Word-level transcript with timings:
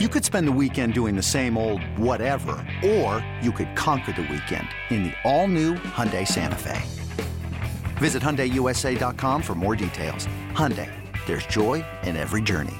You 0.00 0.08
could 0.08 0.24
spend 0.24 0.48
the 0.48 0.58
weekend 0.60 0.92
doing 0.92 1.14
the 1.14 1.22
same 1.22 1.56
old 1.56 1.80
whatever, 1.96 2.56
or 2.84 3.24
you 3.40 3.52
could 3.52 3.76
conquer 3.76 4.10
the 4.10 4.22
weekend 4.22 4.66
in 4.90 5.04
the 5.04 5.12
all-new 5.22 5.74
Hyundai 5.74 6.26
Santa 6.26 6.58
Fe. 6.58 6.82
Visit 7.98 8.20
HyundaiUSA.com 8.20 9.40
for 9.40 9.54
more 9.54 9.76
details. 9.76 10.26
Hyundai, 10.50 10.90
there's 11.26 11.46
joy 11.46 11.84
in 12.02 12.16
every 12.16 12.42
journey. 12.42 12.74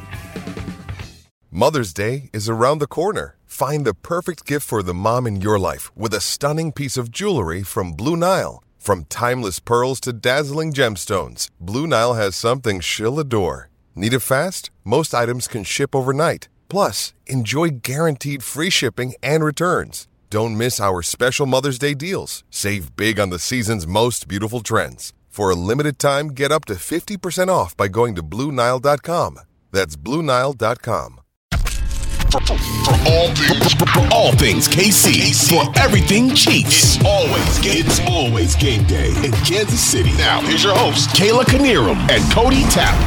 Mother's 1.52 1.94
Day 1.94 2.30
is 2.32 2.48
around 2.48 2.80
the 2.80 2.88
corner. 2.88 3.36
Find 3.46 3.84
the 3.84 3.94
perfect 3.94 4.44
gift 4.44 4.66
for 4.66 4.82
the 4.82 4.92
mom 4.92 5.24
in 5.28 5.40
your 5.40 5.56
life 5.56 5.96
with 5.96 6.14
a 6.14 6.20
stunning 6.20 6.72
piece 6.72 6.96
of 6.96 7.12
jewelry 7.12 7.62
from 7.62 7.92
Blue 7.92 8.16
Nile. 8.16 8.60
From 8.76 9.04
timeless 9.04 9.60
pearls 9.60 10.00
to 10.00 10.12
dazzling 10.12 10.72
gemstones, 10.72 11.48
Blue 11.60 11.86
Nile 11.86 12.14
has 12.14 12.34
something 12.34 12.80
she'll 12.80 13.20
adore. 13.20 13.70
Need 13.94 14.14
it 14.14 14.18
fast? 14.18 14.72
Most 14.82 15.14
items 15.14 15.46
can 15.46 15.62
ship 15.62 15.94
overnight. 15.94 16.48
Plus, 16.74 17.14
enjoy 17.26 17.68
guaranteed 17.84 18.42
free 18.42 18.68
shipping 18.68 19.14
and 19.22 19.44
returns. 19.44 20.08
Don't 20.28 20.58
miss 20.58 20.80
our 20.80 21.02
special 21.02 21.46
Mother's 21.46 21.78
Day 21.78 21.94
deals. 21.94 22.42
Save 22.50 22.96
big 22.96 23.20
on 23.20 23.30
the 23.30 23.38
season's 23.38 23.86
most 23.86 24.26
beautiful 24.26 24.58
trends. 24.60 25.12
For 25.28 25.50
a 25.50 25.54
limited 25.54 26.00
time, 26.00 26.30
get 26.30 26.50
up 26.50 26.64
to 26.64 26.74
50% 26.74 27.48
off 27.48 27.76
by 27.76 27.86
going 27.86 28.16
to 28.16 28.24
BlueNile.com. 28.24 29.38
That's 29.70 29.94
BlueNile.com. 29.94 31.20
For, 31.52 32.40
for 32.40 32.96
all 33.06 33.30
things, 33.36 33.74
for 33.74 34.08
all 34.12 34.32
things 34.32 34.66
KC, 34.66 35.48
for 35.48 35.78
everything 35.78 36.34
Chiefs. 36.34 36.96
It's 36.96 37.06
always 37.06 37.58
game. 37.60 37.86
It's 37.86 38.00
always 38.00 38.56
game 38.56 38.84
day 38.88 39.10
in 39.24 39.30
Kansas 39.46 39.80
City. 39.80 40.10
Now, 40.14 40.40
here's 40.40 40.64
your 40.64 40.74
host, 40.74 41.10
Kayla 41.10 41.44
Knierim 41.44 41.98
and 42.10 42.32
Cody 42.32 42.64
Tapp. 42.64 42.98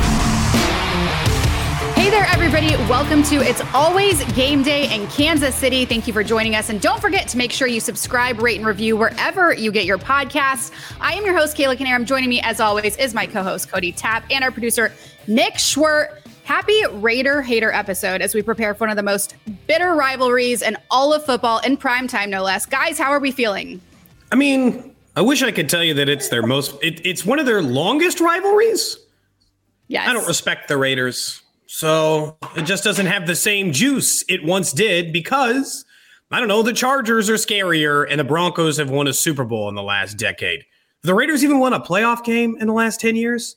Hey 2.07 2.11
there, 2.11 2.27
everybody. 2.27 2.69
Welcome 2.89 3.21
to 3.23 3.35
It's 3.41 3.59
Always 3.73 4.23
Game 4.31 4.63
Day 4.63 4.95
in 4.95 5.07
Kansas 5.07 5.53
City. 5.53 5.83
Thank 5.83 6.07
you 6.07 6.13
for 6.13 6.23
joining 6.23 6.55
us. 6.55 6.69
And 6.69 6.79
don't 6.79 7.01
forget 7.01 7.27
to 7.27 7.37
make 7.37 7.51
sure 7.51 7.67
you 7.67 7.81
subscribe, 7.81 8.41
rate, 8.41 8.55
and 8.55 8.65
review 8.65 8.95
wherever 8.95 9.53
you 9.53 9.73
get 9.73 9.83
your 9.83 9.97
podcasts. 9.97 10.71
I 11.01 11.15
am 11.15 11.25
your 11.25 11.37
host, 11.37 11.57
Kayla 11.57 11.75
Knierim. 11.75 12.05
Joining 12.05 12.29
me, 12.29 12.39
as 12.39 12.61
always, 12.61 12.95
is 12.95 13.13
my 13.13 13.27
co 13.27 13.43
host, 13.43 13.69
Cody 13.69 13.91
Tapp, 13.91 14.23
and 14.31 14.41
our 14.41 14.51
producer, 14.51 14.93
Nick 15.27 15.55
Schwerdt. 15.55 16.25
Happy 16.45 16.81
Raider 16.93 17.41
Hater 17.41 17.73
episode 17.73 18.21
as 18.21 18.33
we 18.33 18.41
prepare 18.41 18.73
for 18.73 18.85
one 18.85 18.89
of 18.89 18.95
the 18.95 19.03
most 19.03 19.35
bitter 19.67 19.93
rivalries 19.93 20.61
in 20.61 20.77
all 20.89 21.13
of 21.13 21.25
football 21.25 21.59
in 21.59 21.75
prime 21.75 22.07
time, 22.07 22.29
no 22.29 22.41
less. 22.41 22.65
Guys, 22.65 22.97
how 22.97 23.11
are 23.11 23.19
we 23.19 23.31
feeling? 23.31 23.81
I 24.31 24.35
mean, 24.35 24.95
I 25.17 25.21
wish 25.23 25.43
I 25.43 25.51
could 25.51 25.67
tell 25.67 25.83
you 25.83 25.95
that 25.95 26.07
it's 26.07 26.29
their 26.29 26.41
most, 26.41 26.73
it, 26.81 27.05
it's 27.05 27.25
one 27.25 27.37
of 27.37 27.45
their 27.45 27.61
longest 27.61 28.21
rivalries. 28.21 28.97
Yes. 29.89 30.07
I 30.07 30.13
don't 30.13 30.25
respect 30.25 30.69
the 30.69 30.77
Raiders. 30.77 31.41
So 31.67 32.37
it 32.55 32.63
just 32.63 32.83
doesn't 32.83 33.05
have 33.05 33.27
the 33.27 33.35
same 33.35 33.71
juice 33.71 34.23
it 34.29 34.43
once 34.43 34.71
did 34.71 35.13
because 35.13 35.85
I 36.31 36.39
don't 36.39 36.47
know, 36.47 36.61
the 36.61 36.73
Chargers 36.73 37.29
are 37.29 37.35
scarier 37.35 38.05
and 38.09 38.19
the 38.19 38.23
Broncos 38.23 38.77
have 38.77 38.89
won 38.89 39.07
a 39.07 39.13
Super 39.13 39.43
Bowl 39.43 39.69
in 39.69 39.75
the 39.75 39.83
last 39.83 40.17
decade. 40.17 40.65
The 41.03 41.13
Raiders 41.13 41.43
even 41.43 41.59
won 41.59 41.73
a 41.73 41.79
playoff 41.79 42.23
game 42.23 42.57
in 42.59 42.67
the 42.67 42.73
last 42.73 42.99
10 42.99 43.15
years. 43.15 43.55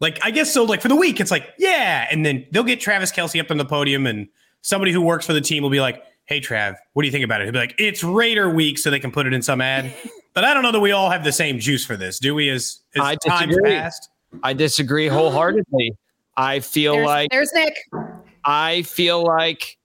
Like, 0.00 0.18
I 0.22 0.30
guess 0.30 0.52
so, 0.52 0.64
like 0.64 0.82
for 0.82 0.88
the 0.88 0.96
week, 0.96 1.20
it's 1.20 1.30
like, 1.30 1.54
yeah. 1.58 2.06
And 2.10 2.26
then 2.26 2.44
they'll 2.50 2.64
get 2.64 2.80
Travis 2.80 3.12
Kelce 3.12 3.40
up 3.40 3.50
on 3.50 3.56
the 3.56 3.64
podium 3.64 4.06
and 4.06 4.28
somebody 4.62 4.92
who 4.92 5.00
works 5.00 5.24
for 5.24 5.32
the 5.32 5.40
team 5.40 5.62
will 5.62 5.70
be 5.70 5.80
like, 5.80 6.02
hey, 6.24 6.40
Trav, 6.40 6.76
what 6.92 7.02
do 7.02 7.06
you 7.06 7.12
think 7.12 7.24
about 7.24 7.40
it? 7.40 7.44
He'll 7.44 7.52
be 7.52 7.58
like, 7.58 7.74
it's 7.78 8.02
Raider 8.02 8.50
week, 8.50 8.78
so 8.78 8.90
they 8.90 8.98
can 8.98 9.10
put 9.10 9.26
it 9.26 9.32
in 9.32 9.42
some 9.42 9.60
ad. 9.60 9.94
but 10.34 10.44
I 10.44 10.54
don't 10.54 10.62
know 10.62 10.72
that 10.72 10.80
we 10.80 10.92
all 10.92 11.10
have 11.10 11.24
the 11.24 11.32
same 11.32 11.58
juice 11.58 11.84
for 11.84 11.96
this, 11.96 12.18
do 12.18 12.34
we? 12.34 12.48
As, 12.48 12.80
as 12.96 13.02
I 13.02 13.16
time 13.16 13.50
passed? 13.64 14.08
I 14.42 14.52
disagree 14.52 15.08
wholeheartedly. 15.08 15.92
I 16.36 16.60
feel 16.60 16.94
There's, 16.94 17.06
like 17.06 17.30
there's 17.30 17.52
Nick. 17.52 17.76
I 18.44 18.82
feel 18.82 19.22
like 19.22 19.78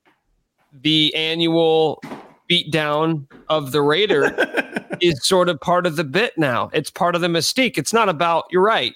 the 0.73 1.14
annual 1.16 2.02
beatdown 2.50 3.28
of 3.50 3.72
the 3.72 3.81
Raider 3.81 4.34
is 5.02 5.23
sort 5.26 5.50
of 5.50 5.59
part 5.59 5.86
of 5.86 5.95
the 5.95 6.04
bit 6.04 6.38
now. 6.38 6.70
It's 6.73 6.89
part 6.89 7.16
of 7.16 7.22
the 7.22 7.27
mystique. 7.27 7.77
It's 7.77 7.94
not 7.94 8.10
about 8.10 8.45
you're 8.52 8.64
right. 8.64 8.94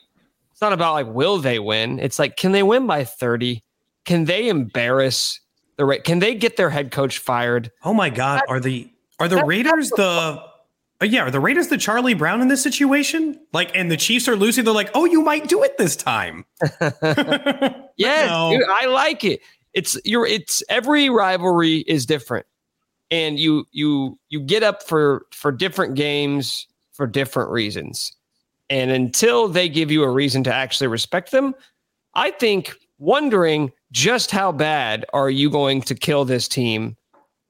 It's 0.52 0.62
not 0.62 0.74
about 0.74 0.94
like 0.94 1.08
will 1.08 1.38
they 1.38 1.60
win. 1.60 2.00
It's 2.00 2.20
like 2.20 2.38
can 2.38 2.52
they 2.52 2.64
win 2.64 2.88
by 2.88 3.04
30? 3.04 3.64
Can 4.06 4.26
they 4.26 4.48
embarrass 4.48 5.40
the 5.78 5.86
Ra- 5.86 5.98
can 6.04 6.20
they 6.20 6.36
get 6.36 6.58
their 6.58 6.70
head 6.70 6.92
coach 6.92 7.20
fired? 7.20 7.72
Oh 7.84 7.94
my 7.94 8.10
God. 8.10 8.42
Are 8.48 8.60
the 8.60 8.90
are 9.20 9.28
the 9.28 9.44
Raiders 9.46 9.90
the 9.90 10.51
Uh, 11.02 11.06
yeah, 11.06 11.24
are 11.24 11.32
the 11.32 11.40
Raiders 11.40 11.68
the 11.70 11.78
Charlie 11.78 12.14
Brown 12.14 12.42
in 12.42 12.48
this 12.48 12.62
situation? 12.62 13.40
Like, 13.54 13.76
and 13.76 13.90
the 13.90 13.98
Chiefs 13.98 14.28
are 14.28 14.36
losing. 14.36 14.64
They're 14.66 14.74
like, 14.74 14.92
oh, 14.94 15.06
you 15.06 15.22
might 15.22 15.48
do 15.48 15.64
it 15.64 15.78
this 15.78 15.96
time. 15.96 16.46
Yes, 17.98 18.30
No. 18.30 18.52
dude, 18.58 18.68
I 18.70 18.86
like 18.88 19.24
it. 19.24 19.42
It's 19.74 19.98
you're 20.06 20.26
it's 20.26 20.64
every 20.70 21.10
rivalry 21.10 21.80
is 21.80 22.06
different. 22.06 22.46
And 23.12 23.38
you 23.38 23.66
you 23.72 24.18
you 24.30 24.40
get 24.42 24.64
up 24.64 24.82
for 24.84 25.26
for 25.34 25.52
different 25.52 25.96
games 25.96 26.68
for 26.94 27.06
different 27.06 27.52
reasons. 27.52 28.12
And 28.70 28.90
until 28.90 29.48
they 29.50 29.68
give 29.70 29.92
you 29.92 30.04
a 30.04 30.10
reason 30.10 30.44
to 30.46 30.54
actually 30.54 30.88
respect 30.88 31.32
them, 31.32 31.54
I 32.16 32.32
think 32.32 32.74
wondering 32.98 33.72
just 33.92 34.32
how 34.32 34.52
bad 34.52 35.06
are 35.14 35.30
you 35.30 35.50
going 35.50 35.82
to 35.84 35.94
kill 35.96 36.26
this 36.26 36.48
team 36.48 36.96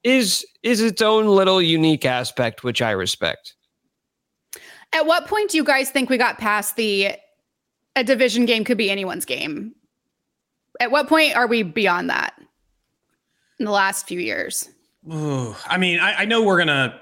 is 0.02 0.44
is 0.62 0.80
its 0.80 1.02
own 1.02 1.26
little 1.26 1.60
unique 1.60 2.04
aspect 2.04 2.64
which 2.64 2.80
I 2.82 2.92
respect. 2.92 3.54
At 4.92 5.06
what 5.06 5.26
point 5.26 5.50
do 5.50 5.56
you 5.56 5.64
guys 5.64 5.90
think 5.90 6.10
we 6.10 6.18
got 6.18 6.38
past 6.38 6.76
the 6.76 7.12
a 7.96 8.04
division 8.04 8.44
game 8.44 8.64
could 8.64 8.78
be 8.78 8.90
anyone's 8.90 9.24
game? 9.24 9.74
At 10.80 10.90
what 10.90 11.08
point 11.08 11.36
are 11.36 11.46
we 11.46 11.62
beyond 11.62 12.10
that 12.10 12.34
in 13.58 13.64
the 13.64 13.70
last 13.70 14.06
few 14.06 14.20
years? 14.20 14.68
Ooh, 15.12 15.54
I 15.66 15.78
mean, 15.78 15.98
I, 15.98 16.22
I 16.22 16.24
know 16.24 16.42
we're 16.42 16.58
gonna 16.58 17.00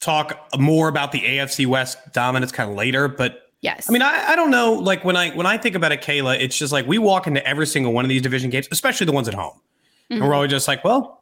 talk 0.00 0.48
more 0.58 0.88
about 0.88 1.12
the 1.12 1.20
AFC 1.20 1.66
West 1.66 1.98
dominance 2.12 2.52
kind 2.52 2.70
of 2.70 2.76
later, 2.76 3.08
but 3.08 3.44
Yes. 3.60 3.88
I 3.88 3.92
mean, 3.92 4.02
I, 4.02 4.28
I 4.28 4.36
don't 4.36 4.50
know. 4.50 4.74
Like 4.74 5.04
when 5.04 5.16
I 5.16 5.30
when 5.30 5.46
I 5.46 5.58
think 5.58 5.74
about 5.74 5.90
it, 5.90 6.00
Kayla, 6.00 6.40
it's 6.40 6.56
just 6.56 6.72
like 6.72 6.86
we 6.86 6.98
walk 6.98 7.26
into 7.26 7.44
every 7.46 7.66
single 7.66 7.92
one 7.92 8.04
of 8.04 8.08
these 8.08 8.22
division 8.22 8.50
games, 8.50 8.68
especially 8.70 9.06
the 9.06 9.12
ones 9.12 9.26
at 9.26 9.34
home, 9.34 9.60
and 10.10 10.20
we're 10.20 10.26
mm-hmm. 10.26 10.34
always 10.34 10.50
just 10.50 10.68
like, 10.68 10.84
well, 10.84 11.17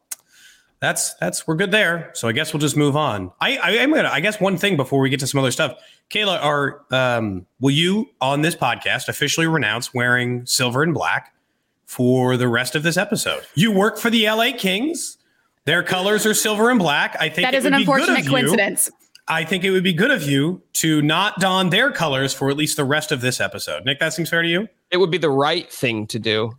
that's 0.80 1.14
that's 1.14 1.46
we're 1.46 1.56
good 1.56 1.70
there. 1.70 2.10
So 2.14 2.28
I 2.28 2.32
guess 2.32 2.52
we'll 2.52 2.60
just 2.60 2.76
move 2.76 2.96
on. 2.96 3.32
I, 3.40 3.56
I 3.56 3.70
am 3.72 3.92
gonna. 3.92 4.08
I 4.08 4.20
guess 4.20 4.40
one 4.40 4.56
thing 4.56 4.76
before 4.76 5.00
we 5.00 5.08
get 5.10 5.20
to 5.20 5.26
some 5.26 5.40
other 5.40 5.50
stuff, 5.50 5.74
Kayla, 6.10 6.42
are 6.42 6.82
um, 6.90 7.46
will 7.60 7.70
you 7.70 8.10
on 8.20 8.42
this 8.42 8.54
podcast 8.54 9.08
officially 9.08 9.46
renounce 9.46 9.94
wearing 9.94 10.44
silver 10.46 10.82
and 10.82 10.92
black 10.92 11.34
for 11.86 12.36
the 12.36 12.48
rest 12.48 12.74
of 12.74 12.82
this 12.82 12.96
episode? 12.96 13.42
You 13.54 13.72
work 13.72 13.98
for 13.98 14.10
the 14.10 14.26
LA 14.26 14.50
Kings. 14.56 15.18
Their 15.64 15.82
colors 15.82 16.24
are 16.26 16.34
silver 16.34 16.70
and 16.70 16.78
black. 16.78 17.16
I 17.18 17.28
think 17.28 17.46
that 17.46 17.54
is 17.54 17.64
an 17.64 17.72
would 17.72 17.78
be 17.78 17.84
good 17.84 17.94
unfortunate 17.94 18.18
of 18.20 18.24
you- 18.26 18.30
coincidence. 18.30 18.90
I 19.28 19.42
think 19.42 19.64
it 19.64 19.72
would 19.72 19.82
be 19.82 19.92
good 19.92 20.12
of 20.12 20.22
you 20.22 20.62
to 20.74 21.02
not 21.02 21.40
don 21.40 21.70
their 21.70 21.90
colors 21.90 22.32
for 22.32 22.48
at 22.48 22.56
least 22.56 22.76
the 22.76 22.84
rest 22.84 23.10
of 23.10 23.20
this 23.20 23.40
episode. 23.40 23.84
Nick, 23.84 23.98
that 23.98 24.12
seems 24.12 24.30
fair 24.30 24.40
to 24.40 24.46
you? 24.48 24.68
It 24.92 24.98
would 24.98 25.10
be 25.10 25.18
the 25.18 25.30
right 25.30 25.68
thing 25.72 26.06
to 26.08 26.20
do, 26.20 26.52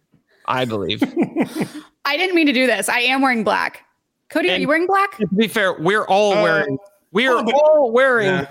I 0.47 0.65
believe. 0.65 1.01
I 2.05 2.17
didn't 2.17 2.35
mean 2.35 2.47
to 2.47 2.51
do 2.51 2.67
this. 2.67 2.89
I 2.89 2.99
am 2.99 3.21
wearing 3.21 3.45
black. 3.45 3.85
Cody, 4.29 4.51
are 4.51 4.57
you 4.57 4.67
wearing 4.67 4.87
black? 4.87 5.17
to 5.17 5.27
be 5.27 5.47
fair, 5.47 5.73
we're 5.73 6.05
all 6.05 6.33
Uh, 6.33 6.43
wearing 6.43 6.77
we 7.11 7.27
are 7.27 7.37
oh, 7.37 7.51
all 7.51 7.91
wearing 7.91 8.27
Yeah. 8.27 8.47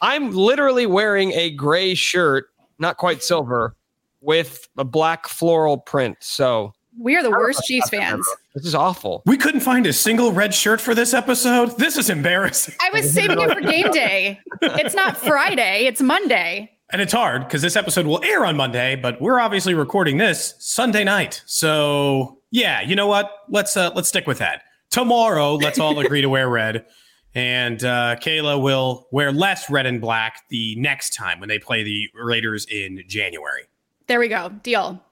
I'm 0.00 0.30
literally 0.32 0.86
wearing 0.86 1.32
a 1.32 1.50
gray 1.50 1.94
shirt, 1.94 2.48
not 2.78 2.96
quite 2.96 3.22
silver, 3.22 3.74
with 4.20 4.68
a 4.78 4.84
black 4.84 5.26
floral 5.26 5.78
print. 5.78 6.16
So 6.20 6.72
We 6.98 7.16
are 7.16 7.22
the 7.22 7.30
worst 7.30 7.62
Chiefs 7.64 7.88
fans. 7.90 8.26
this 8.54 8.64
is 8.66 8.74
awful. 8.74 9.22
We 9.26 9.36
couldn't 9.36 9.60
find 9.60 9.86
a 9.86 9.92
single 9.92 10.32
red 10.32 10.54
shirt 10.54 10.80
for 10.80 10.94
this 10.94 11.12
episode. 11.14 11.76
This 11.78 11.96
is 11.96 12.08
embarrassing. 12.10 12.74
I 12.80 12.90
was 12.90 13.10
saving 13.12 13.40
it 13.40 13.52
for 13.52 13.60
game 13.60 13.90
day. 13.90 14.40
It's 14.62 14.94
not 14.94 15.16
Friday, 15.30 15.86
it's 15.86 16.00
Monday. 16.00 16.70
And 16.92 17.02
it's 17.02 17.12
hard 17.12 17.42
because 17.42 17.62
this 17.62 17.74
episode 17.74 18.06
will 18.06 18.22
air 18.22 18.46
on 18.46 18.56
Monday, 18.56 18.94
but 18.96 19.20
we're 19.20 19.40
obviously 19.40 19.74
recording 19.74 20.18
this 20.18 20.54
Sunday 20.60 21.02
night. 21.04 21.42
So 21.46 22.38
yeah, 22.52 22.80
you 22.80 22.94
know 22.94 23.08
what? 23.08 23.30
Let's 23.48 23.76
uh 23.76 23.90
let's 23.96 24.08
stick 24.08 24.26
with 24.28 24.38
that. 24.38 24.62
Tomorrow, 24.90 25.56
let's 25.56 25.78
all 25.78 25.98
agree 25.98 26.22
to 26.22 26.28
wear 26.28 26.48
red. 26.48 26.86
And 27.34 27.84
uh, 27.84 28.16
Kayla 28.16 28.62
will 28.62 29.08
wear 29.12 29.30
less 29.30 29.68
red 29.68 29.84
and 29.84 30.00
black 30.00 30.44
the 30.48 30.74
next 30.76 31.12
time 31.12 31.38
when 31.38 31.50
they 31.50 31.58
play 31.58 31.82
the 31.82 32.08
Raiders 32.14 32.64
in 32.70 33.02
January. 33.06 33.64
There 34.06 34.18
we 34.18 34.28
go. 34.28 34.48
Deal. 34.62 35.02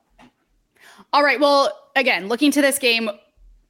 All 1.13 1.23
right. 1.23 1.39
Well, 1.39 1.71
again, 1.97 2.29
looking 2.29 2.51
to 2.53 2.63
this 2.63 2.79
game, 2.79 3.11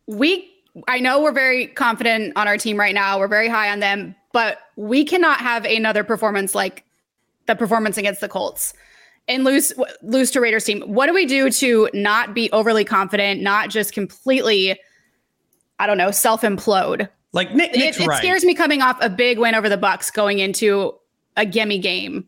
we 0.06 0.50
I 0.88 1.00
know 1.00 1.22
we're 1.22 1.32
very 1.32 1.68
confident 1.68 2.32
on 2.36 2.48
our 2.48 2.58
team 2.58 2.78
right 2.78 2.94
now. 2.94 3.18
We're 3.18 3.28
very 3.28 3.48
high 3.48 3.70
on 3.70 3.80
them, 3.80 4.14
but 4.32 4.58
we 4.76 5.04
cannot 5.04 5.38
have 5.40 5.64
another 5.64 6.04
performance 6.04 6.54
like 6.54 6.84
the 7.46 7.54
performance 7.54 7.96
against 7.96 8.20
the 8.20 8.28
Colts 8.28 8.72
and 9.28 9.44
lose 9.44 9.72
lose 10.02 10.30
to 10.32 10.40
Raiders 10.40 10.64
team. 10.64 10.82
What 10.82 11.06
do 11.06 11.14
we 11.14 11.26
do 11.26 11.50
to 11.50 11.88
not 11.94 12.34
be 12.34 12.50
overly 12.52 12.84
confident, 12.84 13.40
not 13.40 13.70
just 13.70 13.92
completely 13.92 14.78
I 15.78 15.86
don't 15.86 15.98
know, 15.98 16.10
self 16.10 16.42
implode? 16.42 17.08
Like 17.32 17.54
Nick, 17.54 17.76
It, 17.76 17.98
it 18.00 18.06
right. 18.06 18.18
scares 18.18 18.44
me 18.44 18.54
coming 18.54 18.80
off 18.82 18.96
a 19.00 19.10
big 19.10 19.38
win 19.38 19.54
over 19.54 19.68
the 19.68 19.76
Bucs 19.78 20.12
going 20.12 20.38
into 20.38 20.94
a 21.36 21.44
gimme 21.44 21.78
game. 21.78 22.26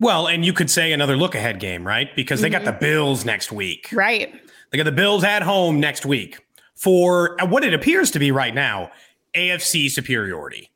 Well, 0.00 0.26
and 0.28 0.44
you 0.44 0.52
could 0.52 0.70
say 0.70 0.92
another 0.92 1.16
look 1.16 1.34
ahead 1.34 1.60
game, 1.60 1.86
right? 1.86 2.14
Because 2.16 2.40
they 2.40 2.50
got 2.50 2.62
Mm-hmm. 2.62 2.66
the 2.72 2.78
Bills 2.78 3.24
next 3.24 3.50
week. 3.52 3.88
Right. 3.92 4.32
They 4.70 4.78
got 4.78 4.84
the 4.84 4.92
Bills 4.92 5.24
at 5.24 5.42
home 5.42 5.80
next 5.80 6.04
week. 6.06 6.38
for 6.74 7.36
what 7.48 7.64
it 7.64 7.74
appears 7.74 8.10
to 8.12 8.18
be 8.20 8.30
right 8.30 8.54
now 8.54 8.90
AFC 9.34 9.90
superiority. 9.90 10.70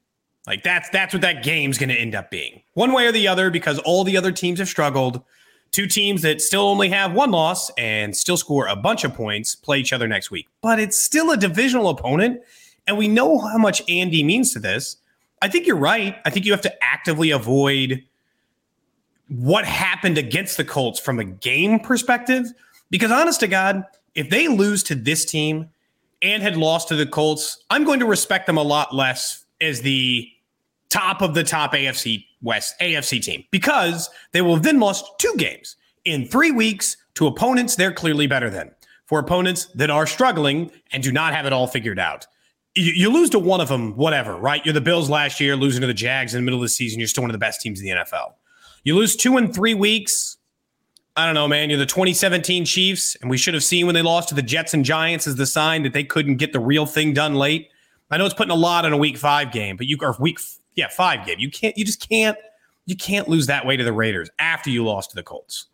Like 0.46 0.64
that's 0.64 0.88
that's 0.90 1.14
what 1.14 1.22
that 1.22 1.44
game's 1.44 1.78
going 1.78 1.88
to 1.90 1.94
end 1.94 2.14
up 2.16 2.30
being. 2.30 2.62
One 2.74 2.92
way 2.92 3.06
or 3.06 3.12
the 3.12 3.28
other 3.28 3.50
because 3.50 3.78
all 3.80 4.02
the 4.02 4.16
other 4.16 4.32
teams 4.32 4.58
have 4.58 4.68
struggled. 4.68 5.22
Two 5.72 5.86
teams 5.86 6.22
that 6.22 6.42
still 6.42 6.68
only 6.68 6.90
have 6.90 7.12
one 7.12 7.30
loss 7.30 7.70
and 7.78 8.14
still 8.14 8.36
score 8.36 8.66
a 8.66 8.76
bunch 8.76 9.04
of 9.04 9.14
points 9.14 9.54
play 9.54 9.78
each 9.78 9.92
other 9.92 10.06
next 10.06 10.30
week. 10.30 10.46
But 10.60 10.78
it's 10.78 11.02
still 11.02 11.30
a 11.30 11.36
divisional 11.36 11.88
opponent 11.88 12.42
and 12.86 12.98
we 12.98 13.08
know 13.08 13.38
how 13.38 13.58
much 13.58 13.82
Andy 13.88 14.22
means 14.22 14.52
to 14.52 14.58
this. 14.58 14.96
I 15.40 15.48
think 15.48 15.66
you're 15.66 15.76
right. 15.76 16.16
I 16.24 16.30
think 16.30 16.46
you 16.46 16.52
have 16.52 16.60
to 16.62 16.84
actively 16.84 17.30
avoid 17.30 18.04
what 19.28 19.64
happened 19.64 20.18
against 20.18 20.58
the 20.58 20.64
Colts 20.64 21.00
from 21.00 21.18
a 21.18 21.24
game 21.24 21.80
perspective 21.80 22.52
because 22.90 23.10
honest 23.10 23.40
to 23.40 23.48
God, 23.48 23.84
if 24.14 24.28
they 24.28 24.48
lose 24.48 24.82
to 24.84 24.94
this 24.94 25.24
team 25.24 25.70
and 26.20 26.42
had 26.42 26.56
lost 26.56 26.88
to 26.88 26.96
the 26.96 27.06
Colts, 27.06 27.64
I'm 27.70 27.84
going 27.84 28.00
to 28.00 28.06
respect 28.06 28.46
them 28.46 28.58
a 28.58 28.62
lot 28.62 28.94
less 28.94 29.46
as 29.60 29.80
the 29.80 30.28
top 30.90 31.22
of 31.22 31.32
the 31.32 31.42
top 31.42 31.72
AFC 31.72 32.26
West 32.42 32.74
AFC 32.80 33.22
team 33.22 33.44
because 33.50 34.10
they 34.32 34.42
will 34.42 34.54
have 34.54 34.62
then 34.62 34.80
lost 34.80 35.04
two 35.18 35.34
games 35.36 35.76
in 36.04 36.26
three 36.26 36.50
weeks 36.50 36.96
to 37.14 37.26
opponents 37.26 37.76
they're 37.76 37.92
clearly 37.92 38.26
better 38.26 38.50
than. 38.50 38.70
For 39.06 39.18
opponents 39.18 39.66
that 39.74 39.90
are 39.90 40.06
struggling 40.06 40.70
and 40.92 41.02
do 41.02 41.12
not 41.12 41.34
have 41.34 41.46
it 41.46 41.52
all 41.52 41.66
figured 41.66 41.98
out. 41.98 42.26
You, 42.74 42.92
you, 42.92 43.12
lose 43.12 43.28
to 43.30 43.38
one 43.38 43.60
of 43.60 43.68
them, 43.68 43.94
whatever, 43.96 44.36
right? 44.36 44.64
You're 44.64 44.72
the 44.72 44.80
Bills 44.80 45.10
last 45.10 45.38
year, 45.38 45.54
losing 45.54 45.82
to 45.82 45.86
the 45.86 45.92
Jags 45.92 46.34
in 46.34 46.40
the 46.40 46.44
middle 46.44 46.58
of 46.58 46.62
the 46.62 46.70
season. 46.70 46.98
You're 46.98 47.08
still 47.08 47.22
one 47.22 47.30
of 47.30 47.34
the 47.34 47.38
best 47.38 47.60
teams 47.60 47.80
in 47.80 47.86
the 47.86 47.92
NFL. 47.92 48.32
You 48.84 48.96
lose 48.96 49.14
two 49.14 49.36
in 49.36 49.52
three 49.52 49.74
weeks. 49.74 50.38
I 51.14 51.26
don't 51.26 51.34
know, 51.34 51.46
man. 51.46 51.68
You're 51.68 51.78
the 51.78 51.84
2017 51.84 52.64
Chiefs, 52.64 53.14
and 53.20 53.28
we 53.30 53.36
should 53.36 53.52
have 53.52 53.62
seen 53.62 53.84
when 53.84 53.94
they 53.94 54.00
lost 54.00 54.30
to 54.30 54.34
the 54.34 54.40
Jets 54.40 54.72
and 54.72 54.82
Giants 54.82 55.26
as 55.26 55.36
the 55.36 55.44
sign 55.44 55.82
that 55.82 55.92
they 55.92 56.04
couldn't 56.04 56.36
get 56.36 56.54
the 56.54 56.60
real 56.60 56.86
thing 56.86 57.12
done 57.12 57.34
late. 57.34 57.68
I 58.10 58.16
know 58.16 58.24
it's 58.24 58.34
putting 58.34 58.50
a 58.50 58.54
lot 58.54 58.86
on 58.86 58.92
a 58.94 58.96
week 58.96 59.18
five 59.18 59.52
game, 59.52 59.76
but 59.76 59.86
you 59.86 59.98
are 60.00 60.16
week 60.18 60.38
yeah 60.74 60.88
five 60.88 61.26
game. 61.26 61.38
You 61.38 61.50
can't. 61.50 61.76
You 61.76 61.84
just 61.84 62.06
can't. 62.08 62.36
You 62.86 62.96
can't 62.96 63.28
lose 63.28 63.46
that 63.46 63.64
way 63.64 63.76
to 63.76 63.84
the 63.84 63.92
Raiders 63.92 64.28
after 64.38 64.70
you 64.70 64.84
lost 64.84 65.10
to 65.10 65.16
the 65.16 65.22
Colts. 65.22 65.66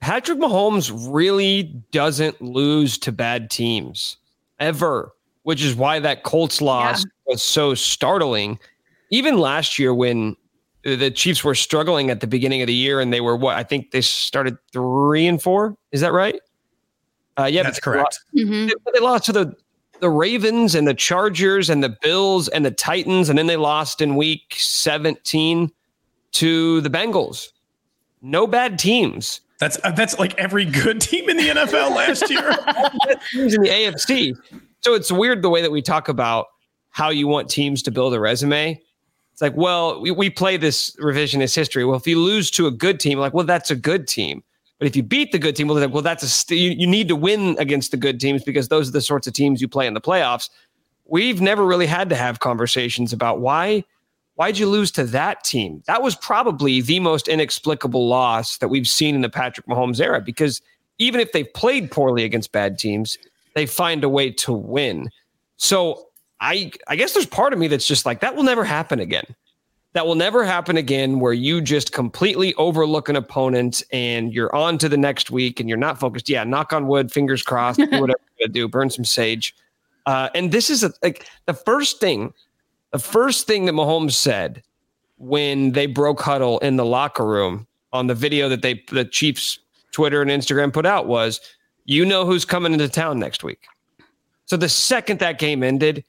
Patrick 0.00 0.38
Mahomes 0.38 0.92
really 1.12 1.62
doesn't 1.92 2.42
lose 2.42 2.98
to 2.98 3.12
bad 3.12 3.50
teams 3.50 4.16
ever, 4.58 5.12
which 5.44 5.62
is 5.62 5.74
why 5.74 6.00
that 6.00 6.24
Colts 6.24 6.60
loss 6.60 7.04
yeah. 7.04 7.32
was 7.32 7.42
so 7.42 7.74
startling. 7.74 8.58
Even 9.10 9.38
last 9.38 9.78
year, 9.78 9.94
when 9.94 10.36
the 10.82 11.10
Chiefs 11.10 11.44
were 11.44 11.54
struggling 11.54 12.10
at 12.10 12.20
the 12.20 12.26
beginning 12.26 12.60
of 12.60 12.66
the 12.66 12.74
year, 12.74 13.00
and 13.00 13.12
they 13.12 13.20
were 13.20 13.36
what 13.36 13.56
I 13.56 13.62
think 13.62 13.92
they 13.92 14.00
started 14.00 14.58
three 14.72 15.26
and 15.26 15.40
four. 15.40 15.76
Is 15.92 16.00
that 16.00 16.12
right? 16.12 16.40
Uh, 17.38 17.44
yeah, 17.44 17.62
that's 17.62 17.80
correct. 17.80 18.18
They 18.34 18.44
lost, 18.44 18.50
mm-hmm. 18.50 18.90
they 18.92 19.00
lost 19.00 19.24
to 19.26 19.32
the 19.32 19.54
the 20.02 20.10
Ravens 20.10 20.74
and 20.74 20.86
the 20.86 20.92
Chargers 20.92 21.70
and 21.70 21.82
the 21.82 21.96
Bills 22.02 22.48
and 22.48 22.66
the 22.66 22.70
Titans, 22.70 23.30
and 23.30 23.38
then 23.38 23.46
they 23.46 23.56
lost 23.56 24.02
in 24.02 24.16
Week 24.16 24.54
17 24.58 25.72
to 26.32 26.80
the 26.82 26.90
Bengals. 26.90 27.48
No 28.20 28.46
bad 28.46 28.78
teams. 28.78 29.40
That's 29.58 29.78
uh, 29.82 29.92
that's 29.92 30.18
like 30.18 30.36
every 30.38 30.66
good 30.66 31.00
team 31.00 31.30
in 31.30 31.38
the 31.38 31.48
NFL 31.48 31.96
last 31.96 32.28
year. 32.28 32.50
teams 33.32 33.54
in 33.54 33.62
the 33.62 33.68
AFC. 33.68 34.36
So 34.80 34.92
it's 34.94 35.10
weird 35.10 35.40
the 35.40 35.48
way 35.48 35.62
that 35.62 35.70
we 35.70 35.80
talk 35.80 36.08
about 36.08 36.48
how 36.90 37.08
you 37.08 37.26
want 37.26 37.48
teams 37.48 37.82
to 37.84 37.90
build 37.90 38.12
a 38.12 38.20
resume 38.20 38.78
it's 39.32 39.40
like, 39.40 39.56
well, 39.56 40.00
we, 40.00 40.10
we 40.10 40.30
play 40.30 40.56
this 40.56 40.94
revisionist 40.96 41.54
history. 41.54 41.84
Well, 41.84 41.96
if 41.96 42.06
you 42.06 42.20
lose 42.20 42.50
to 42.52 42.66
a 42.66 42.70
good 42.70 43.00
team, 43.00 43.18
like, 43.18 43.32
well, 43.32 43.46
that's 43.46 43.70
a 43.70 43.76
good 43.76 44.06
team. 44.06 44.42
But 44.82 44.88
if 44.88 44.96
you 44.96 45.04
beat 45.04 45.30
the 45.30 45.38
good 45.38 45.54
team, 45.54 45.68
well, 45.68 45.78
like, 45.78 45.92
well 45.92 46.02
that's 46.02 46.24
a 46.24 46.28
st- 46.28 46.58
you, 46.58 46.70
you 46.72 46.88
need 46.88 47.06
to 47.06 47.14
win 47.14 47.54
against 47.60 47.92
the 47.92 47.96
good 47.96 48.18
teams 48.18 48.42
because 48.42 48.66
those 48.66 48.88
are 48.88 48.90
the 48.90 49.00
sorts 49.00 49.28
of 49.28 49.32
teams 49.32 49.60
you 49.62 49.68
play 49.68 49.86
in 49.86 49.94
the 49.94 50.00
playoffs. 50.00 50.50
We've 51.04 51.40
never 51.40 51.64
really 51.64 51.86
had 51.86 52.08
to 52.08 52.16
have 52.16 52.40
conversations 52.40 53.12
about 53.12 53.38
why 53.38 53.84
why'd 54.34 54.58
you 54.58 54.66
lose 54.66 54.90
to 54.90 55.04
that 55.04 55.44
team? 55.44 55.84
That 55.86 56.02
was 56.02 56.16
probably 56.16 56.80
the 56.80 56.98
most 56.98 57.28
inexplicable 57.28 58.08
loss 58.08 58.58
that 58.58 58.70
we've 58.70 58.88
seen 58.88 59.14
in 59.14 59.20
the 59.20 59.28
Patrick 59.28 59.68
Mahomes 59.68 60.00
era 60.00 60.20
because 60.20 60.60
even 60.98 61.20
if 61.20 61.30
they've 61.30 61.54
played 61.54 61.92
poorly 61.92 62.24
against 62.24 62.50
bad 62.50 62.76
teams, 62.76 63.18
they 63.54 63.66
find 63.66 64.02
a 64.02 64.08
way 64.08 64.32
to 64.32 64.52
win. 64.52 65.10
So 65.58 66.08
I 66.40 66.72
I 66.88 66.96
guess 66.96 67.12
there's 67.12 67.24
part 67.24 67.52
of 67.52 67.60
me 67.60 67.68
that's 67.68 67.86
just 67.86 68.04
like 68.04 68.18
that 68.18 68.34
will 68.34 68.42
never 68.42 68.64
happen 68.64 68.98
again. 68.98 69.36
That 69.94 70.06
will 70.06 70.14
never 70.14 70.42
happen 70.42 70.78
again 70.78 71.20
where 71.20 71.34
you 71.34 71.60
just 71.60 71.92
completely 71.92 72.54
overlook 72.54 73.10
an 73.10 73.16
opponent 73.16 73.82
and 73.92 74.32
you're 74.32 74.54
on 74.54 74.78
to 74.78 74.88
the 74.88 74.96
next 74.96 75.30
week 75.30 75.60
and 75.60 75.68
you're 75.68 75.76
not 75.76 76.00
focused. 76.00 76.30
Yeah, 76.30 76.44
knock 76.44 76.72
on 76.72 76.86
wood, 76.86 77.12
fingers 77.12 77.42
crossed, 77.42 77.78
do 77.78 77.86
whatever 78.00 78.20
you 78.38 78.48
do, 78.48 78.68
burn 78.68 78.88
some 78.88 79.04
sage. 79.04 79.54
Uh, 80.06 80.30
and 80.34 80.50
this 80.50 80.70
is 80.70 80.82
a, 80.82 80.92
like 81.02 81.26
the 81.44 81.54
first 81.54 82.00
thing, 82.00 82.32
the 82.92 82.98
first 82.98 83.46
thing 83.46 83.66
that 83.66 83.72
Mahomes 83.72 84.12
said 84.12 84.62
when 85.18 85.72
they 85.72 85.86
broke 85.86 86.20
huddle 86.20 86.58
in 86.60 86.76
the 86.76 86.84
locker 86.84 87.26
room 87.26 87.66
on 87.92 88.06
the 88.06 88.14
video 88.14 88.48
that 88.48 88.62
they 88.62 88.82
the 88.90 89.04
Chiefs 89.04 89.58
Twitter 89.92 90.22
and 90.22 90.30
Instagram 90.30 90.72
put 90.72 90.86
out 90.86 91.06
was, 91.06 91.40
"You 91.84 92.04
know 92.04 92.24
who's 92.24 92.44
coming 92.44 92.72
into 92.72 92.88
town 92.88 93.18
next 93.18 93.44
week." 93.44 93.66
So 94.46 94.56
the 94.56 94.68
second 94.68 95.20
that 95.20 95.38
game 95.38 95.62
ended, 95.62 96.04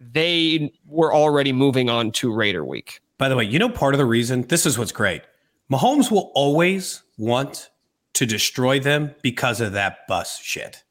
they 0.00 0.72
were 0.86 1.14
already 1.14 1.52
moving 1.52 1.90
on 1.90 2.10
to 2.12 2.32
Raider 2.32 2.64
week. 2.64 3.00
By 3.18 3.28
the 3.28 3.36
way, 3.36 3.44
you 3.44 3.58
know, 3.58 3.68
part 3.68 3.94
of 3.94 3.98
the 3.98 4.06
reason 4.06 4.42
this 4.42 4.64
is 4.64 4.78
what's 4.78 4.92
great. 4.92 5.22
Mahomes 5.70 6.10
will 6.10 6.32
always 6.34 7.02
want 7.18 7.70
to 8.14 8.26
destroy 8.26 8.80
them 8.80 9.14
because 9.22 9.60
of 9.60 9.72
that 9.72 10.06
bus 10.08 10.40
shit. 10.40 10.82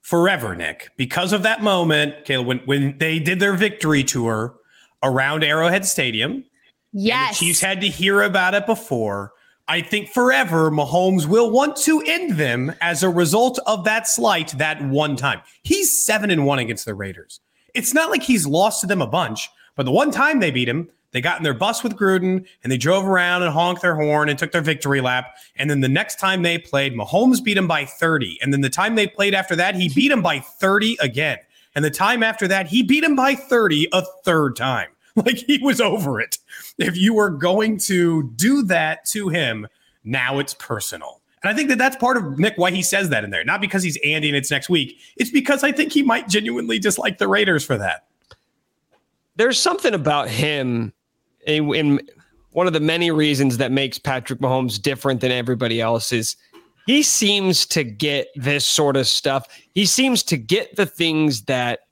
Forever, 0.00 0.54
Nick. 0.54 0.90
Because 0.96 1.32
of 1.32 1.42
that 1.42 1.62
moment, 1.62 2.24
Kayla, 2.24 2.46
when, 2.46 2.58
when 2.60 2.98
they 2.98 3.18
did 3.18 3.40
their 3.40 3.54
victory 3.54 4.04
tour 4.04 4.56
around 5.02 5.42
Arrowhead 5.44 5.84
Stadium. 5.84 6.44
Yes. 6.92 7.38
the 7.38 7.46
Chiefs 7.46 7.60
had 7.60 7.80
to 7.80 7.88
hear 7.88 8.22
about 8.22 8.54
it 8.54 8.66
before. 8.66 9.32
I 9.68 9.80
think 9.80 10.10
forever 10.10 10.70
Mahomes 10.70 11.26
will 11.26 11.50
want 11.50 11.76
to 11.78 12.00
end 12.02 12.38
them 12.38 12.72
as 12.80 13.02
a 13.02 13.10
result 13.10 13.58
of 13.66 13.84
that 13.84 14.06
slight 14.06 14.56
that 14.58 14.80
one 14.80 15.16
time. 15.16 15.42
He's 15.64 16.06
seven 16.06 16.30
and 16.30 16.46
one 16.46 16.60
against 16.60 16.84
the 16.84 16.94
Raiders 16.94 17.40
it's 17.76 17.94
not 17.94 18.10
like 18.10 18.22
he's 18.22 18.46
lost 18.46 18.80
to 18.80 18.86
them 18.86 19.02
a 19.02 19.06
bunch, 19.06 19.48
but 19.74 19.84
the 19.84 19.92
one 19.92 20.10
time 20.10 20.40
they 20.40 20.50
beat 20.50 20.68
him, 20.68 20.88
they 21.12 21.20
got 21.20 21.38
in 21.38 21.44
their 21.44 21.54
bus 21.54 21.82
with 21.82 21.96
Gruden 21.96 22.46
and 22.62 22.72
they 22.72 22.76
drove 22.76 23.06
around 23.06 23.42
and 23.42 23.52
honked 23.52 23.82
their 23.82 23.94
horn 23.94 24.28
and 24.28 24.38
took 24.38 24.52
their 24.52 24.60
victory 24.60 25.00
lap. 25.00 25.36
And 25.56 25.70
then 25.70 25.80
the 25.80 25.88
next 25.88 26.18
time 26.18 26.42
they 26.42 26.58
played, 26.58 26.94
Mahomes 26.94 27.42
beat 27.42 27.56
him 27.56 27.68
by 27.68 27.84
30. 27.84 28.38
And 28.42 28.52
then 28.52 28.60
the 28.60 28.70
time 28.70 28.96
they 28.96 29.06
played 29.06 29.34
after 29.34 29.56
that, 29.56 29.74
he 29.74 29.88
beat 29.88 30.10
him 30.10 30.22
by 30.22 30.40
30 30.40 30.98
again. 31.00 31.38
And 31.74 31.84
the 31.84 31.90
time 31.90 32.22
after 32.22 32.48
that, 32.48 32.66
he 32.66 32.82
beat 32.82 33.04
him 33.04 33.16
by 33.16 33.34
30 33.34 33.88
a 33.92 34.02
third 34.24 34.56
time. 34.56 34.88
Like 35.24 35.38
he 35.38 35.56
was 35.62 35.80
over 35.80 36.20
it. 36.20 36.36
If 36.76 36.94
you 36.94 37.14
were 37.14 37.30
going 37.30 37.78
to 37.86 38.24
do 38.36 38.62
that 38.64 39.06
to 39.06 39.30
him, 39.30 39.66
now 40.04 40.38
it's 40.38 40.52
personal. 40.52 41.22
And 41.46 41.54
I 41.54 41.56
think 41.56 41.68
that 41.68 41.78
that's 41.78 41.94
part 41.94 42.16
of 42.16 42.40
Nick 42.40 42.54
why 42.56 42.72
he 42.72 42.82
says 42.82 43.08
that 43.10 43.22
in 43.22 43.30
there. 43.30 43.44
Not 43.44 43.60
because 43.60 43.84
he's 43.84 43.96
Andy 44.04 44.26
and 44.26 44.36
it's 44.36 44.50
next 44.50 44.68
week. 44.68 44.98
It's 45.16 45.30
because 45.30 45.62
I 45.62 45.70
think 45.70 45.92
he 45.92 46.02
might 46.02 46.28
genuinely 46.28 46.80
dislike 46.80 47.18
the 47.18 47.28
Raiders 47.28 47.64
for 47.64 47.78
that. 47.78 48.08
There's 49.36 49.56
something 49.56 49.94
about 49.94 50.28
him 50.28 50.92
in, 51.46 51.72
in 51.72 52.00
one 52.50 52.66
of 52.66 52.72
the 52.72 52.80
many 52.80 53.12
reasons 53.12 53.58
that 53.58 53.70
makes 53.70 53.96
Patrick 53.96 54.40
Mahomes 54.40 54.82
different 54.82 55.20
than 55.20 55.30
everybody 55.30 55.80
else 55.80 56.12
is 56.12 56.34
he 56.88 57.00
seems 57.04 57.64
to 57.66 57.84
get 57.84 58.26
this 58.34 58.66
sort 58.66 58.96
of 58.96 59.06
stuff. 59.06 59.46
He 59.72 59.86
seems 59.86 60.24
to 60.24 60.36
get 60.36 60.74
the 60.74 60.84
things 60.86 61.42
that 61.42 61.82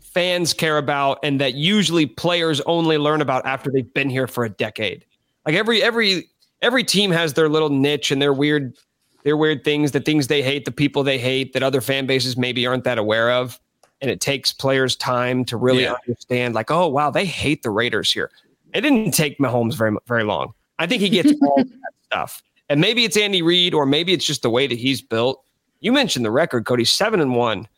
fans 0.00 0.54
care 0.54 0.78
about 0.78 1.18
and 1.22 1.38
that 1.42 1.52
usually 1.52 2.06
players 2.06 2.62
only 2.62 2.96
learn 2.96 3.20
about 3.20 3.44
after 3.44 3.70
they've 3.70 3.92
been 3.92 4.08
here 4.08 4.26
for 4.26 4.44
a 4.44 4.50
decade. 4.50 5.04
Like 5.44 5.56
every 5.56 5.82
every 5.82 6.30
every 6.62 6.84
team 6.84 7.10
has 7.10 7.34
their 7.34 7.48
little 7.48 7.68
niche 7.68 8.10
and 8.10 8.22
their 8.22 8.32
weird 8.32 8.76
their 9.24 9.36
weird 9.36 9.62
things, 9.62 9.92
the 9.92 10.00
things 10.00 10.26
they 10.26 10.42
hate, 10.42 10.64
the 10.64 10.72
people 10.72 11.04
they 11.04 11.18
hate 11.18 11.52
that 11.52 11.62
other 11.62 11.80
fan 11.80 12.06
bases 12.06 12.36
maybe 12.36 12.66
aren't 12.66 12.82
that 12.84 12.98
aware 12.98 13.30
of. 13.30 13.60
And 14.00 14.10
it 14.10 14.20
takes 14.20 14.52
players 14.52 14.96
time 14.96 15.44
to 15.44 15.56
really 15.56 15.84
yeah. 15.84 15.94
understand, 16.08 16.54
like, 16.54 16.72
oh 16.72 16.88
wow, 16.88 17.10
they 17.10 17.24
hate 17.24 17.62
the 17.62 17.70
Raiders 17.70 18.12
here. 18.12 18.30
It 18.74 18.80
didn't 18.80 19.12
take 19.12 19.38
Mahomes 19.38 19.74
very 19.74 19.94
very 20.06 20.24
long. 20.24 20.54
I 20.78 20.86
think 20.86 21.02
he 21.02 21.08
gets 21.08 21.32
all 21.42 21.56
that 21.58 21.92
stuff. 22.06 22.42
And 22.68 22.80
maybe 22.80 23.04
it's 23.04 23.16
Andy 23.16 23.42
Reid, 23.42 23.74
or 23.74 23.86
maybe 23.86 24.12
it's 24.12 24.24
just 24.24 24.42
the 24.42 24.50
way 24.50 24.66
that 24.66 24.78
he's 24.78 25.02
built. 25.02 25.44
You 25.80 25.92
mentioned 25.92 26.24
the 26.24 26.30
record, 26.30 26.64
Cody, 26.64 26.84
seven 26.84 27.20
and 27.20 27.34
one, 27.34 27.68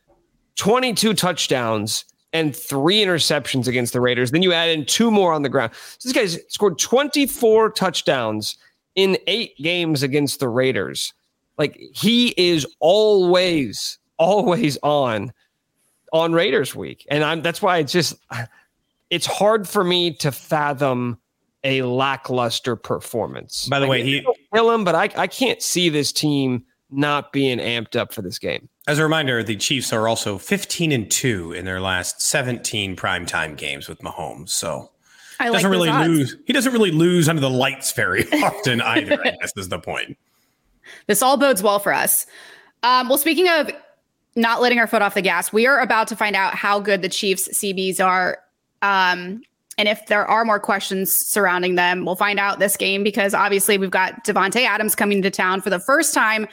22 0.56 1.14
touchdowns 1.14 2.04
and 2.32 2.54
three 2.54 3.02
interceptions 3.02 3.66
against 3.66 3.92
the 3.92 4.00
Raiders. 4.00 4.30
Then 4.30 4.42
you 4.42 4.52
add 4.52 4.70
in 4.70 4.84
two 4.84 5.10
more 5.10 5.32
on 5.32 5.42
the 5.42 5.48
ground. 5.48 5.72
So 5.98 6.08
this 6.08 6.12
guy's 6.12 6.38
scored 6.52 6.78
24 6.78 7.70
touchdowns 7.70 8.56
in 8.94 9.18
eight 9.26 9.56
games 9.58 10.02
against 10.02 10.40
the 10.40 10.48
Raiders. 10.48 11.12
Like 11.58 11.78
he 11.94 12.34
is 12.36 12.66
always, 12.80 13.98
always 14.18 14.78
on 14.82 15.32
on 16.12 16.32
Raiders 16.32 16.74
week. 16.74 17.06
And 17.10 17.24
I'm 17.24 17.42
that's 17.42 17.60
why 17.60 17.78
it's 17.78 17.92
just 17.92 18.14
it's 19.10 19.26
hard 19.26 19.68
for 19.68 19.84
me 19.84 20.14
to 20.14 20.32
fathom 20.32 21.18
a 21.64 21.82
lackluster 21.82 22.76
performance. 22.76 23.68
By 23.68 23.80
the 23.80 23.86
way, 23.86 24.02
he 24.02 24.26
kill 24.52 24.70
him, 24.70 24.84
but 24.84 24.94
I, 24.94 25.08
I 25.16 25.26
can't 25.26 25.62
see 25.62 25.88
this 25.88 26.12
team 26.12 26.64
not 26.90 27.32
being 27.32 27.58
amped 27.58 27.96
up 27.96 28.12
for 28.12 28.22
this 28.22 28.38
game. 28.38 28.68
As 28.86 28.98
a 28.98 29.02
reminder, 29.02 29.42
the 29.42 29.56
Chiefs 29.56 29.92
are 29.92 30.06
also 30.06 30.36
15 30.36 30.92
and 30.92 31.10
2 31.10 31.52
in 31.52 31.64
their 31.64 31.80
last 31.80 32.20
17 32.20 32.96
primetime 32.96 33.56
games 33.56 33.88
with 33.88 33.98
Mahomes. 34.00 34.50
So 34.50 34.90
I 35.40 35.46
doesn't 35.46 35.62
like 35.62 35.70
really 35.70 35.88
odds. 35.88 36.08
lose. 36.08 36.36
He 36.46 36.52
doesn't 36.52 36.72
really 36.72 36.90
lose 36.90 37.28
under 37.28 37.40
the 37.40 37.50
lights 37.50 37.92
very 37.92 38.30
often 38.42 38.80
either, 38.80 39.20
I 39.24 39.30
guess 39.40 39.52
is 39.56 39.68
the 39.68 39.78
point. 39.78 40.16
This 41.06 41.22
all 41.22 41.36
bodes 41.36 41.62
well 41.62 41.78
for 41.78 41.92
us. 41.92 42.26
Um, 42.82 43.08
well, 43.08 43.18
speaking 43.18 43.48
of 43.48 43.70
not 44.36 44.60
letting 44.60 44.78
our 44.78 44.86
foot 44.86 45.02
off 45.02 45.14
the 45.14 45.22
gas, 45.22 45.52
we 45.52 45.66
are 45.66 45.80
about 45.80 46.08
to 46.08 46.16
find 46.16 46.36
out 46.36 46.54
how 46.54 46.80
good 46.80 47.02
the 47.02 47.08
Chiefs 47.08 47.48
CBs 47.48 48.04
are. 48.04 48.38
Um, 48.82 49.42
and 49.78 49.88
if 49.88 50.06
there 50.06 50.26
are 50.26 50.44
more 50.44 50.60
questions 50.60 51.12
surrounding 51.12 51.74
them, 51.74 52.04
we'll 52.04 52.16
find 52.16 52.38
out 52.38 52.58
this 52.58 52.76
game 52.76 53.02
because 53.02 53.34
obviously 53.34 53.78
we've 53.78 53.90
got 53.90 54.24
Davante 54.24 54.64
Adams 54.64 54.94
coming 54.94 55.22
to 55.22 55.30
town 55.30 55.60
for 55.60 55.70
the 55.70 55.80
first 55.80 56.14
time 56.14 56.46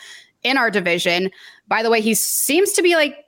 in 0.43 0.57
our 0.57 0.71
division. 0.71 1.29
By 1.67 1.83
the 1.83 1.89
way, 1.89 2.01
he 2.01 2.15
seems 2.15 2.71
to 2.73 2.81
be 2.81 2.95
like 2.95 3.25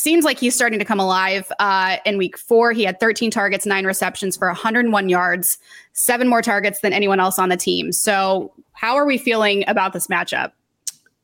seems 0.00 0.24
like 0.24 0.38
he's 0.38 0.54
starting 0.54 0.78
to 0.78 0.84
come 0.84 0.98
alive. 1.00 1.50
Uh, 1.58 1.96
in 2.04 2.18
week 2.18 2.38
four, 2.38 2.72
he 2.72 2.84
had 2.84 2.98
13 3.00 3.30
targets, 3.30 3.66
nine 3.66 3.84
receptions 3.84 4.36
for 4.36 4.48
101 4.48 5.08
yards, 5.08 5.58
seven 5.92 6.28
more 6.28 6.42
targets 6.42 6.80
than 6.80 6.92
anyone 6.92 7.20
else 7.20 7.38
on 7.38 7.48
the 7.48 7.56
team. 7.56 7.92
So, 7.92 8.52
how 8.72 8.96
are 8.96 9.04
we 9.04 9.18
feeling 9.18 9.64
about 9.66 9.92
this 9.92 10.06
matchup? 10.06 10.52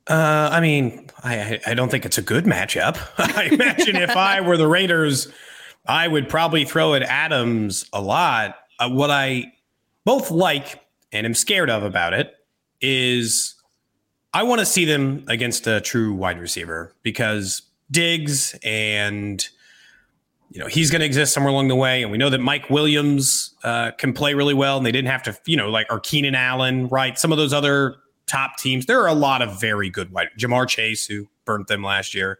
Uh, 0.08 0.50
I 0.52 0.60
mean, 0.60 1.08
I 1.24 1.58
I 1.66 1.74
don't 1.74 1.90
think 1.90 2.04
it's 2.04 2.18
a 2.18 2.22
good 2.22 2.44
matchup. 2.44 2.98
I 3.18 3.44
imagine 3.44 3.96
if 3.96 4.16
I 4.16 4.40
were 4.40 4.56
the 4.56 4.68
Raiders, 4.68 5.28
I 5.86 6.06
would 6.06 6.28
probably 6.28 6.64
throw 6.64 6.94
at 6.94 7.02
Adams 7.02 7.88
a 7.92 8.00
lot. 8.00 8.56
Uh, 8.78 8.90
what 8.90 9.10
I 9.10 9.52
both 10.04 10.30
like 10.30 10.80
and 11.12 11.26
am 11.26 11.34
scared 11.34 11.70
of 11.70 11.82
about 11.82 12.12
it 12.12 12.34
is 12.80 13.54
I 14.32 14.42
want 14.42 14.60
to 14.60 14.66
see 14.66 14.84
them 14.84 15.24
against 15.28 15.66
a 15.66 15.80
true 15.80 16.12
wide 16.12 16.38
receiver 16.38 16.94
because 17.02 17.62
Diggs 17.90 18.58
and 18.64 19.46
you 20.50 20.60
know 20.60 20.66
he's 20.66 20.90
going 20.90 21.00
to 21.00 21.06
exist 21.06 21.34
somewhere 21.34 21.52
along 21.52 21.68
the 21.68 21.76
way, 21.76 22.02
and 22.02 22.10
we 22.10 22.18
know 22.18 22.30
that 22.30 22.38
Mike 22.38 22.70
Williams 22.70 23.54
uh, 23.64 23.90
can 23.92 24.12
play 24.12 24.34
really 24.34 24.54
well, 24.54 24.76
and 24.76 24.86
they 24.86 24.92
didn't 24.92 25.08
have 25.08 25.22
to, 25.24 25.36
you 25.46 25.56
know, 25.56 25.68
like 25.68 25.86
or 25.90 26.00
Keenan 26.00 26.34
Allen, 26.34 26.88
right? 26.88 27.18
Some 27.18 27.32
of 27.32 27.38
those 27.38 27.52
other 27.52 27.96
top 28.26 28.56
teams. 28.58 28.86
There 28.86 29.00
are 29.00 29.08
a 29.08 29.14
lot 29.14 29.42
of 29.42 29.60
very 29.60 29.90
good 29.90 30.12
wide. 30.12 30.28
Ja'Marr 30.38 30.68
Chase, 30.68 31.06
who 31.06 31.28
burnt 31.44 31.68
them 31.68 31.82
last 31.82 32.14
year. 32.14 32.38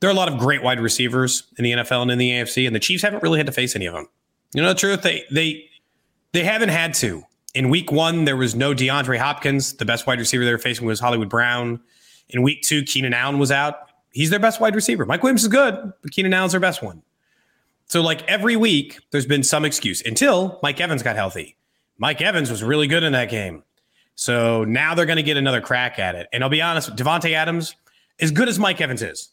There 0.00 0.10
are 0.10 0.12
a 0.12 0.16
lot 0.16 0.30
of 0.30 0.38
great 0.38 0.62
wide 0.62 0.80
receivers 0.80 1.44
in 1.56 1.64
the 1.64 1.72
NFL 1.72 2.02
and 2.02 2.10
in 2.10 2.18
the 2.18 2.30
AFC, 2.30 2.66
and 2.66 2.74
the 2.74 2.80
Chiefs 2.80 3.02
haven't 3.02 3.22
really 3.22 3.38
had 3.38 3.46
to 3.46 3.52
face 3.52 3.74
any 3.74 3.86
of 3.86 3.94
them. 3.94 4.08
You 4.52 4.62
know 4.62 4.68
the 4.68 4.74
truth? 4.74 5.02
They 5.02 5.24
they 5.30 5.64
they 6.32 6.44
haven't 6.44 6.70
had 6.70 6.94
to. 6.94 7.22
In 7.54 7.68
week 7.68 7.92
one, 7.92 8.24
there 8.24 8.36
was 8.36 8.54
no 8.54 8.74
DeAndre 8.74 9.18
Hopkins. 9.18 9.74
The 9.74 9.84
best 9.84 10.06
wide 10.06 10.18
receiver 10.18 10.44
they 10.44 10.52
were 10.52 10.58
facing 10.58 10.86
was 10.86 10.98
Hollywood 10.98 11.28
Brown. 11.28 11.80
In 12.30 12.42
week 12.42 12.62
two, 12.62 12.82
Keenan 12.82 13.14
Allen 13.14 13.38
was 13.38 13.52
out. 13.52 13.76
He's 14.14 14.30
their 14.30 14.40
best 14.40 14.60
wide 14.60 14.74
receiver. 14.74 15.04
Mike 15.04 15.22
Williams 15.22 15.42
is 15.42 15.48
good, 15.48 15.92
but 16.00 16.10
Keenan 16.12 16.32
Allen's 16.32 16.52
their 16.52 16.60
best 16.60 16.82
one. 16.82 17.02
So, 17.86 18.00
like 18.00 18.22
every 18.28 18.56
week, 18.56 19.00
there's 19.10 19.26
been 19.26 19.42
some 19.42 19.64
excuse 19.64 20.00
until 20.00 20.58
Mike 20.62 20.80
Evans 20.80 21.02
got 21.02 21.16
healthy. 21.16 21.56
Mike 21.98 22.22
Evans 22.22 22.50
was 22.50 22.62
really 22.62 22.86
good 22.86 23.02
in 23.02 23.12
that 23.12 23.28
game. 23.28 23.62
So 24.14 24.64
now 24.64 24.94
they're 24.94 25.06
going 25.06 25.16
to 25.16 25.22
get 25.22 25.36
another 25.36 25.60
crack 25.60 25.98
at 25.98 26.14
it. 26.14 26.28
And 26.32 26.42
I'll 26.42 26.50
be 26.50 26.62
honest, 26.62 26.94
Davante 26.94 27.32
Adams, 27.32 27.74
as 28.20 28.30
good 28.30 28.48
as 28.48 28.58
Mike 28.58 28.80
Evans 28.80 29.02
is, 29.02 29.30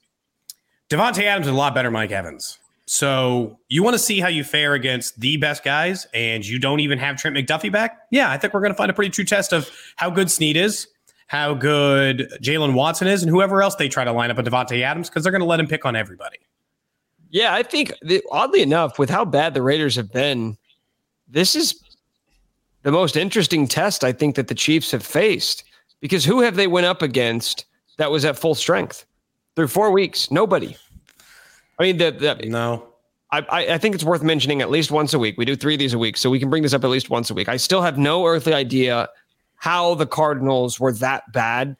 Davante 0.90 1.24
Adams 1.24 1.48
is 1.48 1.54
a 1.54 1.56
lot 1.56 1.74
better 1.74 1.88
than 1.88 1.94
Mike 1.94 2.12
Evans. 2.12 2.58
So 2.86 3.60
you 3.70 3.84
want 3.84 3.94
to 3.94 4.00
see 4.00 4.20
how 4.20 4.28
you 4.28 4.44
fare 4.44 4.74
against 4.74 5.20
the 5.20 5.38
best 5.38 5.64
guys, 5.64 6.08
and 6.14 6.46
you 6.46 6.60
don't 6.60 6.82
even 6.82 6.98
have 7.00 7.16
Trent 7.16 7.38
McDuffie 7.38 7.72
back? 7.72 8.00
Yeah, 8.12 8.30
I 8.30 8.38
think 8.38 8.54
we're 8.54 8.60
going 8.60 8.74
to 8.74 8.78
find 8.78 8.92
a 8.92 8.94
pretty 8.94 9.12
true 9.12 9.24
test 9.24 9.54
of 9.54 9.70
how 9.96 10.10
good 10.10 10.30
Sneed 10.30 10.58
is, 10.58 10.88
how 11.32 11.54
good 11.54 12.30
Jaylen 12.42 12.74
Watson 12.74 13.08
is, 13.08 13.24
and 13.24 13.30
whoever 13.30 13.64
else 13.64 13.76
they 13.76 13.88
try 13.88 14.04
to 14.04 14.12
line 14.12 14.30
up 14.30 14.36
with 14.36 14.46
Davante 14.46 14.82
Adams 14.82 15.08
because 15.08 15.24
they're 15.24 15.32
going 15.32 15.40
to 15.40 15.48
let 15.48 15.62
him 15.62 15.66
pick 15.66 15.86
on 15.86 15.96
everybody. 15.96 16.38
Yeah, 17.30 17.54
I 17.54 17.64
think 17.64 17.94
that, 18.02 18.22
oddly 18.34 18.62
enough, 18.62 19.00
with 19.00 19.10
how 19.10 19.24
bad 19.24 19.54
the 19.54 19.62
Raiders 19.62 19.96
have 19.96 20.12
been, 20.12 20.58
this 21.30 21.56
is 21.56 21.82
the 22.84 22.92
most 22.92 23.16
interesting 23.16 23.66
test 23.66 24.04
I 24.04 24.12
think 24.12 24.36
that 24.36 24.50
the 24.50 24.54
Chiefs 24.54 24.92
have 24.92 25.06
faced 25.06 25.64
because 26.02 26.26
who 26.26 26.42
have 26.42 26.58
they 26.58 26.68
went 26.68 26.86
up 26.86 27.02
against 27.02 27.64
that 27.96 28.12
was 28.12 28.26
at 28.26 28.38
full 28.38 28.54
strength 28.54 29.06
through 29.56 29.70
four 29.70 29.90
weeks? 29.90 30.32
Nobody. 30.32 30.76
I 31.80 31.84
mean, 31.84 31.98
the, 31.98 32.12
the 32.12 32.50
No. 32.50 32.90
I 33.32 33.46
I 33.50 33.78
think 33.78 33.96
it's 33.96 34.04
worth 34.04 34.22
mentioning 34.22 34.62
at 34.62 34.70
least 34.70 34.92
once 34.92 35.14
a 35.14 35.20
week. 35.20 35.38
We 35.38 35.46
do 35.46 35.56
three 35.56 35.76
of 35.76 35.80
these 35.80 35.94
a 35.94 35.98
week, 35.98 36.18
so 36.18 36.30
we 36.30 36.40
can 36.40 36.50
bring 36.50 36.64
this 36.64 36.74
up 36.74 36.84
at 36.84 36.90
least 36.90 37.10
once 37.10 37.30
a 37.30 37.34
week. 37.34 37.48
I 37.48 37.56
still 37.56 37.82
have 37.82 37.98
no 37.98 38.26
earthly 38.26 38.54
idea 38.54 39.08
how 39.62 39.94
the 39.94 40.08
Cardinals 40.08 40.80
were 40.80 40.92
that 40.94 41.32
bad 41.34 41.78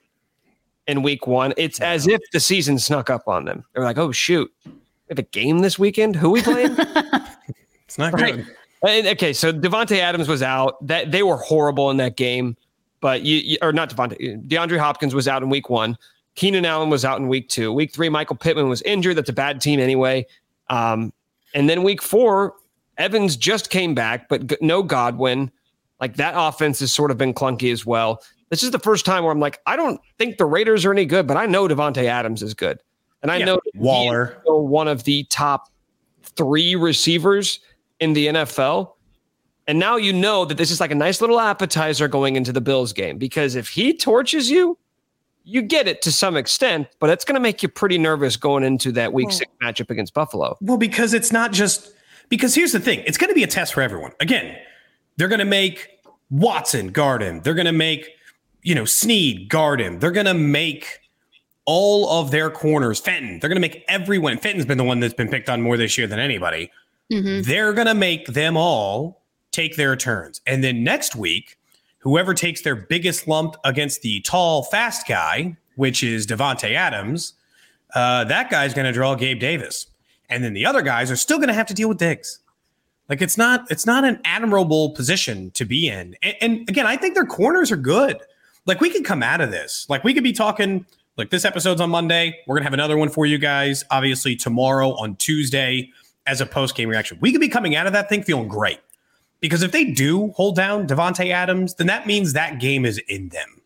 in 0.86 1.02
week 1.02 1.26
one. 1.26 1.52
It's 1.58 1.82
as 1.82 2.06
if 2.08 2.22
the 2.32 2.40
season 2.40 2.78
snuck 2.78 3.10
up 3.10 3.28
on 3.28 3.46
them. 3.46 3.66
They're 3.74 3.84
like, 3.84 3.98
oh 3.98 4.12
shoot, 4.12 4.52
we 4.66 4.72
have 5.10 5.18
a 5.18 5.24
game 5.24 5.60
this 5.60 5.80
weekend. 5.80 6.16
Who 6.16 6.30
we 6.30 6.42
playing? 6.44 6.78
It's 7.86 7.98
not 7.98 8.14
Right. 8.14 8.36
good. 8.38 8.48
And, 8.88 9.08
okay, 9.08 9.34
so 9.34 9.52
Davante 9.52 9.98
Adams 9.98 10.28
was 10.30 10.42
out. 10.42 10.78
That 10.88 11.12
they 11.12 11.24
were 11.24 11.36
horrible 11.38 11.90
in 11.92 11.98
that 11.98 12.16
game, 12.18 12.56
but 13.02 13.24
you, 13.24 13.38
you 13.38 13.58
or 13.62 13.74
not 13.74 13.90
Davante. 13.90 14.48
DeAndre 14.48 14.78
Hopkins 14.78 15.14
was 15.14 15.28
out 15.28 15.44
in 15.44 15.50
week 15.50 15.70
one. 15.70 15.98
Keenan 16.36 16.66
Allen 16.66 16.90
was 16.90 17.04
out 17.04 17.20
in 17.20 17.28
week 17.28 17.50
two. 17.50 17.74
Week 17.74 17.92
three, 17.92 18.08
Michael 18.10 18.38
Pittman 18.38 18.70
was 18.70 18.82
injured. 18.84 19.18
That's 19.18 19.30
a 19.30 19.34
bad 19.34 19.60
team 19.60 19.80
anyway. 19.82 20.26
Um, 20.70 21.12
and 21.54 21.68
then 21.70 21.84
week 21.84 22.02
four, 22.02 22.54
Evans 22.98 23.36
just 23.36 23.70
came 23.72 23.94
back, 23.94 24.30
but 24.30 24.48
g- 24.48 24.58
no 24.62 24.84
Godwin. 24.84 25.52
Like 26.02 26.16
that 26.18 26.34
offense 26.36 26.80
has 26.82 26.92
sort 26.92 27.12
of 27.12 27.18
been 27.18 27.34
clunky 27.34 27.72
as 27.72 27.86
well. 27.86 28.22
This 28.50 28.64
is 28.64 28.72
the 28.72 28.80
first 28.80 29.06
time 29.06 29.24
where 29.24 29.32
I'm 29.32 29.40
like, 29.40 29.60
I 29.66 29.76
don't 29.78 30.02
think 30.18 30.38
the 30.38 30.46
Raiders 30.46 30.84
are 30.84 30.92
any 30.92 31.06
good, 31.06 31.26
but 31.28 31.38
I 31.38 31.46
know 31.46 31.68
Davante 31.68 32.04
Adams 32.06 32.42
is 32.44 32.54
good, 32.54 32.80
and 33.22 33.32
I 33.32 33.38
Yeah, 33.38 33.46
know 33.46 33.62
that 33.64 33.76
Waller. 33.76 34.40
still 34.42 34.68
one 34.68 34.88
of 34.90 35.04
the 35.06 35.24
top 35.30 35.70
three 36.24 36.76
receivers 36.76 37.60
in 38.00 38.14
the 38.14 38.28
NFL. 38.28 38.94
And 39.68 39.78
now 39.80 39.96
you 39.96 40.12
know 40.12 40.44
that 40.46 40.58
this 40.58 40.72
is 40.72 40.80
like 40.82 40.92
a 40.92 40.96
nice 40.96 41.22
little 41.22 41.40
appetizer 41.40 42.08
going 42.08 42.36
into 42.36 42.52
the 42.52 42.60
Bills 42.62 42.92
game 42.94 43.18
because 43.18 43.56
if 43.56 43.70
he 43.70 43.96
torches 43.96 44.50
you, 44.50 44.78
you 45.44 45.62
get 45.62 45.88
it 45.88 46.02
to 46.02 46.12
some 46.12 46.36
extent, 46.36 46.88
but 47.00 47.10
it's 47.10 47.24
going 47.24 47.36
to 47.36 47.40
make 47.40 47.64
you 47.64 47.70
pretty 47.70 47.98
nervous 47.98 48.36
going 48.38 48.64
into 48.64 48.92
that 48.94 49.14
week 49.14 49.32
six 49.32 49.52
matchup 49.62 49.90
against 49.90 50.14
Buffalo. 50.14 50.58
Well, 50.62 50.78
because 50.78 51.14
it's 51.14 51.32
not 51.32 51.52
just 51.52 51.92
because 52.28 52.54
here's 52.56 52.72
the 52.74 52.80
thing: 52.80 53.04
it's 53.06 53.18
going 53.18 53.30
to 53.30 53.36
be 53.36 53.44
a 53.44 53.48
test 53.48 53.74
for 53.74 53.82
everyone. 53.82 54.12
Again, 54.20 54.58
they're 55.18 55.28
going 55.28 55.40
to 55.40 55.46
make 55.46 55.90
Watson 56.30 56.88
guard 56.88 57.22
him. 57.22 57.42
They're 57.42 57.54
going 57.54 57.66
to 57.66 57.72
make 57.72 58.10
you 58.64 58.76
know 58.76 58.86
Sneed 58.86 59.50
guard 59.50 59.82
him. 59.82 60.00
They're 60.00 60.12
going 60.12 60.26
to 60.26 60.34
make 60.34 61.00
all 61.66 62.10
of 62.20 62.32
their 62.32 62.50
corners 62.50 63.00
Fenton. 63.00 63.40
They're 63.40 63.50
going 63.50 63.62
to 63.62 63.68
make 63.68 63.84
everyone. 63.88 64.38
Fenton's 64.38 64.66
been 64.66 64.78
the 64.78 64.84
one 64.84 65.00
that's 65.00 65.14
been 65.14 65.30
picked 65.30 65.50
on 65.50 65.62
more 65.62 65.78
this 65.78 65.98
year 65.98 66.08
than 66.08 66.20
anybody. 66.20 66.72
They're 67.44 67.74
going 67.74 67.88
to 67.88 67.94
make 67.94 68.28
them 68.28 68.58
all 68.58 69.22
take 69.52 69.76
their 69.76 69.96
turns, 69.96 70.42
and 70.48 70.64
then 70.64 70.84
next 70.84 71.16
week, 71.16 71.58
whoever 72.00 72.34
takes 72.34 72.62
their 72.62 72.76
biggest 72.76 73.28
lump 73.28 73.56
against 73.66 74.02
the 74.02 74.22
tall, 74.22 74.64
fast 74.64 75.08
guy, 75.08 75.58
which 75.76 76.04
is 76.04 76.26
Davante 76.26 76.74
Adams, 76.74 77.34
uh, 77.94 78.24
that 78.26 78.50
guy's 78.50 78.74
going 78.74 78.86
to 78.86 78.94
draw 78.94 79.16
Gabe 79.16 79.40
Davis, 79.40 79.88
and 80.30 80.44
then 80.44 80.54
the 80.54 80.66
other 80.66 80.82
guys 80.82 81.12
are 81.12 81.16
still 81.18 81.38
going 81.38 81.50
to 81.50 81.54
have 81.54 81.68
to 81.68 81.74
deal 81.74 81.90
with 81.90 81.98
Diggs. 81.98 82.40
Like 83.12 83.22
it's 83.22 83.38
not 83.38 83.70
it's 83.70 83.86
not 83.86 84.06
an 84.06 84.22
admirable 84.24 84.92
position 84.92 85.52
to 85.52 85.66
be 85.66 85.90
in. 85.90 86.16
And, 86.24 86.36
and 86.40 86.70
again, 86.70 86.88
I 86.88 86.96
think 86.96 87.14
their 87.14 87.26
corners 87.26 87.70
are 87.70 87.76
good. 87.76 88.18
Like 88.66 88.80
we 88.80 88.90
could 88.90 89.04
come 89.04 89.22
out 89.22 89.42
of 89.42 89.52
this. 89.52 89.86
Like 89.90 90.06
we 90.06 90.14
could 90.14 90.24
be 90.24 90.32
talking. 90.32 90.86
Like 91.18 91.30
this 91.30 91.44
episode's 91.44 91.82
on 91.82 91.90
Monday. 91.90 92.40
We're 92.48 92.56
gonna 92.56 92.64
have 92.64 92.74
another 92.74 92.96
one 92.96 93.10
for 93.10 93.26
you 93.26 93.38
guys. 93.38 93.84
Obviously 93.92 94.38
tomorrow 94.38 94.92
on 94.92 95.18
Tuesday 95.18 95.92
as 96.26 96.40
a 96.40 96.46
post 96.46 96.74
game 96.74 96.88
reaction. 96.88 97.18
We 97.20 97.34
could 97.34 97.42
be 97.42 97.50
coming 97.50 97.76
out 97.76 97.86
of 97.86 97.92
that 97.92 98.08
thing 98.08 98.24
feeling 98.24 98.48
great 98.48 98.80
because 99.42 99.62
if 99.62 99.74
they 99.74 99.84
do 99.84 100.30
hold 100.30 100.56
down 100.56 100.88
Davante 100.88 101.34
Adams, 101.34 101.74
then 101.74 101.88
that 101.88 102.08
means 102.08 102.32
that 102.32 102.62
game 102.62 102.86
is 102.86 102.98
in 103.10 103.28
them, 103.28 103.62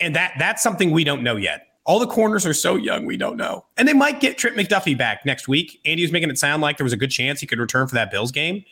and 0.00 0.14
that 0.14 0.34
that's 0.38 0.62
something 0.62 0.90
we 0.90 1.02
don't 1.02 1.22
know 1.22 1.36
yet. 1.36 1.68
All 1.84 1.98
the 1.98 2.06
corners 2.06 2.44
are 2.44 2.52
so 2.52 2.76
young, 2.76 3.06
we 3.06 3.16
don't 3.16 3.38
know. 3.38 3.64
And 3.78 3.88
they 3.88 3.94
might 3.94 4.20
get 4.20 4.36
Trent 4.36 4.54
McDuffie 4.54 4.98
back 4.98 5.24
next 5.24 5.48
week. 5.48 5.80
Andy 5.86 6.02
was 6.02 6.12
making 6.12 6.28
it 6.28 6.38
sound 6.38 6.60
like 6.60 6.76
there 6.76 6.84
was 6.84 6.92
a 6.92 6.98
good 6.98 7.10
chance 7.10 7.40
he 7.40 7.46
could 7.46 7.58
return 7.58 7.88
for 7.88 7.94
that 7.94 8.10
Bills 8.10 8.30
game, 8.30 8.64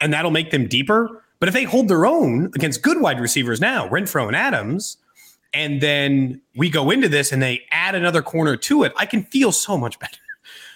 and 0.00 0.12
that'll 0.12 0.30
make 0.30 0.50
them 0.50 0.66
deeper. 0.68 1.22
But 1.38 1.48
if 1.48 1.54
they 1.54 1.64
hold 1.64 1.88
their 1.88 2.06
own 2.06 2.46
against 2.54 2.82
good 2.82 3.00
wide 3.00 3.20
receivers 3.20 3.60
now, 3.60 3.88
Renfrow 3.88 4.26
and 4.26 4.36
Adams, 4.36 4.96
and 5.52 5.80
then 5.80 6.40
we 6.54 6.70
go 6.70 6.90
into 6.90 7.08
this 7.08 7.32
and 7.32 7.42
they 7.42 7.62
add 7.70 7.94
another 7.94 8.22
corner 8.22 8.56
to 8.56 8.84
it, 8.84 8.92
I 8.96 9.06
can 9.06 9.24
feel 9.24 9.52
so 9.52 9.76
much 9.76 9.98
better. 9.98 10.18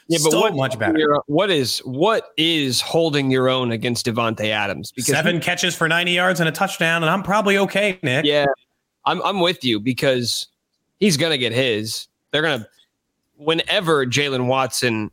Yeah, 0.09 0.19
but 0.25 0.33
so 0.33 0.41
what, 0.41 0.57
much 0.57 0.77
better. 0.77 1.19
what 1.27 1.50
is 1.50 1.79
what 1.85 2.33
is 2.37 2.81
holding 2.81 3.31
your 3.31 3.49
own 3.49 3.71
against 3.71 4.07
Davante 4.07 4.49
Adams? 4.49 4.91
Because 4.91 5.15
Seven 5.15 5.39
catches 5.39 5.77
for 5.77 5.87
90 5.87 6.11
yards 6.11 6.41
and 6.41 6.49
a 6.49 6.53
touchdown, 6.53 7.05
and 7.05 7.11
I'm 7.11 7.23
probably 7.23 7.57
okay, 7.59 7.97
Nick. 8.03 8.25
Yeah, 8.25 8.47
I'm 9.05 9.23
I'm 9.23 9.39
with 9.39 9.62
you 9.62 9.79
because 9.79 10.49
he's 10.99 11.17
gonna 11.17 11.39
get 11.39 11.53
his. 11.53 12.09
They're 12.33 12.43
gonna 12.43 12.67
whenever 13.37 14.05
Jaylen 14.05 14.47
Watson 14.47 15.12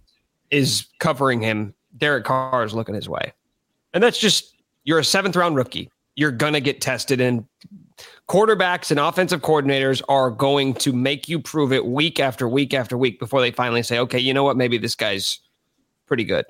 is 0.50 0.88
covering 0.98 1.42
him, 1.42 1.76
Derek 1.96 2.26
Carr 2.26 2.64
is 2.64 2.74
looking 2.74 2.96
his 2.96 3.08
way, 3.08 3.34
and 3.94 4.04
that's 4.04 4.18
just 4.18 4.56
you're 4.84 5.00
a 5.00 5.04
seventh 5.04 5.36
round 5.36 5.56
rookie. 5.56 5.90
You're 6.16 6.32
gonna 6.32 6.60
get 6.60 6.82
tested, 6.82 7.22
and 7.22 7.46
quarterbacks 8.28 8.92
and 8.92 9.00
offensive 9.00 9.42
coordinators 9.42 10.02
are 10.10 10.30
going 10.30 10.74
to 10.76 10.94
make 10.94 11.30
you 11.30 11.40
prove 11.40 11.72
it 11.72 11.86
week 11.86 12.20
after 12.20 12.48
week 12.48 12.74
after 12.74 12.98
week 12.98 13.20
before 13.20 13.42
they 13.42 13.52
finally 13.52 13.84
say, 13.84 14.00
okay, 14.00 14.20
you 14.20 14.34
know 14.34 14.44
what? 14.44 14.58
Maybe 14.58 14.78
this 14.78 14.96
guy's 14.96 15.40
pretty 16.06 16.24
good. 16.24 16.46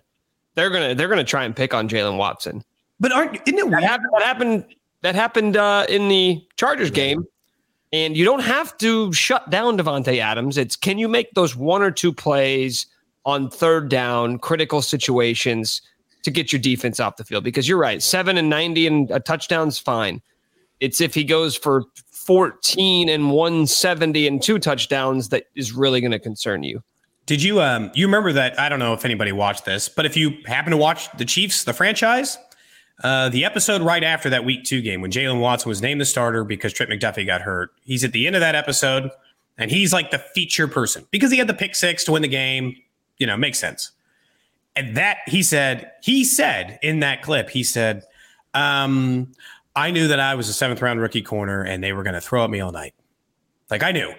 They're 0.56 0.70
gonna 0.70 0.96
they're 0.96 1.08
gonna 1.08 1.24
try 1.24 1.44
and 1.44 1.56
pick 1.56 1.74
on 1.74 1.88
Jaylen 1.88 2.18
Watson. 2.18 2.64
But 3.00 3.12
aren't 3.12 3.36
isn't 3.48 3.60
it 3.60 3.70
That 3.70 3.84
happened. 3.84 4.10
That 4.14 4.24
happened. 4.24 4.66
That 5.04 5.16
happened 5.16 5.58
uh, 5.58 5.86
in 5.88 6.08
the 6.08 6.44
Chargers 6.58 6.92
game. 6.92 7.26
And 7.94 8.18
you 8.18 8.26
don't 8.26 8.42
have 8.42 8.78
to 8.80 9.14
shut 9.14 9.50
down 9.50 9.78
Davante 9.78 10.20
Adams. 10.20 10.58
It's 10.58 10.76
can 10.76 10.98
you 10.98 11.08
make 11.08 11.32
those 11.34 11.56
one 11.56 11.82
or 11.82 11.92
two 11.92 12.12
plays 12.12 12.88
on 13.26 13.50
third 13.50 13.90
down, 13.90 14.40
critical 14.40 14.82
situations 14.82 15.82
to 16.24 16.32
get 16.32 16.52
your 16.52 16.60
defense 16.60 17.00
off 17.00 17.18
the 17.18 17.24
field? 17.24 17.44
Because 17.44 17.68
you're 17.68 17.78
right, 17.78 18.02
seven 18.02 18.38
and 18.38 18.50
ninety 18.50 18.88
and 18.88 19.10
a 19.12 19.20
touchdown's 19.20 19.80
fine. 19.80 20.22
It's 20.80 21.02
if 21.02 21.14
he 21.14 21.24
goes 21.24 21.56
for 21.56 21.84
fourteen 22.12 23.10
and 23.10 23.32
one 23.32 23.68
seventy 23.68 24.28
and 24.28 24.42
two 24.42 24.60
touchdowns 24.60 25.30
that 25.30 25.46
is 25.56 25.74
really 25.74 26.02
going 26.02 26.12
to 26.12 26.20
concern 26.20 26.64
you. 26.64 26.84
Did 27.26 27.44
you 27.44 27.62
um 27.62 27.92
you 27.94 28.06
remember 28.06 28.32
that? 28.34 28.60
I 28.60 28.70
don't 28.70 28.80
know 28.80 28.94
if 28.94 29.06
anybody 29.06 29.32
watched 29.32 29.66
this, 29.66 29.90
but 29.90 30.06
if 30.06 30.16
you 30.16 30.38
happen 30.46 30.72
to 30.72 30.78
watch 30.78 31.12
the 31.18 31.26
Chiefs, 31.26 31.64
the 31.66 31.74
franchise, 31.74 32.38
uh, 33.04 33.30
the 33.30 33.44
episode 33.44 33.82
right 33.82 34.04
after 34.04 34.30
that 34.30 34.46
Week 34.46 34.64
Two 34.64 34.82
game 34.82 35.02
when 35.02 35.12
Jaylen 35.12 35.40
Watson 35.40 35.70
was 35.70 35.82
named 35.82 36.00
the 36.00 36.06
starter 36.06 36.44
because 36.44 36.74
Trent 36.74 36.92
McDuffie 36.92 37.26
got 37.26 37.42
hurt, 37.42 37.72
he's 37.84 38.04
at 38.04 38.12
the 38.12 38.28
end 38.28 38.36
of 38.36 38.40
that 38.40 38.56
episode, 38.56 39.12
and 39.58 39.70
he's 39.72 39.92
like 39.92 40.12
the 40.12 40.20
feature 40.20 40.68
person 40.68 41.06
because 41.12 41.32
he 41.32 41.38
had 41.38 41.48
the 41.48 41.54
pick 41.54 41.76
six 41.76 42.04
to 42.06 42.14
win 42.14 42.22
the 42.22 42.28
game. 42.28 42.76
You 43.18 43.28
know, 43.28 43.36
makes 43.36 43.60
sense. 43.60 43.92
And 44.78 44.96
that 44.96 45.18
he 45.28 45.42
said, 45.42 45.92
he 46.04 46.24
said 46.24 46.78
in 46.84 47.00
that 47.00 47.24
clip, 47.24 47.50
he 47.50 47.64
said, 47.64 48.04
um, 48.54 49.32
I 49.76 49.92
knew 49.92 50.08
that 50.08 50.20
I 50.20 50.36
was 50.36 50.48
a 50.50 50.54
seventh 50.54 50.82
round 50.82 51.02
rookie 51.02 51.22
corner 51.22 51.64
and 51.64 51.84
they 51.84 51.94
were 51.94 52.04
going 52.04 52.14
to 52.14 52.22
throw 52.22 52.44
at 52.44 52.50
me 52.50 52.60
all 52.60 52.72
night. 52.72 52.94
Like 53.70 53.84
I 53.84 53.92
knew. 53.92 54.14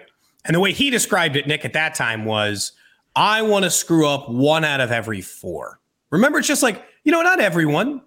And 0.45 0.55
the 0.55 0.59
way 0.59 0.73
he 0.73 0.89
described 0.89 1.35
it, 1.35 1.47
Nick, 1.47 1.65
at 1.65 1.73
that 1.73 1.95
time 1.95 2.25
was, 2.25 2.73
I 3.15 3.41
want 3.41 3.65
to 3.65 3.71
screw 3.71 4.07
up 4.07 4.29
one 4.29 4.63
out 4.63 4.81
of 4.81 4.91
every 4.91 5.21
four. 5.21 5.79
Remember, 6.09 6.39
it's 6.39 6.47
just 6.47 6.63
like, 6.63 6.83
you 7.03 7.11
know, 7.11 7.21
not 7.21 7.39
everyone. 7.39 8.01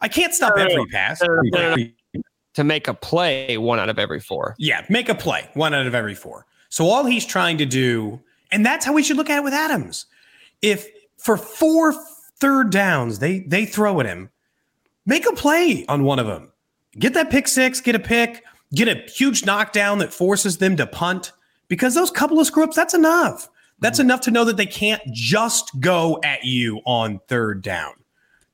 I 0.00 0.08
can't 0.08 0.34
stop 0.34 0.56
No, 0.56 0.64
no, 0.64 0.70
every 0.70 0.86
pass. 0.86 1.20
To 2.54 2.64
make 2.64 2.86
a 2.86 2.94
play, 2.94 3.56
one 3.58 3.78
out 3.78 3.88
of 3.88 3.98
every 3.98 4.20
four. 4.20 4.54
Yeah, 4.58 4.84
make 4.88 5.08
a 5.08 5.14
play, 5.14 5.48
one 5.54 5.72
out 5.72 5.86
of 5.86 5.94
every 5.94 6.14
four. 6.14 6.46
So 6.68 6.86
all 6.86 7.04
he's 7.04 7.24
trying 7.24 7.58
to 7.58 7.66
do, 7.66 8.20
and 8.50 8.64
that's 8.64 8.84
how 8.84 8.92
we 8.92 9.02
should 9.02 9.16
look 9.16 9.30
at 9.30 9.38
it 9.38 9.44
with 9.44 9.54
Adams. 9.54 10.06
If 10.60 10.86
for 11.22 11.36
four 11.36 11.94
third 12.38 12.70
downs 12.70 13.18
they 13.18 13.40
they 13.40 13.64
throw 13.64 14.00
at 14.00 14.06
him, 14.06 14.30
make 15.06 15.26
a 15.26 15.32
play 15.32 15.84
on 15.88 16.04
one 16.04 16.18
of 16.18 16.26
them. 16.26 16.52
Get 16.98 17.14
that 17.14 17.30
pick 17.30 17.48
six, 17.48 17.80
get 17.80 17.94
a 17.94 18.00
pick, 18.00 18.44
get 18.74 18.88
a 18.88 19.10
huge 19.10 19.46
knockdown 19.46 19.98
that 19.98 20.12
forces 20.12 20.58
them 20.58 20.76
to 20.76 20.86
punt. 20.86 21.32
Because 21.68 21.94
those 21.94 22.10
couple 22.10 22.38
of 22.38 22.46
screw 22.46 22.64
ups, 22.64 22.76
that's 22.76 22.92
enough. 22.92 23.48
That's 23.78 23.98
mm-hmm. 23.98 24.06
enough 24.06 24.20
to 24.22 24.30
know 24.30 24.44
that 24.44 24.56
they 24.56 24.66
can't 24.66 25.02
just 25.10 25.80
go 25.80 26.20
at 26.22 26.44
you 26.44 26.80
on 26.84 27.20
third 27.28 27.62
down. 27.62 27.94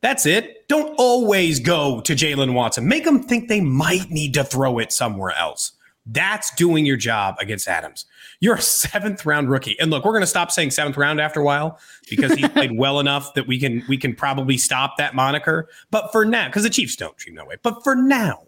That's 0.01 0.27
it. 0.27 0.69
Don't 0.69 0.95
always 0.97 1.59
go 1.59 2.01
to 2.03 2.15
Jaylen 2.15 2.55
Watson. 2.55 2.87
Make 2.87 3.05
them 3.05 3.23
think 3.23 3.49
they 3.49 3.61
might 3.61 4.11
need 4.11 4.35
to 4.35 4.45
throw 4.45 4.79
it 4.79 4.93
somewhere 4.93 5.33
else. 5.33 5.73
That's 6.07 6.55
doing 6.55 6.87
your 6.87 6.97
job 6.97 7.35
against 7.41 7.67
Adams. 7.67 8.07
You're 8.41 8.57
a 8.57 8.63
seventh 8.63 9.27
round 9.27 9.51
rookie. 9.51 9.79
And 9.81 9.91
look, 9.91 10.05
we're 10.05 10.13
going 10.13 10.23
to 10.23 10.27
stop 10.27 10.53
saying 10.53 10.71
seventh 10.71 10.97
round 10.97 11.21
after 11.21 11.41
a 11.41 11.45
while 11.45 11.79
because 12.09 12.35
he 12.35 12.47
played 12.49 12.77
well 12.77 13.01
enough 13.01 13.35
that 13.35 13.47
we 13.47 13.59
can 13.59 13.83
we 13.89 13.97
can 13.97 14.15
probably 14.15 14.57
stop 14.57 14.97
that 14.99 15.15
moniker. 15.15 15.69
But 15.91 16.13
for 16.13 16.25
now, 16.25 16.47
because 16.47 16.63
the 16.63 16.71
Chiefs 16.71 16.95
don't 16.97 17.17
treat 17.17 17.33
him 17.33 17.37
that 17.37 17.49
way. 17.49 17.57
But 17.63 17.83
for 17.83 17.97
now, 17.97 18.47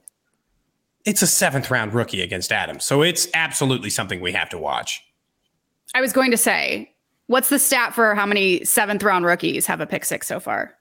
it's 1.04 1.22
a 1.22 1.26
seventh 1.26 1.70
round 1.70 1.92
rookie 1.92 2.22
against 2.22 2.52
Adams. 2.52 2.84
So 2.84 3.02
it's 3.02 3.28
absolutely 3.34 3.90
something 3.90 4.20
we 4.20 4.32
have 4.32 4.48
to 4.50 4.58
watch. 4.58 5.04
I 5.94 6.00
was 6.00 6.12
going 6.12 6.30
to 6.30 6.36
say, 6.36 6.92
what's 7.26 7.48
the 7.48 7.58
stat 7.58 7.94
for 7.94 8.14
how 8.14 8.26
many 8.26 8.64
seventh 8.64 9.02
round 9.02 9.24
rookies 9.24 9.66
have 9.66 9.80
a 9.80 9.86
pick 9.86 10.04
six 10.04 10.28
so 10.28 10.38
far? 10.38 10.76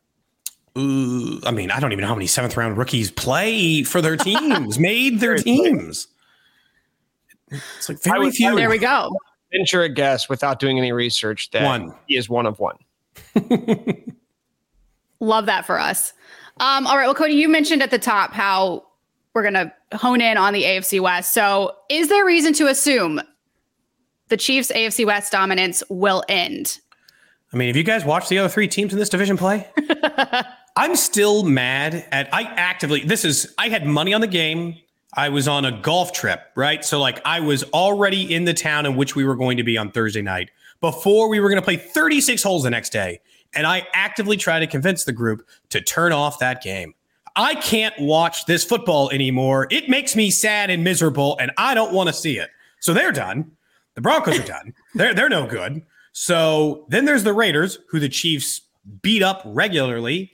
Ooh, 0.77 1.41
I 1.45 1.51
mean, 1.51 1.71
I 1.71 1.79
don't 1.79 1.91
even 1.91 2.03
know 2.03 2.09
how 2.09 2.15
many 2.15 2.27
seventh 2.27 2.55
round 2.55 2.77
rookies 2.77 3.09
play 3.09 3.83
for 3.83 4.01
their 4.01 4.17
teams, 4.17 4.77
made 4.77 5.19
their 5.19 5.37
teams. 5.37 6.07
It's 7.51 7.89
like 7.89 8.01
very 8.03 8.25
would- 8.25 8.33
few. 8.33 8.55
There 8.55 8.69
we 8.69 8.77
go. 8.77 9.11
Venture 9.51 9.81
a 9.81 9.89
guess 9.89 10.29
without 10.29 10.59
doing 10.59 10.77
any 10.77 10.91
research 10.91 11.49
that 11.51 11.63
One. 11.63 11.93
he 12.07 12.15
is 12.17 12.29
one 12.29 12.45
of 12.45 12.59
one. 12.59 12.75
Love 15.19 15.47
that 15.47 15.65
for 15.65 15.79
us. 15.79 16.13
Um, 16.59 16.85
all 16.87 16.97
right. 16.97 17.05
Well, 17.05 17.15
Cody, 17.15 17.33
you 17.33 17.49
mentioned 17.49 17.81
at 17.81 17.91
the 17.91 17.99
top 17.99 18.31
how 18.33 18.85
we're 19.33 19.41
going 19.41 19.53
to 19.55 19.73
hone 19.97 20.21
in 20.21 20.37
on 20.37 20.53
the 20.53 20.63
AFC 20.63 20.99
West. 20.99 21.33
So, 21.33 21.75
is 21.89 22.09
there 22.09 22.25
reason 22.25 22.53
to 22.53 22.67
assume 22.67 23.21
the 24.27 24.37
Chiefs' 24.37 24.71
AFC 24.71 25.05
West 25.05 25.31
dominance 25.31 25.83
will 25.89 26.23
end? 26.29 26.79
I 27.51 27.57
mean, 27.57 27.67
have 27.67 27.75
you 27.75 27.83
guys 27.83 28.05
watched 28.05 28.29
the 28.29 28.37
other 28.37 28.49
three 28.49 28.67
teams 28.67 28.93
in 28.93 28.99
this 28.99 29.09
division 29.09 29.35
play? 29.37 29.67
I'm 30.77 30.95
still 30.95 31.43
mad 31.43 32.05
at 32.11 32.33
I 32.33 32.43
actively 32.43 33.03
this 33.03 33.25
is 33.25 33.53
I 33.57 33.69
had 33.69 33.85
money 33.85 34.13
on 34.13 34.21
the 34.21 34.27
game. 34.27 34.77
I 35.13 35.29
was 35.29 35.47
on 35.47 35.65
a 35.65 35.71
golf 35.71 36.11
trip, 36.13 36.41
right? 36.55 36.85
So 36.85 36.99
like 36.99 37.21
I 37.25 37.39
was 37.39 37.63
already 37.65 38.33
in 38.33 38.45
the 38.45 38.53
town 38.53 38.85
in 38.85 38.95
which 38.95 39.15
we 39.15 39.25
were 39.25 39.35
going 39.35 39.57
to 39.57 39.63
be 39.63 39.77
on 39.77 39.91
Thursday 39.91 40.21
night 40.21 40.51
before 40.81 41.29
we 41.29 41.39
were 41.39 41.49
going 41.49 41.61
to 41.61 41.65
play 41.65 41.77
36 41.77 42.43
holes 42.43 42.63
the 42.63 42.69
next 42.69 42.91
day. 42.91 43.19
And 43.53 43.65
I 43.65 43.87
actively 43.93 44.37
tried 44.37 44.59
to 44.59 44.67
convince 44.67 45.05
the 45.05 45.11
group 45.11 45.47
to 45.69 45.81
turn 45.81 46.11
off 46.11 46.39
that 46.39 46.61
game. 46.61 46.93
I 47.35 47.55
can't 47.55 47.97
watch 47.99 48.45
this 48.45 48.63
football 48.63 49.09
anymore. 49.11 49.67
It 49.71 49.89
makes 49.89 50.15
me 50.15 50.29
sad 50.29 50.69
and 50.69 50.83
miserable, 50.83 51.37
and 51.39 51.51
I 51.57 51.73
don't 51.73 51.93
want 51.93 52.07
to 52.07 52.13
see 52.13 52.37
it. 52.37 52.49
So 52.79 52.93
they're 52.93 53.11
done. 53.11 53.51
The 53.95 54.01
Broncos 54.01 54.39
are 54.39 54.43
done. 54.43 54.73
They're 54.95 55.13
they're 55.13 55.29
no 55.29 55.45
good. 55.45 55.81
So 56.13 56.85
then 56.89 57.05
there's 57.05 57.23
the 57.23 57.33
Raiders, 57.33 57.79
who 57.89 57.99
the 57.99 58.07
Chiefs 58.07 58.61
beat 59.01 59.21
up 59.21 59.41
regularly. 59.45 60.31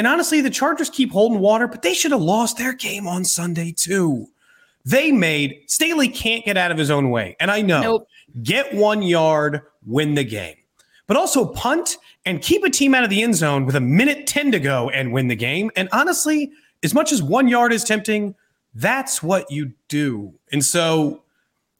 And 0.00 0.06
honestly, 0.06 0.40
the 0.40 0.48
Chargers 0.48 0.88
keep 0.88 1.12
holding 1.12 1.40
water, 1.40 1.68
but 1.68 1.82
they 1.82 1.92
should 1.92 2.12
have 2.12 2.22
lost 2.22 2.56
their 2.56 2.72
game 2.72 3.06
on 3.06 3.22
Sunday 3.22 3.70
too. 3.70 4.28
They 4.82 5.12
made 5.12 5.60
Staley 5.66 6.08
can't 6.08 6.42
get 6.42 6.56
out 6.56 6.70
of 6.70 6.78
his 6.78 6.90
own 6.90 7.10
way. 7.10 7.36
And 7.38 7.50
I 7.50 7.60
know 7.60 7.82
Nope. 7.82 8.08
get 8.42 8.74
one 8.74 9.02
yard, 9.02 9.60
win 9.84 10.14
the 10.14 10.24
game. 10.24 10.56
But 11.06 11.18
also 11.18 11.44
punt 11.44 11.98
and 12.24 12.40
keep 12.40 12.64
a 12.64 12.70
team 12.70 12.94
out 12.94 13.04
of 13.04 13.10
the 13.10 13.22
end 13.22 13.34
zone 13.34 13.66
with 13.66 13.76
a 13.76 13.80
minute 13.80 14.26
10 14.26 14.52
to 14.52 14.58
go 14.58 14.88
and 14.88 15.12
win 15.12 15.28
the 15.28 15.36
game. 15.36 15.70
And 15.76 15.86
honestly, 15.92 16.50
as 16.82 16.94
much 16.94 17.12
as 17.12 17.22
one 17.22 17.46
yard 17.46 17.70
is 17.70 17.84
tempting, 17.84 18.34
that's 18.74 19.22
what 19.22 19.50
you 19.50 19.72
do. 19.88 20.32
And 20.50 20.64
so 20.64 21.24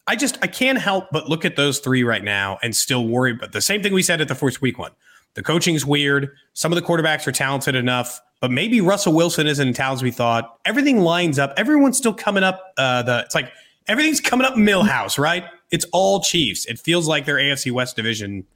I 0.06 0.14
just 0.14 0.36
I 0.42 0.46
can't 0.46 0.78
help 0.78 1.06
but 1.10 1.30
look 1.30 1.46
at 1.46 1.56
those 1.56 1.78
three 1.78 2.04
right 2.04 2.22
now 2.22 2.58
and 2.62 2.76
still 2.76 3.08
worry. 3.08 3.32
But 3.32 3.52
the 3.52 3.62
same 3.62 3.82
thing 3.82 3.94
we 3.94 4.02
said 4.02 4.20
at 4.20 4.28
the 4.28 4.34
first 4.34 4.60
week 4.60 4.78
one. 4.78 4.90
The 5.34 5.42
coaching's 5.42 5.86
weird. 5.86 6.30
Some 6.54 6.72
of 6.72 6.76
the 6.76 6.82
quarterbacks 6.82 7.26
are 7.26 7.32
talented 7.32 7.74
enough, 7.74 8.20
but 8.40 8.50
maybe 8.50 8.80
Russell 8.80 9.12
Wilson 9.12 9.46
isn't 9.46 9.78
as 9.78 10.02
we 10.02 10.10
thought. 10.10 10.58
Everything 10.64 11.00
lines 11.00 11.38
up. 11.38 11.52
Everyone's 11.56 11.96
still 11.96 12.14
coming 12.14 12.42
up. 12.42 12.72
Uh, 12.76 13.02
the 13.02 13.20
it's 13.20 13.34
like 13.34 13.52
everything's 13.86 14.20
coming 14.20 14.46
up 14.46 14.54
Milhouse, 14.54 15.18
right? 15.18 15.44
It's 15.70 15.86
all 15.92 16.20
Chiefs. 16.20 16.66
It 16.66 16.78
feels 16.78 17.06
like 17.06 17.26
their 17.26 17.36
AFC 17.36 17.70
West 17.70 17.96
division 17.96 18.46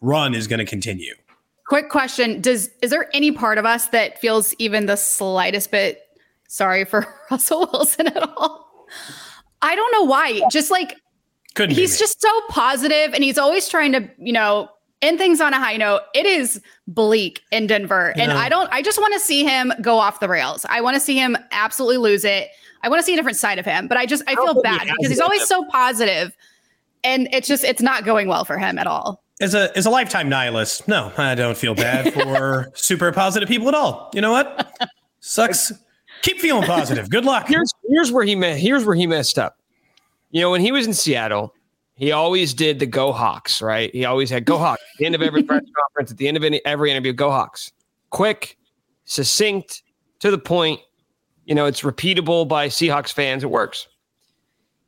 run 0.00 0.34
is 0.34 0.46
going 0.46 0.58
to 0.58 0.64
continue. 0.64 1.14
Quick 1.66 1.88
question: 1.88 2.40
Does 2.40 2.70
is 2.82 2.90
there 2.90 3.08
any 3.14 3.32
part 3.32 3.58
of 3.58 3.64
us 3.64 3.88
that 3.88 4.20
feels 4.20 4.54
even 4.58 4.86
the 4.86 4.96
slightest 4.96 5.70
bit 5.70 6.02
sorry 6.48 6.84
for 6.84 7.06
Russell 7.30 7.68
Wilson 7.72 8.08
at 8.08 8.22
all? 8.22 8.86
I 9.62 9.74
don't 9.74 9.92
know 9.92 10.04
why. 10.04 10.42
Just 10.50 10.70
like 10.70 10.96
Couldn't 11.54 11.74
he's 11.74 11.98
just 11.98 12.20
so 12.20 12.40
positive 12.48 13.14
and 13.14 13.24
he's 13.24 13.38
always 13.38 13.68
trying 13.68 13.92
to 13.92 14.08
you 14.18 14.32
know 14.32 14.68
end 15.02 15.18
things 15.18 15.40
on 15.40 15.52
a 15.52 15.58
high 15.58 15.76
note 15.76 16.00
it 16.14 16.24
is 16.24 16.60
bleak 16.86 17.42
in 17.50 17.66
denver 17.66 18.12
and 18.16 18.30
know. 18.30 18.36
i 18.36 18.48
don't 18.48 18.72
i 18.72 18.80
just 18.80 18.98
want 18.98 19.12
to 19.12 19.20
see 19.20 19.44
him 19.44 19.72
go 19.82 19.98
off 19.98 20.20
the 20.20 20.28
rails 20.28 20.64
i 20.68 20.80
want 20.80 20.94
to 20.94 21.00
see 21.00 21.16
him 21.16 21.36
absolutely 21.50 21.98
lose 21.98 22.24
it 22.24 22.48
i 22.82 22.88
want 22.88 22.98
to 22.98 23.04
see 23.04 23.12
a 23.12 23.16
different 23.16 23.36
side 23.36 23.58
of 23.58 23.64
him 23.64 23.88
but 23.88 23.96
i 23.98 24.06
just 24.06 24.22
i 24.26 24.34
feel 24.34 24.62
bad 24.62 24.82
because 24.82 25.08
he's 25.08 25.20
always 25.20 25.46
so 25.46 25.64
positive 25.66 26.36
and 27.04 27.28
it's 27.32 27.48
just 27.48 27.64
it's 27.64 27.82
not 27.82 28.04
going 28.04 28.28
well 28.28 28.44
for 28.44 28.58
him 28.58 28.78
at 28.78 28.86
all 28.86 29.22
as 29.42 29.54
a 29.54 29.76
as 29.76 29.84
a 29.86 29.90
lifetime 29.90 30.28
nihilist, 30.28 30.86
no, 30.88 31.12
I 31.18 31.34
don't 31.34 31.56
feel 31.56 31.74
bad 31.74 32.14
for 32.14 32.70
super 32.74 33.12
positive 33.12 33.48
people 33.48 33.68
at 33.68 33.74
all. 33.74 34.10
You 34.14 34.20
know 34.20 34.30
what? 34.30 34.72
Sucks. 35.20 35.72
Keep 36.22 36.38
feeling 36.38 36.64
positive. 36.64 37.10
Good 37.10 37.24
luck. 37.24 37.48
Here's 37.48 37.72
here's 37.88 38.12
where 38.12 38.24
he 38.24 38.36
me- 38.36 38.58
here's 38.58 38.84
where 38.84 38.94
he 38.94 39.06
messed 39.06 39.38
up. 39.38 39.58
You 40.30 40.40
know, 40.40 40.50
when 40.50 40.60
he 40.60 40.72
was 40.72 40.86
in 40.86 40.94
Seattle, 40.94 41.52
he 41.94 42.12
always 42.12 42.54
did 42.54 42.78
the 42.78 42.86
Go 42.86 43.12
Hawks, 43.12 43.60
right? 43.60 43.92
He 43.92 44.04
always 44.04 44.30
had 44.30 44.44
Go 44.44 44.58
Hawks 44.58 44.82
at 44.82 44.98
the 44.98 45.06
end 45.06 45.14
of 45.14 45.22
every 45.22 45.42
press 45.42 45.62
conference, 45.78 46.10
at 46.10 46.18
the 46.18 46.28
end 46.28 46.36
of 46.36 46.44
any, 46.44 46.64
every 46.64 46.90
interview, 46.90 47.12
Go 47.12 47.30
Hawks. 47.30 47.72
Quick, 48.10 48.58
succinct, 49.04 49.82
to 50.20 50.30
the 50.30 50.38
point. 50.38 50.80
You 51.44 51.54
know, 51.54 51.66
it's 51.66 51.82
repeatable 51.82 52.46
by 52.46 52.68
Seahawks 52.68 53.12
fans. 53.12 53.42
It 53.42 53.50
works. 53.50 53.88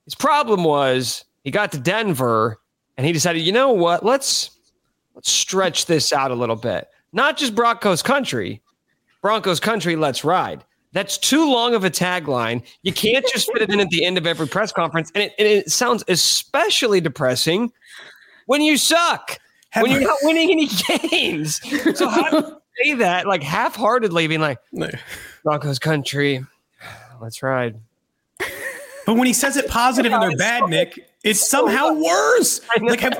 His 0.05 0.14
problem 0.14 0.64
was 0.64 1.25
he 1.43 1.51
got 1.51 1.73
to 1.73 1.79
Denver 1.79 2.59
and 2.97 3.07
he 3.07 3.12
decided, 3.12 3.40
you 3.40 3.53
know 3.53 3.73
what? 3.73 4.05
Let's 4.05 4.51
let's 5.14 5.31
stretch 5.31 5.87
this 5.87 6.12
out 6.12 6.31
a 6.31 6.35
little 6.35 6.57
bit. 6.57 6.88
Not 7.12 7.37
just 7.37 7.55
Broncos 7.55 8.03
country, 8.03 8.62
Broncos 9.23 9.61
country, 9.61 9.97
let's 9.97 10.25
ride. 10.25 10.64
That's 10.95 11.19
too 11.19 11.51
long 11.51 11.75
of 11.75 11.85
a 11.85 11.91
tagline. 11.91 12.63
You 12.83 12.93
can't 12.93 13.27
just 13.27 13.53
fit 13.53 13.63
it 13.63 13.71
in 13.71 13.81
at 13.81 13.91
the 13.91 14.05
end 14.05 14.17
of 14.17 14.29
every 14.29 14.47
press 14.47 14.73
conference. 14.73 15.11
And 15.15 15.25
it, 15.25 15.35
and 15.41 15.47
it 15.47 15.71
sounds 15.71 16.05
especially 16.07 17.01
depressing 17.01 17.73
when 18.47 18.63
you 18.63 18.77
suck, 18.77 19.39
when 19.77 19.91
you're 19.91 20.01
not 20.01 20.19
winning 20.23 20.53
any 20.53 20.69
games. 21.11 21.61
So, 21.99 22.09
how 22.09 22.31
do 22.31 22.37
you 22.37 22.61
say 22.85 22.95
that 22.95 23.27
like 23.27 23.43
half 23.43 23.75
heartedly, 23.75 24.29
being 24.29 24.41
like, 24.41 24.59
Broncos 25.43 25.81
country, 25.81 26.47
let's 27.21 27.43
ride? 27.43 27.75
But 29.05 29.15
when 29.17 29.27
he 29.27 29.33
says 29.33 29.57
it 29.57 29.69
positive 29.69 30.13
and 30.13 30.23
they're 30.23 30.37
bad, 30.37 30.71
Nick, 30.71 30.99
it's 31.25 31.51
somehow 31.51 31.93
worse. 31.93 32.61
Like, 32.81 33.01
have, 33.01 33.19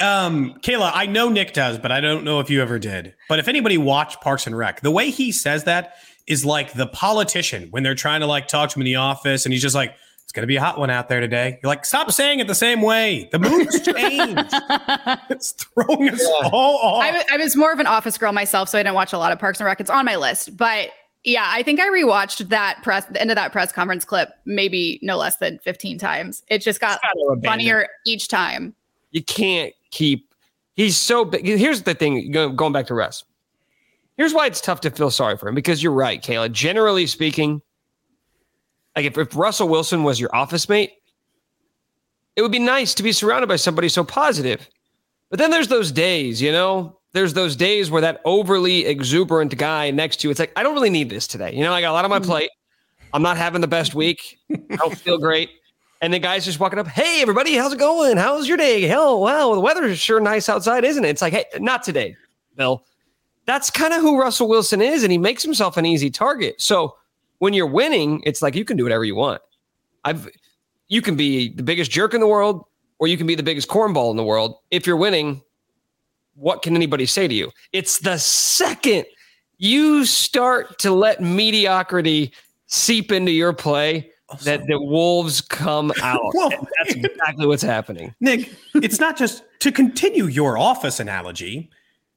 um, 0.00 0.54
Kayla, 0.60 0.90
I 0.92 1.06
know 1.06 1.28
Nick 1.28 1.52
does, 1.52 1.78
but 1.78 1.92
I 1.92 2.00
don't 2.00 2.24
know 2.24 2.40
if 2.40 2.50
you 2.50 2.62
ever 2.62 2.78
did. 2.78 3.14
But 3.28 3.38
if 3.38 3.46
anybody 3.46 3.78
watched 3.78 4.22
Parks 4.22 4.46
and 4.46 4.56
Rec, 4.56 4.80
the 4.80 4.90
way 4.90 5.10
he 5.10 5.30
says 5.30 5.64
that 5.64 5.94
is 6.26 6.44
like 6.44 6.72
the 6.72 6.86
politician 6.86 7.68
when 7.70 7.82
they're 7.82 7.94
trying 7.94 8.20
to 8.20 8.26
like 8.26 8.48
talk 8.48 8.70
to 8.70 8.78
him 8.78 8.82
in 8.82 8.86
the 8.86 8.96
office, 8.96 9.44
and 9.46 9.52
he's 9.52 9.62
just 9.62 9.74
like, 9.74 9.94
"It's 10.22 10.32
gonna 10.32 10.46
be 10.46 10.56
a 10.56 10.60
hot 10.60 10.78
one 10.78 10.90
out 10.90 11.08
there 11.08 11.20
today." 11.20 11.58
You're 11.62 11.68
like, 11.68 11.84
"Stop 11.84 12.10
saying 12.10 12.40
it 12.40 12.46
the 12.46 12.54
same 12.54 12.80
way. 12.82 13.28
The 13.32 13.38
mood's 13.38 13.80
changed. 13.84 14.54
it's 15.30 15.52
throwing 15.52 16.10
us 16.10 16.24
all 16.44 16.76
off." 16.78 17.02
I, 17.02 17.08
w- 17.08 17.24
I 17.30 17.36
was 17.36 17.56
more 17.56 17.72
of 17.72 17.78
an 17.78 17.86
office 17.86 18.16
girl 18.18 18.32
myself, 18.32 18.68
so 18.68 18.78
I 18.78 18.82
didn't 18.82 18.94
watch 18.94 19.12
a 19.12 19.18
lot 19.18 19.32
of 19.32 19.38
Parks 19.38 19.60
and 19.60 19.66
Rec. 19.66 19.80
It's 19.80 19.90
on 19.90 20.04
my 20.04 20.16
list, 20.16 20.56
but 20.56 20.90
yeah, 21.24 21.48
I 21.50 21.62
think 21.62 21.80
I 21.80 21.88
rewatched 21.88 22.48
that 22.50 22.80
press, 22.82 23.06
the 23.06 23.20
end 23.20 23.30
of 23.30 23.36
that 23.36 23.50
press 23.50 23.72
conference 23.72 24.04
clip, 24.04 24.30
maybe 24.44 24.98
no 25.02 25.16
less 25.16 25.38
than 25.38 25.58
15 25.60 25.98
times. 25.98 26.42
It 26.48 26.58
just 26.58 26.80
got 26.80 27.00
funnier 27.42 27.88
each 28.06 28.28
time. 28.28 28.74
You 29.10 29.22
can't 29.24 29.72
keep. 29.90 30.34
He's 30.76 30.98
so 30.98 31.24
big. 31.24 31.46
Here's 31.46 31.82
the 31.82 31.94
thing. 31.94 32.30
Going 32.30 32.72
back 32.72 32.86
to 32.88 32.94
Russ. 32.94 33.24
Here's 34.16 34.32
why 34.32 34.46
it's 34.46 34.60
tough 34.60 34.80
to 34.82 34.90
feel 34.90 35.10
sorry 35.10 35.36
for 35.36 35.48
him 35.48 35.54
because 35.54 35.82
you're 35.82 35.92
right, 35.92 36.22
Kayla. 36.22 36.52
Generally 36.52 37.08
speaking, 37.08 37.60
like 38.94 39.06
if, 39.06 39.18
if 39.18 39.34
Russell 39.34 39.68
Wilson 39.68 40.04
was 40.04 40.20
your 40.20 40.34
office 40.34 40.68
mate, 40.68 40.92
it 42.36 42.42
would 42.42 42.52
be 42.52 42.60
nice 42.60 42.94
to 42.94 43.02
be 43.02 43.12
surrounded 43.12 43.48
by 43.48 43.56
somebody 43.56 43.88
so 43.88 44.04
positive. 44.04 44.68
But 45.30 45.38
then 45.38 45.50
there's 45.50 45.68
those 45.68 45.90
days, 45.90 46.40
you 46.40 46.52
know, 46.52 47.00
there's 47.12 47.34
those 47.34 47.56
days 47.56 47.90
where 47.90 48.02
that 48.02 48.20
overly 48.24 48.86
exuberant 48.86 49.56
guy 49.56 49.90
next 49.90 50.18
to 50.20 50.28
you, 50.28 50.30
it's 50.30 50.40
like, 50.40 50.52
I 50.56 50.62
don't 50.62 50.74
really 50.74 50.90
need 50.90 51.10
this 51.10 51.26
today. 51.26 51.52
You 51.52 51.64
know, 51.64 51.72
I 51.72 51.80
got 51.80 51.90
a 51.90 51.94
lot 51.94 52.04
on 52.04 52.10
my 52.10 52.18
mm-hmm. 52.18 52.30
plate. 52.30 52.50
I'm 53.12 53.22
not 53.22 53.36
having 53.36 53.60
the 53.60 53.68
best 53.68 53.94
week. 53.94 54.38
I 54.50 54.76
don't 54.76 54.96
feel 54.96 55.18
great. 55.18 55.50
And 56.00 56.12
the 56.12 56.18
guy's 56.18 56.44
just 56.44 56.60
walking 56.60 56.78
up, 56.78 56.88
hey, 56.88 57.22
everybody, 57.22 57.54
how's 57.54 57.72
it 57.72 57.78
going? 57.78 58.16
How's 58.16 58.46
your 58.46 58.56
day? 58.56 58.82
Hell, 58.82 59.20
wow, 59.20 59.54
the 59.54 59.60
weather 59.60 59.84
is 59.84 59.98
sure 59.98 60.20
nice 60.20 60.48
outside, 60.48 60.84
isn't 60.84 61.04
it? 61.04 61.08
It's 61.08 61.22
like, 61.22 61.32
hey, 61.32 61.44
not 61.58 61.82
today, 61.82 62.16
Bill 62.56 62.84
that's 63.46 63.70
kind 63.70 63.92
of 63.92 64.00
who 64.00 64.18
Russell 64.18 64.48
Wilson 64.48 64.80
is, 64.80 65.02
and 65.02 65.12
he 65.12 65.18
makes 65.18 65.42
himself 65.42 65.76
an 65.76 65.86
easy 65.86 66.10
target. 66.10 66.60
So 66.60 66.96
when 67.38 67.52
you're 67.52 67.66
winning, 67.66 68.22
it's 68.24 68.42
like 68.42 68.54
you 68.54 68.64
can 68.64 68.76
do 68.76 68.84
whatever 68.84 69.04
you 69.04 69.14
want. 69.14 69.42
I've 70.04 70.28
you 70.88 71.02
can 71.02 71.16
be 71.16 71.48
the 71.48 71.62
biggest 71.62 71.90
jerk 71.90 72.14
in 72.14 72.20
the 72.20 72.26
world, 72.26 72.64
or 72.98 73.08
you 73.08 73.16
can 73.16 73.26
be 73.26 73.34
the 73.34 73.42
biggest 73.42 73.68
cornball 73.68 74.10
in 74.10 74.16
the 74.16 74.24
world. 74.24 74.58
If 74.70 74.86
you're 74.86 74.96
winning, 74.96 75.42
what 76.34 76.62
can 76.62 76.76
anybody 76.76 77.06
say 77.06 77.26
to 77.26 77.34
you? 77.34 77.50
It's 77.72 77.98
the 77.98 78.18
second 78.18 79.06
you 79.58 80.04
start 80.04 80.78
to 80.80 80.90
let 80.90 81.20
mediocrity 81.20 82.32
seep 82.66 83.12
into 83.12 83.30
your 83.30 83.52
play 83.52 84.10
that 84.42 84.66
the 84.66 84.80
wolves 84.80 85.40
come 85.40 85.92
out. 86.02 86.20
well, 86.34 86.50
that's 86.50 86.94
exactly 86.94 87.46
what's 87.46 87.62
happening. 87.62 88.14
Nick, 88.20 88.52
it's 88.74 88.98
not 88.98 89.16
just 89.16 89.44
to 89.60 89.70
continue 89.70 90.26
your 90.26 90.58
office 90.58 91.00
analogy. 91.00 91.70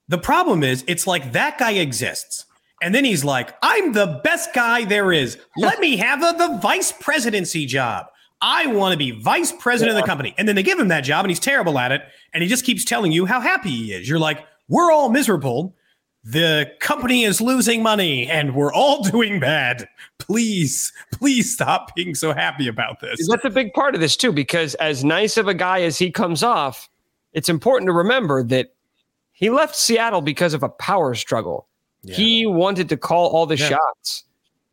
The 0.08 0.18
problem 0.18 0.64
is, 0.64 0.84
it's 0.88 1.06
like 1.06 1.34
that 1.34 1.58
guy 1.58 1.72
exists. 1.72 2.46
And 2.82 2.94
then 2.94 3.06
he's 3.06 3.26
like, 3.26 3.56
I'm 3.62 3.94
the 3.94 4.22
best 4.24 4.54
guy 4.54 4.86
there 4.86 5.12
is. 5.12 5.38
Let 5.58 5.80
me 5.80 5.98
have 5.98 6.22
a, 6.22 6.38
the 6.38 6.60
vice 6.62 6.92
presidency 6.92 7.66
job. 7.66 8.08
I 8.40 8.68
want 8.68 8.94
to 8.94 8.98
be 8.98 9.12
vice 9.12 9.52
president 9.52 9.96
yeah. 9.96 10.00
of 10.00 10.04
the 10.04 10.08
company. 10.08 10.36
And 10.38 10.48
then 10.48 10.56
they 10.56 10.64
give 10.64 10.80
him 10.80 10.90
that 10.90 11.02
job 11.02 11.26
and 11.26 11.32
he's 11.32 11.40
terrible 11.40 11.80
at 11.80 11.92
it. 11.92 12.04
And 12.34 12.44
he 12.44 12.50
just 12.50 12.66
keeps 12.66 12.86
telling 12.86 13.12
you 13.12 13.26
how 13.26 13.40
happy 13.40 13.72
he 13.72 13.94
is. 13.94 14.08
You're 14.08 14.20
like, 14.20 14.46
we're 14.68 14.92
all 14.92 15.10
miserable. 15.10 15.76
The 16.24 16.72
company 16.80 17.24
is 17.24 17.42
losing 17.42 17.82
money 17.82 18.30
and 18.30 18.54
we're 18.54 18.74
all 18.74 19.02
doing 19.12 19.40
bad. 19.40 19.88
Please, 20.20 20.94
please 21.12 21.52
stop 21.52 21.96
being 21.96 22.14
so 22.14 22.34
happy 22.34 22.68
about 22.68 23.00
this. 23.00 23.28
That's 23.28 23.46
a 23.46 23.50
big 23.50 23.74
part 23.74 23.96
of 23.96 24.02
this, 24.02 24.16
too, 24.16 24.32
because 24.32 24.76
as 24.76 25.04
nice 25.04 25.38
of 25.38 25.48
a 25.48 25.54
guy 25.54 25.82
as 25.82 25.98
he 25.98 26.12
comes 26.12 26.44
off, 26.44 26.90
it's 27.34 27.50
important 27.50 27.88
to 27.88 27.94
remember 27.94 28.44
that 28.44 28.76
he 29.38 29.52
left 29.52 29.76
Seattle 29.76 30.22
because 30.22 30.56
of 30.56 30.64
a 30.64 30.70
power 30.70 31.14
struggle. 31.14 31.68
Yeah. 32.02 32.16
He 32.16 32.48
wanted 32.48 32.90
to 32.90 32.98
call 32.98 33.28
all 33.28 33.46
the 33.46 33.56
yeah. 33.56 33.70
shots. 33.70 34.24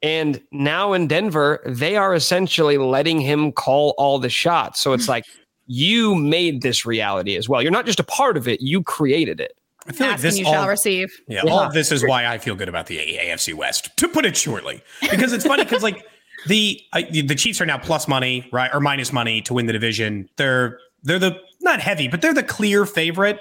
And 0.02 0.40
now 0.52 0.94
in 0.94 1.06
Denver, 1.06 1.62
they 1.66 1.96
are 1.96 2.14
essentially 2.14 2.78
letting 2.78 3.20
him 3.20 3.52
call 3.52 3.94
all 3.98 4.18
the 4.18 4.30
shots. 4.30 4.80
So 4.80 4.94
it's 4.94 5.06
like 5.14 5.26
you 5.66 6.14
made 6.14 6.62
this 6.62 6.86
reality 6.86 7.36
as 7.36 7.46
well. 7.46 7.60
You're 7.60 7.72
not 7.72 7.84
just 7.84 8.00
a 8.00 8.04
part 8.04 8.38
of 8.38 8.48
it, 8.48 8.62
you 8.62 8.82
created 8.82 9.38
it. 9.38 9.52
I 9.86 9.92
feel 9.92 10.06
like 10.06 10.20
this 10.20 10.38
you 10.38 10.46
all, 10.46 10.52
shall 10.54 10.68
receive. 10.68 11.12
Yeah, 11.28 11.42
yeah, 11.44 11.52
all 11.52 11.60
of 11.60 11.74
this 11.74 11.92
is 11.92 12.02
why 12.02 12.26
I 12.26 12.38
feel 12.38 12.54
good 12.54 12.70
about 12.70 12.86
the 12.86 12.96
AFC 12.96 13.52
West, 13.52 13.94
to 13.98 14.08
put 14.08 14.24
it 14.24 14.34
shortly. 14.34 14.82
Because 15.10 15.34
it's 15.34 15.44
funny 15.44 15.64
because 15.64 15.82
like 15.82 16.06
the 16.46 16.80
uh, 16.94 17.02
the 17.10 17.34
Chiefs 17.34 17.60
are 17.60 17.66
now 17.66 17.76
plus 17.76 18.08
money, 18.08 18.48
right, 18.50 18.70
or 18.72 18.80
minus 18.80 19.12
money 19.12 19.42
to 19.42 19.52
win 19.52 19.66
the 19.66 19.74
division. 19.74 20.30
They're 20.38 20.78
they're 21.02 21.18
the 21.18 21.38
not 21.60 21.80
heavy, 21.80 22.08
but 22.08 22.22
they're 22.22 22.32
the 22.32 22.42
clear 22.42 22.86
favorite 22.86 23.40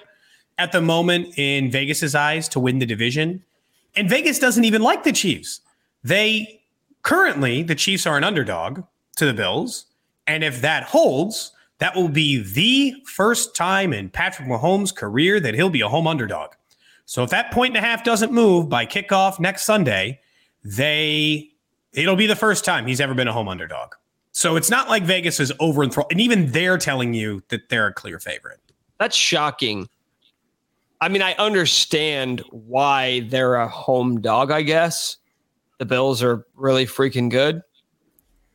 at 0.57 0.71
the 0.71 0.81
moment 0.81 1.37
in 1.37 1.71
Vegas's 1.71 2.15
eyes 2.15 2.47
to 2.49 2.59
win 2.59 2.79
the 2.79 2.85
division. 2.85 3.43
And 3.95 4.09
Vegas 4.09 4.39
doesn't 4.39 4.63
even 4.63 4.81
like 4.81 5.03
the 5.03 5.11
Chiefs. 5.11 5.61
They 6.03 6.61
currently, 7.01 7.63
the 7.63 7.75
Chiefs 7.75 8.05
are 8.05 8.17
an 8.17 8.23
underdog 8.23 8.83
to 9.17 9.25
the 9.25 9.33
Bills. 9.33 9.85
And 10.27 10.43
if 10.43 10.61
that 10.61 10.83
holds, 10.83 11.51
that 11.79 11.95
will 11.95 12.09
be 12.09 12.41
the 12.41 12.95
first 13.05 13.55
time 13.55 13.93
in 13.93 14.09
Patrick 14.09 14.47
Mahomes' 14.47 14.95
career 14.95 15.39
that 15.39 15.53
he'll 15.53 15.69
be 15.69 15.81
a 15.81 15.89
home 15.89 16.07
underdog. 16.07 16.51
So 17.05 17.23
if 17.23 17.29
that 17.31 17.51
point 17.51 17.75
and 17.75 17.83
a 17.83 17.87
half 17.87 18.03
doesn't 18.03 18.31
move 18.31 18.69
by 18.69 18.85
kickoff 18.85 19.39
next 19.39 19.65
Sunday, 19.65 20.21
they 20.63 21.49
it'll 21.91 22.15
be 22.15 22.27
the 22.27 22.35
first 22.35 22.65
time 22.65 22.87
he's 22.87 23.01
ever 23.01 23.13
been 23.13 23.27
a 23.27 23.33
home 23.33 23.49
underdog. 23.49 23.93
So 24.31 24.55
it's 24.55 24.69
not 24.69 24.89
like 24.89 25.03
Vegas 25.03 25.39
is 25.39 25.51
over 25.59 25.83
and 25.83 25.95
and 26.09 26.21
even 26.21 26.51
they're 26.51 26.77
telling 26.77 27.13
you 27.13 27.43
that 27.49 27.69
they're 27.69 27.87
a 27.87 27.93
clear 27.93 28.19
favorite. 28.19 28.59
That's 28.97 29.15
shocking 29.15 29.89
I 31.03 31.09
mean, 31.09 31.21
I 31.21 31.33
understand 31.33 32.41
why 32.49 33.27
they're 33.27 33.55
a 33.55 33.67
home 33.67 34.21
dog, 34.21 34.51
I 34.51 34.61
guess. 34.61 35.17
The 35.77 35.85
Bills 35.85 36.23
are 36.23 36.45
really 36.55 36.85
freaking 36.85 37.29
good. 37.29 37.61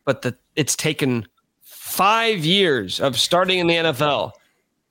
But 0.06 0.22
the 0.22 0.34
it's 0.56 0.74
taken 0.74 1.28
five 1.60 2.46
years 2.46 3.00
of 3.00 3.18
starting 3.18 3.58
in 3.58 3.66
the 3.66 3.74
NFL 3.74 4.32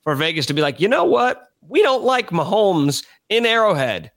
for 0.04 0.14
Vegas 0.14 0.46
to 0.46 0.54
be 0.54 0.62
like, 0.62 0.78
you 0.78 0.86
know 0.86 1.04
what? 1.04 1.48
We 1.68 1.82
don't 1.82 2.04
like 2.04 2.30
Mahomes 2.30 3.04
in 3.28 3.44
Arrowhead 3.44 4.12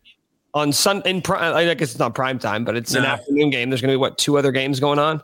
on 0.53 0.71
Sun 0.71 1.01
in 1.05 1.23
prime. 1.23 1.55
I 1.55 1.73
guess 1.73 1.89
it's 1.89 1.99
not 1.99 2.13
prime 2.13 2.37
time, 2.37 2.63
but 2.63 2.77
it's 2.77 2.93
no. 2.93 2.99
an 2.99 3.05
afternoon 3.05 3.49
game. 3.49 3.71
There's 3.71 3.81
going 3.81 3.91
to 3.91 3.97
be 3.97 3.99
what 3.99 4.19
two 4.19 4.37
other 4.37 4.51
games 4.51 4.79
going 4.79 4.99
on. 4.99 5.19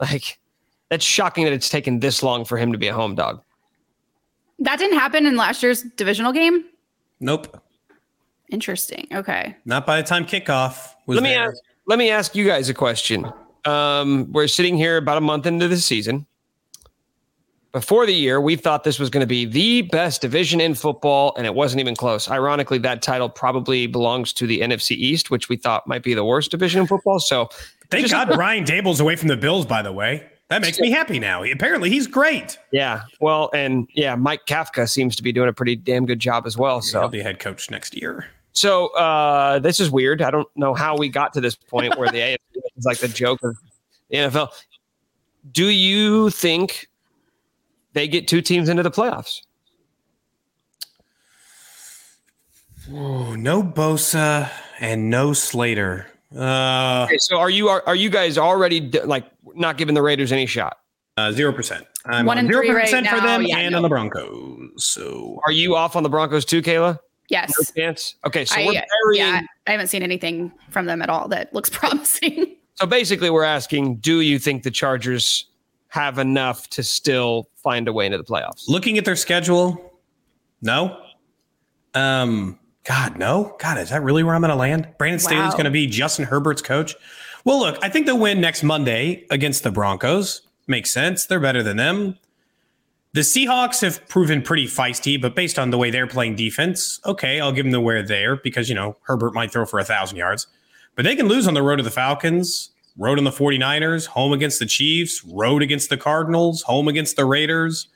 Like 0.00 0.40
that's 0.90 1.04
shocking 1.04 1.44
that 1.44 1.52
it's 1.52 1.68
taken 1.68 2.00
this 2.00 2.20
long 2.24 2.44
for 2.44 2.58
him 2.58 2.72
to 2.72 2.78
be 2.78 2.88
a 2.88 2.94
home 2.94 3.14
dog. 3.14 3.42
That 4.58 4.80
didn't 4.80 4.98
happen 4.98 5.24
in 5.24 5.36
last 5.36 5.62
year's 5.62 5.82
divisional 5.82 6.32
game. 6.32 6.64
Nope. 7.20 7.62
Interesting. 8.50 9.06
Okay. 9.12 9.56
Not 9.64 9.86
by 9.86 10.00
the 10.00 10.06
time 10.06 10.24
kickoff 10.24 10.94
was 11.06 11.16
let 11.16 11.22
me 11.22 11.30
there. 11.30 11.50
Ask, 11.50 11.62
let 11.86 11.98
me 11.98 12.10
ask 12.10 12.34
you 12.34 12.46
guys 12.46 12.68
a 12.68 12.74
question. 12.74 13.30
Um, 13.64 14.32
we're 14.32 14.46
sitting 14.46 14.76
here 14.76 14.96
about 14.96 15.18
a 15.18 15.20
month 15.20 15.46
into 15.46 15.68
the 15.68 15.76
season. 15.76 16.26
Before 17.72 18.06
the 18.06 18.14
year, 18.14 18.40
we 18.40 18.56
thought 18.56 18.84
this 18.84 18.98
was 18.98 19.10
going 19.10 19.20
to 19.20 19.26
be 19.26 19.44
the 19.44 19.82
best 19.82 20.22
division 20.22 20.58
in 20.58 20.74
football, 20.74 21.34
and 21.36 21.46
it 21.46 21.54
wasn't 21.54 21.80
even 21.80 21.94
close. 21.94 22.30
Ironically, 22.30 22.78
that 22.78 23.02
title 23.02 23.28
probably 23.28 23.86
belongs 23.86 24.32
to 24.34 24.46
the 24.46 24.60
NFC 24.60 24.92
East, 24.92 25.30
which 25.30 25.50
we 25.50 25.56
thought 25.56 25.86
might 25.86 26.02
be 26.02 26.14
the 26.14 26.24
worst 26.24 26.50
division 26.50 26.80
in 26.80 26.86
football. 26.86 27.20
So, 27.20 27.50
thank 27.90 28.10
God 28.10 28.30
Brian 28.32 28.64
Daboll's 28.64 29.00
away 29.00 29.16
from 29.16 29.28
the 29.28 29.36
Bills. 29.36 29.66
By 29.66 29.82
the 29.82 29.92
way, 29.92 30.26
that 30.48 30.62
makes 30.62 30.80
me 30.80 30.90
happy 30.90 31.18
now. 31.18 31.44
Apparently, 31.44 31.90
he's 31.90 32.06
great. 32.06 32.58
Yeah. 32.72 33.02
Well, 33.20 33.50
and 33.54 33.86
yeah, 33.94 34.14
Mike 34.14 34.46
Kafka 34.46 34.88
seems 34.88 35.14
to 35.16 35.22
be 35.22 35.32
doing 35.32 35.48
a 35.48 35.52
pretty 35.52 35.76
damn 35.76 36.06
good 36.06 36.20
job 36.20 36.46
as 36.46 36.56
well. 36.56 36.80
So 36.80 37.00
he'll 37.00 37.08
be 37.08 37.20
head 37.20 37.38
coach 37.38 37.70
next 37.70 37.94
year. 37.94 38.26
So 38.52 38.88
uh, 38.88 39.58
this 39.58 39.78
is 39.78 39.90
weird. 39.90 40.22
I 40.22 40.30
don't 40.30 40.48
know 40.56 40.74
how 40.74 40.96
we 40.96 41.08
got 41.08 41.32
to 41.34 41.40
this 41.40 41.54
point 41.54 41.98
where 41.98 42.10
the 42.10 42.18
AFC 42.54 42.60
is 42.76 42.84
like 42.84 42.98
the 42.98 43.08
joke 43.08 43.40
of 43.42 43.56
the 44.08 44.16
NFL. 44.16 44.48
Do 45.52 45.66
you 45.66 46.30
think 46.30 46.88
they 47.92 48.08
get 48.08 48.26
two 48.26 48.40
teams 48.40 48.68
into 48.68 48.82
the 48.82 48.90
playoffs? 48.90 49.42
Oh, 52.90 53.34
no 53.34 53.62
Bosa 53.62 54.50
and 54.80 55.10
no 55.10 55.34
Slater. 55.34 56.06
Uh, 56.34 57.04
okay, 57.06 57.18
so 57.18 57.38
are 57.38 57.48
you 57.48 57.68
are, 57.68 57.82
are 57.86 57.94
you 57.94 58.10
guys 58.10 58.36
already 58.36 58.80
like 59.04 59.24
not 59.54 59.76
giving 59.78 59.94
the 59.94 60.02
Raiders 60.02 60.32
any 60.32 60.46
shot? 60.46 60.78
Uh, 61.16 61.32
zero 61.32 61.52
percent. 61.52 61.86
I'm 62.06 62.26
one 62.26 62.38
and 62.38 62.48
zero 62.48 62.66
percent 62.66 63.06
right 63.06 63.20
for 63.20 63.26
them 63.26 63.42
yeah, 63.42 63.58
and 63.58 63.72
no. 63.72 63.78
on 63.78 63.82
the 63.82 63.88
Broncos. 63.88 64.70
So 64.76 65.40
are 65.44 65.52
you 65.52 65.74
off 65.74 65.96
on 65.96 66.02
the 66.02 66.08
Broncos 66.08 66.44
too, 66.44 66.62
Kayla? 66.62 66.98
Yes. 67.28 67.52
No 67.58 67.82
chance. 67.82 68.14
Okay, 68.24 68.44
so 68.44 68.56
I, 68.58 68.66
we're 68.66 68.72
burying. 68.72 69.34
Yeah, 69.34 69.40
I 69.66 69.70
haven't 69.72 69.88
seen 69.88 70.02
anything 70.02 70.52
from 70.70 70.86
them 70.86 71.02
at 71.02 71.10
all 71.10 71.28
that 71.28 71.52
looks 71.52 71.68
promising. 71.72 72.56
So 72.76 72.86
basically, 72.86 73.30
we're 73.30 73.44
asking, 73.44 73.96
do 73.96 74.20
you 74.20 74.38
think 74.38 74.62
the 74.62 74.70
Chargers 74.70 75.46
have 75.88 76.18
enough 76.18 76.68
to 76.70 76.82
still 76.82 77.48
find 77.56 77.88
a 77.88 77.92
way 77.92 78.06
into 78.06 78.18
the 78.18 78.24
playoffs? 78.24 78.68
Looking 78.68 78.96
at 78.98 79.04
their 79.04 79.16
schedule, 79.16 79.92
no. 80.62 80.96
Um, 81.94 82.58
God, 82.84 83.18
no. 83.18 83.56
God, 83.58 83.78
is 83.78 83.90
that 83.90 84.02
really 84.02 84.22
where 84.22 84.34
I'm 84.34 84.40
going 84.40 84.50
to 84.50 84.56
land? 84.56 84.88
Brandon 84.96 85.18
Staley's 85.18 85.50
Wow. 85.50 85.50
going 85.52 85.64
to 85.64 85.70
be 85.70 85.86
Justin 85.86 86.24
Herbert's 86.24 86.62
coach. 86.62 86.94
Well, 87.44 87.58
look, 87.58 87.78
I 87.82 87.88
think 87.88 88.06
they'll 88.06 88.18
win 88.18 88.40
next 88.40 88.62
Monday 88.62 89.26
against 89.30 89.62
the 89.62 89.70
Broncos. 89.70 90.42
Makes 90.66 90.90
sense. 90.90 91.26
They're 91.26 91.40
better 91.40 91.62
than 91.62 91.76
them. 91.76 92.18
The 93.14 93.22
Seahawks 93.22 93.80
have 93.80 94.06
proven 94.08 94.42
pretty 94.42 94.66
feisty, 94.66 95.20
but 95.20 95.34
based 95.34 95.58
on 95.58 95.70
the 95.70 95.78
way 95.78 95.90
they're 95.90 96.06
playing 96.06 96.36
defense, 96.36 97.00
okay, 97.06 97.40
I'll 97.40 97.52
give 97.52 97.64
them 97.64 97.72
the 97.72 97.80
where 97.80 98.02
there 98.02 98.36
because, 98.36 98.68
you 98.68 98.74
know, 98.74 98.96
Herbert 99.02 99.34
might 99.34 99.50
throw 99.50 99.64
for 99.64 99.78
a 99.78 99.84
thousand 99.84 100.18
yards. 100.18 100.46
But 100.94 101.04
they 101.04 101.16
can 101.16 101.26
lose 101.26 101.46
on 101.46 101.54
the 101.54 101.62
road 101.62 101.76
to 101.76 101.82
the 101.82 101.90
Falcons, 101.90 102.70
road 102.98 103.18
on 103.18 103.24
the 103.24 103.30
49ers, 103.30 104.06
home 104.06 104.32
against 104.32 104.58
the 104.58 104.66
Chiefs, 104.66 105.24
road 105.24 105.62
against 105.62 105.88
the 105.88 105.96
Cardinals, 105.96 106.62
home 106.62 106.86
against 106.86 107.16
the 107.16 107.24
Raiders. 107.24 107.88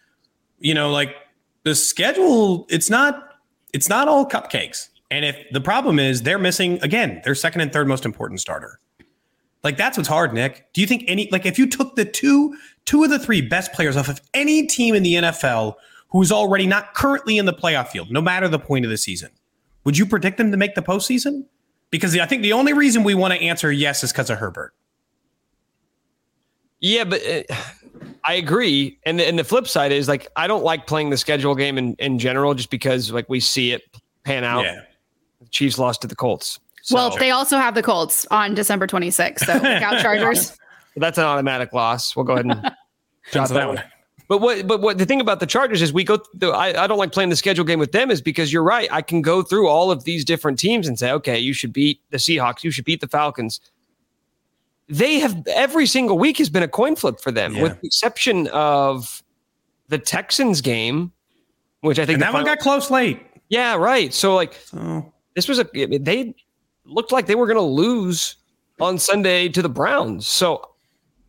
You 0.61 0.72
know, 0.72 0.90
like 0.90 1.14
the 1.64 1.74
schedule, 1.74 2.66
it's 2.70 2.88
not 2.88 3.28
it's 3.74 3.88
not 3.88 4.09
all 4.09 4.26
cupcakes. 4.26 4.88
And 5.11 5.24
if 5.24 5.37
the 5.52 5.61
problem 5.61 5.98
is 5.98 6.22
they're 6.22 6.38
missing 6.38 6.78
again, 6.83 7.20
their 7.24 7.35
second 7.35 7.61
and 7.61 7.72
third 7.72 7.87
most 7.87 8.07
important 8.07 8.40
starter. 8.40 8.78
Like 9.64 9.77
that's 9.77 9.96
what's 9.96 10.09
hard, 10.09 10.33
Nick. 10.33 10.72
Do 10.72 10.81
you 10.81 10.87
think 10.87 11.05
any 11.07 11.29
like 11.31 11.46
if 11.46 11.59
you 11.59 11.68
took 11.68 11.94
the 11.94 12.05
two 12.05 12.57
two 12.85 13.05
of 13.05 13.11
the 13.11 13.18
three 13.18 13.40
best 13.40 13.72
players 13.72 13.96
off 13.96 14.09
of 14.09 14.20
any 14.35 14.66
team 14.66 14.94
in 14.94 15.03
the 15.03 15.14
NFL 15.14 15.75
who's 16.09 16.33
already 16.33 16.66
not 16.66 16.94
currently 16.94 17.38
in 17.38 17.46
the 17.46 17.55
playoff 17.55 17.88
field, 17.88 18.11
no 18.11 18.20
matter 18.20 18.48
the 18.48 18.59
point 18.59 18.85
of 18.85 18.90
the 18.90 18.96
season, 18.96 19.31
would 19.85 19.96
you 19.96 20.05
predict 20.05 20.37
them 20.37 20.51
to 20.51 20.57
make 20.57 20.75
the 20.75 20.83
postseason? 20.83 21.44
Because 21.90 22.16
I 22.18 22.27
think 22.27 22.42
the 22.42 22.53
only 22.53 22.72
reason 22.72 23.05
we 23.05 23.14
want 23.14 23.35
to 23.35 23.40
answer 23.40 23.70
yes 23.70 24.03
is 24.03 24.12
because 24.12 24.31
of 24.31 24.38
Herbert. 24.38 24.75
Yeah, 26.81 27.05
but 27.05 27.22
uh, 27.25 27.55
I 28.25 28.35
agree. 28.35 28.98
And 29.05 29.20
the, 29.20 29.27
and 29.27 29.38
the 29.38 29.44
flip 29.44 29.68
side 29.68 29.92
is 29.92 30.09
like 30.09 30.27
I 30.35 30.46
don't 30.46 30.64
like 30.64 30.87
playing 30.87 31.11
the 31.11 31.16
schedule 31.16 31.55
game 31.55 31.79
in, 31.79 31.94
in 31.94 32.18
general 32.18 32.55
just 32.55 32.70
because 32.70 33.12
like 33.12 33.29
we 33.29 33.38
see 33.40 33.72
it 33.72 33.83
pan 34.25 34.42
out. 34.42 34.64
Yeah. 34.64 34.81
The 35.40 35.48
Chiefs 35.48 35.79
lost 35.79 36.03
to 36.03 36.09
the 36.09 36.16
Colts. 36.16 36.59
So 36.82 36.94
Well, 36.96 37.16
they 37.16 37.30
also 37.30 37.56
have 37.56 37.74
the 37.74 37.82
Colts 37.82 38.26
on 38.30 38.54
December 38.54 38.86
26th. 38.86 39.40
So 39.40 39.54
look 39.54 39.62
out, 39.64 40.00
Chargers. 40.02 40.56
that's 40.96 41.16
an 41.18 41.24
automatic 41.24 41.72
loss. 41.72 42.14
We'll 42.14 42.24
go 42.24 42.34
ahead 42.34 42.46
and 42.46 42.54
drop 43.32 43.48
that 43.48 43.54
that 43.54 43.66
one. 43.68 43.76
one. 43.76 43.84
But 44.28 44.38
what? 44.40 44.66
But 44.66 44.80
what? 44.80 44.98
The 44.98 45.04
thing 45.06 45.20
about 45.20 45.40
the 45.40 45.46
Chargers 45.46 45.82
is 45.82 45.92
we 45.92 46.04
go. 46.04 46.18
The, 46.34 46.48
I, 46.48 46.84
I 46.84 46.86
don't 46.86 46.98
like 46.98 47.12
playing 47.12 47.28
the 47.30 47.36
schedule 47.36 47.64
game 47.64 47.78
with 47.78 47.92
them 47.92 48.10
is 48.10 48.20
because 48.22 48.52
you're 48.52 48.62
right. 48.62 48.88
I 48.90 49.02
can 49.02 49.20
go 49.22 49.42
through 49.42 49.68
all 49.68 49.90
of 49.90 50.04
these 50.04 50.24
different 50.24 50.58
teams 50.58 50.88
and 50.88 50.98
say, 50.98 51.10
okay, 51.12 51.38
you 51.38 51.52
should 51.52 51.72
beat 51.72 52.00
the 52.10 52.16
Seahawks. 52.16 52.64
You 52.64 52.70
should 52.70 52.84
beat 52.84 53.00
the 53.00 53.08
Falcons. 53.08 53.60
They 54.88 55.20
have 55.20 55.42
every 55.48 55.86
single 55.86 56.18
week 56.18 56.38
has 56.38 56.50
been 56.50 56.62
a 56.62 56.68
coin 56.68 56.96
flip 56.96 57.20
for 57.20 57.30
them, 57.30 57.54
Yeah. 57.54 57.62
with 57.64 57.80
the 57.80 57.86
exception 57.86 58.48
of 58.48 59.22
the 59.88 59.98
Texans 59.98 60.60
game, 60.60 61.12
which 61.80 61.98
I 61.98 62.06
think 62.06 62.14
And 62.16 62.22
the 62.22 62.26
that 62.26 62.32
one 62.34 62.44
got 62.44 62.58
close 62.58 62.90
late. 62.90 63.20
yeah, 63.48 63.74
right. 63.76 64.12
So 64.14 64.34
like 64.34 64.54
So 64.54 65.12
this 65.34 65.48
was 65.48 65.58
a 65.58 65.64
they 65.98 66.34
looked 66.84 67.12
like 67.12 67.26
they 67.26 67.34
were 67.34 67.46
going 67.46 67.56
to 67.56 67.62
lose 67.62 68.36
on 68.80 68.98
Sunday 68.98 69.48
to 69.48 69.62
the 69.62 69.68
Browns. 69.68 70.26
So 70.26 70.68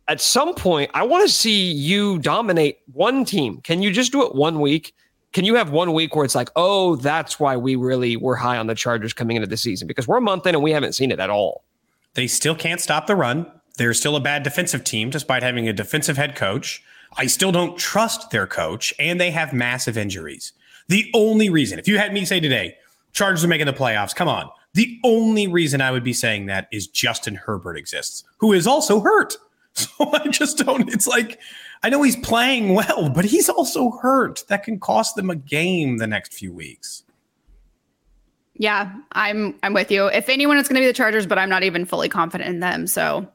at 0.08 0.20
some 0.20 0.54
point, 0.54 0.90
I 0.94 1.04
want 1.04 1.26
to 1.26 1.32
see 1.32 1.72
you 1.72 2.18
dominate 2.18 2.78
one 2.92 3.24
team. 3.24 3.60
Can 3.62 3.82
you 3.82 3.90
just 3.90 4.12
do 4.12 4.24
it 4.26 4.34
one 4.34 4.60
week? 4.60 4.94
Can 5.32 5.44
you 5.44 5.54
have 5.56 5.70
one 5.70 5.92
week 5.92 6.14
where 6.14 6.24
it's 6.24 6.34
like, 6.34 6.50
oh, 6.56 6.96
that's 6.96 7.40
why 7.40 7.56
we 7.56 7.74
really 7.74 8.16
were 8.16 8.36
high 8.36 8.56
on 8.56 8.66
the 8.66 8.74
Chargers 8.74 9.12
coming 9.12 9.36
into 9.36 9.48
the 9.48 9.56
season 9.56 9.88
because 9.88 10.06
we're 10.06 10.18
a 10.18 10.22
month 10.22 10.46
in 10.46 10.54
and 10.54 10.62
we 10.62 10.70
haven't 10.70 10.94
seen 10.94 11.10
it 11.10 11.18
at 11.18 11.30
all. 11.30 11.64
They 12.14 12.28
still 12.28 12.54
can't 12.54 12.80
stop 12.80 13.06
the 13.06 13.16
run. 13.16 13.50
They're 13.76 13.94
still 13.94 14.14
a 14.14 14.20
bad 14.20 14.44
defensive 14.44 14.84
team 14.84 15.10
despite 15.10 15.42
having 15.42 15.68
a 15.68 15.72
defensive 15.72 16.16
head 16.16 16.36
coach. 16.36 16.82
I 17.16 17.26
still 17.26 17.52
don't 17.52 17.78
trust 17.78 18.30
their 18.30 18.46
coach, 18.46 18.92
and 18.98 19.20
they 19.20 19.30
have 19.30 19.52
massive 19.52 19.96
injuries. 19.96 20.52
The 20.88 21.10
only 21.14 21.48
reason, 21.48 21.78
if 21.78 21.88
you 21.88 21.98
had 21.98 22.12
me 22.12 22.24
say 22.24 22.40
today, 22.40 22.76
Chargers 23.12 23.44
are 23.44 23.48
making 23.48 23.66
the 23.66 23.72
playoffs, 23.72 24.14
come 24.14 24.28
on. 24.28 24.50
The 24.74 25.00
only 25.04 25.46
reason 25.46 25.80
I 25.80 25.90
would 25.90 26.04
be 26.04 26.12
saying 26.12 26.46
that 26.46 26.68
is 26.72 26.86
Justin 26.86 27.36
Herbert 27.36 27.76
exists, 27.76 28.24
who 28.38 28.52
is 28.52 28.66
also 28.66 29.00
hurt. 29.00 29.36
So 29.76 29.88
I 30.12 30.28
just 30.28 30.58
don't, 30.58 30.88
it's 30.88 31.08
like, 31.08 31.40
I 31.82 31.88
know 31.88 32.00
he's 32.02 32.14
playing 32.14 32.74
well, 32.74 33.10
but 33.10 33.24
he's 33.24 33.48
also 33.48 33.90
hurt. 33.90 34.44
That 34.46 34.62
can 34.62 34.78
cost 34.78 35.16
them 35.16 35.30
a 35.30 35.34
game 35.34 35.98
the 35.98 36.06
next 36.06 36.32
few 36.32 36.52
weeks. 36.52 37.02
Yeah, 38.54 38.94
I'm 39.10 39.58
I'm 39.64 39.74
with 39.74 39.90
you. 39.90 40.06
If 40.06 40.28
anyone, 40.28 40.58
it's 40.58 40.68
going 40.68 40.76
to 40.76 40.80
be 40.80 40.86
the 40.86 40.92
Chargers, 40.92 41.26
but 41.26 41.38
I'm 41.40 41.48
not 41.48 41.64
even 41.64 41.84
fully 41.86 42.08
confident 42.08 42.50
in 42.50 42.60
them. 42.60 42.86
So 42.86 43.28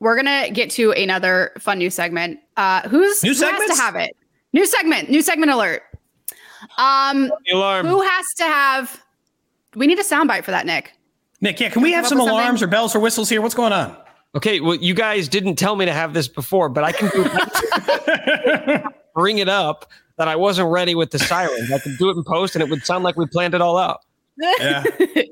we're 0.00 0.16
gonna 0.16 0.50
get 0.50 0.70
to 0.72 0.92
another 0.92 1.52
fun 1.58 1.78
new 1.78 1.90
segment. 1.90 2.40
Uh, 2.56 2.88
who's 2.88 3.22
New 3.22 3.34
who 3.34 3.44
has 3.44 3.70
to 3.70 3.76
have 3.76 3.96
it? 3.96 4.16
New 4.52 4.66
segment. 4.66 5.08
New 5.08 5.22
segment 5.22 5.52
alert. 5.52 5.82
Um, 6.76 7.30
alarm. 7.52 7.86
who 7.86 8.02
has 8.02 8.26
to 8.36 8.44
have? 8.44 9.02
We 9.74 9.86
need 9.86 9.98
a 9.98 10.02
soundbite 10.04 10.44
for 10.44 10.50
that, 10.50 10.66
Nick. 10.66 10.92
Nick, 11.40 11.58
yeah, 11.60 11.70
can 11.70 11.82
we 11.82 11.92
have 11.92 12.06
some 12.06 12.18
with 12.18 12.26
something? 12.26 12.38
alarms 12.40 12.62
or 12.62 12.66
bells 12.66 12.94
or 12.94 13.00
whistles 13.00 13.28
here? 13.28 13.40
What's 13.40 13.54
going 13.54 13.72
on? 13.72 13.96
Okay, 14.34 14.60
well, 14.60 14.74
you 14.76 14.94
guys 14.94 15.28
didn't 15.28 15.56
tell 15.56 15.74
me 15.76 15.84
to 15.86 15.92
have 15.92 16.12
this 16.14 16.28
before, 16.28 16.68
but 16.68 16.84
I 16.84 16.92
can 16.92 17.08
do 17.10 17.24
bring 19.14 19.38
it 19.38 19.48
up 19.48 19.90
that 20.18 20.28
I 20.28 20.36
wasn't 20.36 20.70
ready 20.70 20.94
with 20.94 21.10
the 21.10 21.18
sirens. 21.18 21.72
I 21.72 21.78
could 21.78 21.96
do 21.98 22.10
it 22.10 22.16
in 22.16 22.24
post, 22.24 22.54
and 22.54 22.62
it 22.62 22.68
would 22.70 22.84
sound 22.84 23.04
like 23.04 23.16
we 23.16 23.26
planned 23.26 23.54
it 23.54 23.60
all 23.60 23.76
out. 23.78 24.00
Yeah. 24.38 24.84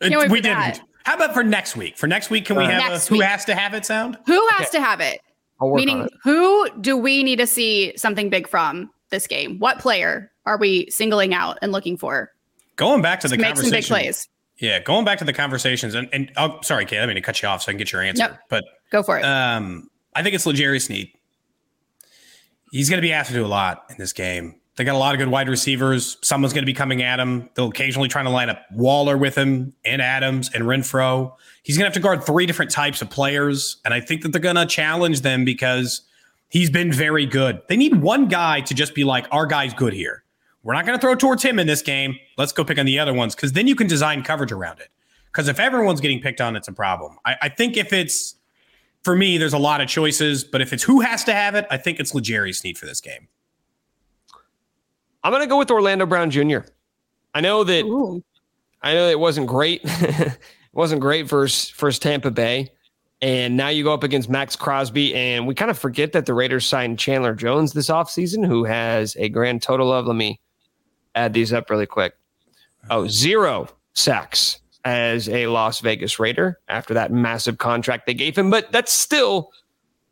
It- 0.00 0.30
we 0.30 0.40
didn't. 0.42 0.82
How 1.04 1.14
about 1.14 1.32
for 1.32 1.42
next 1.42 1.76
week? 1.76 1.96
For 1.96 2.06
next 2.06 2.28
week, 2.28 2.44
can 2.44 2.56
we 2.56 2.64
Uh, 2.64 2.68
have 2.80 2.92
a 2.92 2.98
who 3.06 3.20
has 3.20 3.44
to 3.46 3.54
have 3.54 3.72
it 3.72 3.86
sound? 3.86 4.18
Who 4.26 4.46
has 4.50 4.68
to 4.70 4.80
have 4.80 5.00
it? 5.00 5.20
I'll 5.60 5.70
work 5.70 5.80
on 5.80 5.86
Meaning, 5.86 6.04
it. 6.04 6.12
who 6.22 6.68
do 6.80 6.94
we 6.96 7.22
need 7.22 7.36
to 7.38 7.46
see 7.46 7.94
something 7.96 8.28
big 8.28 8.46
from 8.46 8.90
this 9.10 9.26
game? 9.26 9.58
What 9.60 9.78
player 9.78 10.30
are 10.44 10.58
we 10.58 10.90
singling 10.90 11.32
out 11.32 11.58
and 11.62 11.72
looking 11.72 11.96
for 11.96 12.32
Going 12.76 13.02
back 13.02 13.20
to 13.20 13.28
the 13.28 13.36
make 13.36 13.56
some 13.56 13.70
big 13.70 13.84
conversation. 13.84 13.94
plays? 13.94 14.28
Yeah, 14.58 14.80
going 14.80 15.04
back 15.04 15.18
to 15.18 15.24
the 15.24 15.32
conversations, 15.32 15.94
and, 15.94 16.08
and 16.12 16.30
oh, 16.36 16.58
sorry, 16.62 16.86
Kate, 16.86 17.00
I 17.00 17.06
mean 17.06 17.16
to 17.16 17.20
cut 17.20 17.42
you 17.42 17.48
off 17.48 17.62
so 17.62 17.70
I 17.70 17.72
can 17.72 17.78
get 17.78 17.92
your 17.92 18.02
answer. 18.02 18.22
Yep. 18.22 18.40
But 18.48 18.64
Go 18.90 19.02
for 19.02 19.18
it. 19.18 19.24
um, 19.24 19.88
I 20.14 20.22
think 20.22 20.34
it's 20.34 20.46
L'Jarius 20.46 20.86
Sneed. 20.86 21.10
He's 22.70 22.88
going 22.88 22.98
to 22.98 23.02
be 23.02 23.12
asked 23.12 23.28
to 23.30 23.34
do 23.34 23.44
a 23.44 23.48
lot 23.48 23.84
in 23.90 23.96
this 23.98 24.12
game. 24.12 24.60
They 24.76 24.82
got 24.82 24.96
a 24.96 24.98
lot 24.98 25.14
of 25.14 25.18
good 25.20 25.28
wide 25.28 25.48
receivers. 25.48 26.18
Someone's 26.22 26.52
going 26.52 26.62
to 26.62 26.66
be 26.66 26.74
coming 26.74 27.02
at 27.02 27.20
him. 27.20 27.48
They'll 27.54 27.68
occasionally 27.68 28.08
try 28.08 28.24
to 28.24 28.30
line 28.30 28.50
up 28.50 28.62
Waller 28.72 29.16
with 29.16 29.36
him 29.36 29.72
and 29.84 30.02
Adams 30.02 30.50
and 30.52 30.64
Renfrow. 30.64 31.32
He's 31.62 31.76
going 31.76 31.84
to 31.84 31.86
have 31.86 31.94
to 31.94 32.00
guard 32.00 32.24
three 32.24 32.46
different 32.46 32.72
types 32.72 33.00
of 33.00 33.08
players. 33.08 33.76
And 33.84 33.94
I 33.94 34.00
think 34.00 34.22
that 34.22 34.32
they're 34.32 34.40
going 34.40 34.56
to 34.56 34.66
challenge 34.66 35.20
them 35.20 35.44
because 35.44 36.00
he's 36.48 36.70
been 36.70 36.90
very 36.90 37.24
good. 37.24 37.62
They 37.68 37.76
need 37.76 38.02
one 38.02 38.26
guy 38.26 38.62
to 38.62 38.74
just 38.74 38.96
be 38.96 39.04
like, 39.04 39.28
our 39.30 39.46
guy's 39.46 39.72
good 39.74 39.92
here. 39.92 40.23
We're 40.64 40.72
not 40.72 40.86
going 40.86 40.98
to 40.98 41.00
throw 41.00 41.14
towards 41.14 41.42
him 41.42 41.58
in 41.58 41.66
this 41.66 41.82
game. 41.82 42.18
Let's 42.38 42.50
go 42.50 42.64
pick 42.64 42.78
on 42.78 42.86
the 42.86 42.98
other 42.98 43.12
ones 43.12 43.34
because 43.34 43.52
then 43.52 43.68
you 43.68 43.76
can 43.76 43.86
design 43.86 44.22
coverage 44.22 44.50
around 44.50 44.80
it. 44.80 44.88
Because 45.26 45.46
if 45.46 45.60
everyone's 45.60 46.00
getting 46.00 46.20
picked 46.20 46.40
on, 46.40 46.56
it's 46.56 46.68
a 46.68 46.72
problem. 46.72 47.18
I, 47.26 47.36
I 47.42 47.48
think 47.50 47.76
if 47.76 47.92
it's, 47.92 48.36
for 49.02 49.14
me, 49.14 49.36
there's 49.36 49.52
a 49.52 49.58
lot 49.58 49.82
of 49.82 49.88
choices, 49.88 50.42
but 50.42 50.62
if 50.62 50.72
it's 50.72 50.82
who 50.82 51.00
has 51.00 51.22
to 51.24 51.34
have 51.34 51.54
it, 51.54 51.66
I 51.70 51.76
think 51.76 52.00
it's 52.00 52.14
L'Jarius 52.14 52.56
Sneed 52.56 52.78
for 52.78 52.86
this 52.86 53.00
game. 53.00 53.28
I'm 55.22 55.32
going 55.32 55.42
to 55.42 55.48
go 55.48 55.58
with 55.58 55.70
Orlando 55.70 56.06
Brown 56.06 56.30
Jr. 56.30 56.60
I 57.34 57.42
know 57.42 57.62
that 57.64 57.84
Ooh. 57.84 58.22
I 58.82 58.94
know 58.94 59.08
it 59.08 59.20
wasn't 59.20 59.48
great. 59.48 59.82
it 59.84 60.38
wasn't 60.72 61.00
great 61.02 61.28
versus 61.28 61.68
first 61.68 62.00
Tampa 62.00 62.30
Bay. 62.30 62.70
And 63.20 63.56
now 63.56 63.68
you 63.68 63.84
go 63.84 63.92
up 63.92 64.02
against 64.02 64.28
Maxx 64.28 64.56
Crosby, 64.56 65.14
and 65.14 65.46
we 65.46 65.54
kind 65.54 65.70
of 65.70 65.78
forget 65.78 66.12
that 66.12 66.26
the 66.26 66.34
Raiders 66.34 66.66
signed 66.66 66.98
Chandler 66.98 67.34
Jones 67.34 67.72
this 67.72 67.88
offseason, 67.88 68.46
who 68.46 68.64
has 68.64 69.16
a 69.16 69.28
grand 69.28 69.62
total 69.62 69.92
of, 69.92 70.06
let 70.06 70.16
me 70.16 70.38
add 71.14 71.32
these 71.32 71.52
up 71.52 71.70
really 71.70 71.86
quick. 71.86 72.14
Oh, 72.90 73.08
zero 73.08 73.68
sacks 73.94 74.60
as 74.84 75.28
a 75.28 75.46
Las 75.46 75.80
Vegas 75.80 76.18
Raider 76.18 76.60
after 76.68 76.92
that 76.94 77.10
massive 77.10 77.58
contract 77.58 78.06
they 78.06 78.14
gave 78.14 78.36
him. 78.36 78.50
But 78.50 78.70
that's 78.72 78.92
still 78.92 79.50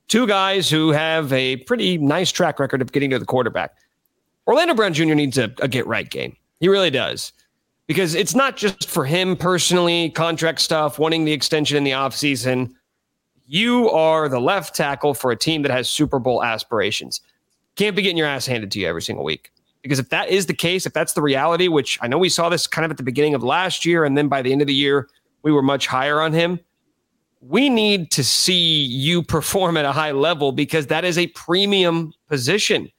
two 0.08 0.26
guys 0.26 0.70
who 0.70 0.90
have 0.90 1.32
a 1.32 1.56
pretty 1.58 1.98
nice 1.98 2.30
track 2.30 2.58
record 2.58 2.80
of 2.82 2.92
getting 2.92 3.10
to 3.10 3.18
the 3.18 3.26
quarterback. 3.26 3.74
Orlando 4.46 4.74
Brown 4.74 4.94
Jr. 4.94 5.14
needs 5.14 5.38
a, 5.38 5.52
a 5.60 5.68
get 5.68 5.86
right 5.86 6.08
game. 6.08 6.36
He 6.60 6.68
really 6.68 6.90
does. 6.90 7.32
Because 7.86 8.14
it's 8.14 8.34
not 8.34 8.56
just 8.56 8.88
for 8.88 9.04
him 9.04 9.36
personally, 9.36 10.10
contract 10.10 10.60
stuff, 10.60 10.98
wanting 10.98 11.24
the 11.24 11.32
extension 11.32 11.76
in 11.76 11.84
the 11.84 11.90
offseason. 11.90 12.72
You 13.46 13.90
are 13.90 14.28
the 14.28 14.40
left 14.40 14.74
tackle 14.74 15.14
for 15.14 15.30
a 15.30 15.36
team 15.36 15.62
that 15.62 15.70
has 15.70 15.90
Super 15.90 16.18
Bowl 16.18 16.42
aspirations. 16.42 17.20
Can't 17.76 17.96
be 17.96 18.02
getting 18.02 18.16
your 18.16 18.26
ass 18.26 18.46
handed 18.46 18.70
to 18.72 18.80
you 18.80 18.88
every 18.88 19.02
single 19.02 19.24
week. 19.24 19.52
Because 19.82 19.98
if 19.98 20.10
that 20.10 20.28
is 20.28 20.46
the 20.46 20.54
case, 20.54 20.86
if 20.86 20.92
that's 20.92 21.12
the 21.12 21.22
reality, 21.22 21.68
which 21.68 21.98
I 22.00 22.08
know 22.08 22.18
we 22.18 22.28
saw 22.28 22.48
this 22.48 22.66
kind 22.66 22.84
of 22.84 22.90
at 22.90 22.96
the 22.96 23.02
beginning 23.02 23.34
of 23.34 23.42
last 23.42 23.84
year, 23.84 24.04
and 24.04 24.16
then 24.16 24.28
by 24.28 24.42
the 24.42 24.52
end 24.52 24.60
of 24.60 24.68
the 24.68 24.74
year, 24.74 25.08
we 25.42 25.50
were 25.50 25.62
much 25.62 25.86
higher 25.86 26.20
on 26.20 26.32
him. 26.32 26.60
We 27.40 27.68
need 27.68 28.12
to 28.12 28.22
see 28.22 28.84
you 28.84 29.22
perform 29.36 29.76
at 29.76 29.84
a 29.84 29.92
high 29.92 30.12
level 30.12 30.52
because 30.52 30.86
that 30.86 31.04
is 31.04 31.18
a 31.18 31.26
premium 31.28 32.12
position 32.28 32.90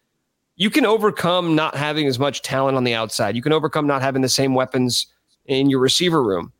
you 0.56 0.70
can 0.70 0.86
overcome 0.86 1.56
not 1.56 1.76
having 1.76 2.08
as 2.08 2.20
much 2.20 2.42
talent 2.42 2.78
on 2.78 2.84
the 2.84 2.94
outside. 2.94 3.36
You 3.36 3.42
can 3.42 3.54
overcome 3.54 3.88
not 3.88 4.02
having 4.02 4.22
the 4.22 4.30
same 4.30 4.54
weapons 4.54 5.08
in 5.46 5.70
your 5.70 5.80
receiver 5.80 6.24
room. 6.24 6.54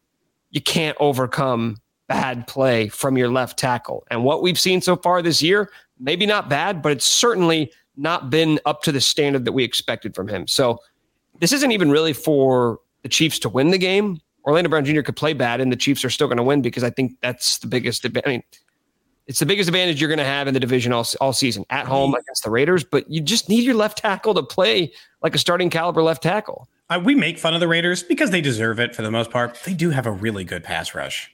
You 0.52 0.62
can't 0.62 0.98
overcome 1.00 1.78
bad 2.08 2.48
play 2.48 2.88
from 2.90 3.18
your 3.18 3.30
left 3.30 3.58
tackle. 3.58 4.06
And 4.10 4.24
what 4.24 4.42
we've 4.42 4.60
seen 4.60 4.82
so 4.82 4.96
far 4.96 5.22
this 5.22 5.42
year, 5.42 5.72
maybe 6.00 6.26
not 6.26 6.50
bad, 6.50 6.82
but 6.82 6.92
it's 6.92 7.06
certainly 7.06 7.72
not 7.96 8.30
been 8.30 8.60
up 8.66 8.82
to 8.84 8.92
the 8.92 9.02
standard 9.02 9.46
that 9.46 9.52
we 9.52 9.64
expected 9.64 10.16
from 10.16 10.28
him. 10.28 10.48
So 10.48 10.80
this 11.40 11.52
isn't 11.52 11.72
even 11.72 11.92
really 11.92 12.14
for 12.14 12.80
the 13.04 13.10
Chiefs 13.10 13.40
to 13.40 13.50
win 13.50 13.72
the 13.72 13.78
game. 13.78 14.20
Orlando 14.46 14.70
Brown 14.70 14.86
Jr. 14.86 15.02
could 15.02 15.16
play 15.16 15.34
bad 15.34 15.62
and 15.62 15.72
the 15.72 15.76
Chiefs 15.76 16.04
are 16.04 16.10
still 16.10 16.28
going 16.28 16.38
to 16.38 16.44
win 16.44 16.62
because 16.62 16.84
I 16.84 16.90
think 16.90 17.14
that's 17.22 17.60
the 17.60 17.68
biggest. 17.68 18.06
I 18.06 18.30
mean, 18.30 18.44
it's 19.28 19.40
the 19.40 19.46
biggest 19.46 19.70
advantage 19.70 20.02
you're 20.02 20.10
going 20.10 20.18
to 20.18 20.26
have 20.26 20.48
in 20.48 20.54
the 20.54 20.60
division 20.60 20.92
all, 20.92 21.06
all 21.22 21.32
season 21.32 21.66
at 21.70 21.86
home 21.86 22.14
against 22.14 22.44
the 22.44 22.50
Raiders, 22.50 22.84
but 22.84 23.10
you 23.10 23.22
just 23.22 23.48
need 23.48 23.64
your 23.64 23.76
left 23.76 24.00
tackle 24.00 24.34
to 24.34 24.44
play 24.44 24.92
like 25.22 25.34
a 25.34 25.38
starting 25.38 25.70
caliber 25.70 26.04
left 26.04 26.24
tackle. 26.24 26.68
Uh, 26.90 27.00
we 27.04 27.16
make 27.16 27.40
fun 27.40 27.54
of 27.54 27.62
the 27.62 27.68
Raiders 27.68 28.04
because 28.04 28.32
they 28.32 28.42
deserve 28.42 28.80
it 28.80 28.94
for 28.96 29.02
the 29.02 29.12
most 29.12 29.32
part. 29.32 29.58
They 29.64 29.74
do 29.74 29.92
have 29.92 30.06
a 30.06 30.12
really 30.12 30.44
good 30.44 30.64
pass 30.64 30.94
rush. 30.94 31.32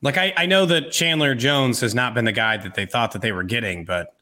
Like 0.00 0.16
I, 0.16 0.32
I 0.36 0.46
know 0.46 0.66
that 0.66 0.92
Chandler 0.92 1.34
Jones 1.34 1.80
has 1.80 1.94
not 1.94 2.14
been 2.14 2.24
the 2.24 2.32
guy 2.32 2.56
that 2.58 2.74
they 2.74 2.86
thought 2.86 3.12
that 3.12 3.22
they 3.22 3.32
were 3.32 3.42
getting, 3.42 3.84
but 3.84 4.14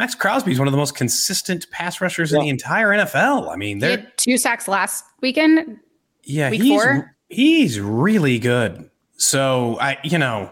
Maxx 0.00 0.14
Crosby 0.14 0.52
is 0.52 0.58
one 0.58 0.66
of 0.66 0.72
the 0.72 0.78
most 0.78 0.94
consistent 0.94 1.70
pass 1.70 2.00
rushers 2.00 2.32
yeah. 2.32 2.38
in 2.38 2.44
the 2.44 2.48
entire 2.48 2.88
NFL. 2.88 3.52
I 3.52 3.56
mean, 3.56 3.80
they're 3.80 4.10
two 4.16 4.38
sacks 4.38 4.66
last 4.66 5.04
weekend. 5.20 5.78
Yeah, 6.24 6.48
week 6.48 6.62
he's 6.62 6.82
four. 6.82 7.16
he's 7.28 7.78
really 7.78 8.38
good. 8.38 8.88
So 9.18 9.78
I, 9.78 9.98
you 10.02 10.16
know, 10.16 10.50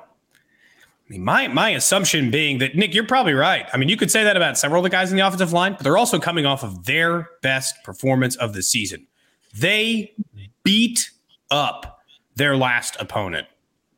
my 1.09 1.49
my 1.49 1.71
assumption 1.71 2.31
being 2.31 2.59
that 2.59 2.77
Nick, 2.77 2.93
you're 2.95 3.07
probably 3.07 3.33
right. 3.33 3.65
I 3.73 3.79
mean, 3.79 3.89
you 3.89 3.97
could 3.97 4.11
say 4.11 4.23
that 4.23 4.37
about 4.37 4.59
several 4.59 4.81
of 4.81 4.83
the 4.83 4.91
guys 4.91 5.11
in 5.11 5.17
the 5.17 5.27
offensive 5.27 5.55
line, 5.55 5.73
but 5.73 5.83
they're 5.83 5.97
also 5.97 6.19
coming 6.19 6.45
off 6.45 6.63
of 6.63 6.85
their 6.85 7.31
best 7.41 7.83
performance 7.85 8.37
of 8.37 8.53
the 8.53 8.63
season. 8.63 9.07
They 9.57 10.13
beat 10.63 11.11
up 11.51 12.03
their 12.37 12.55
last 12.55 13.01
opponent 13.01 13.47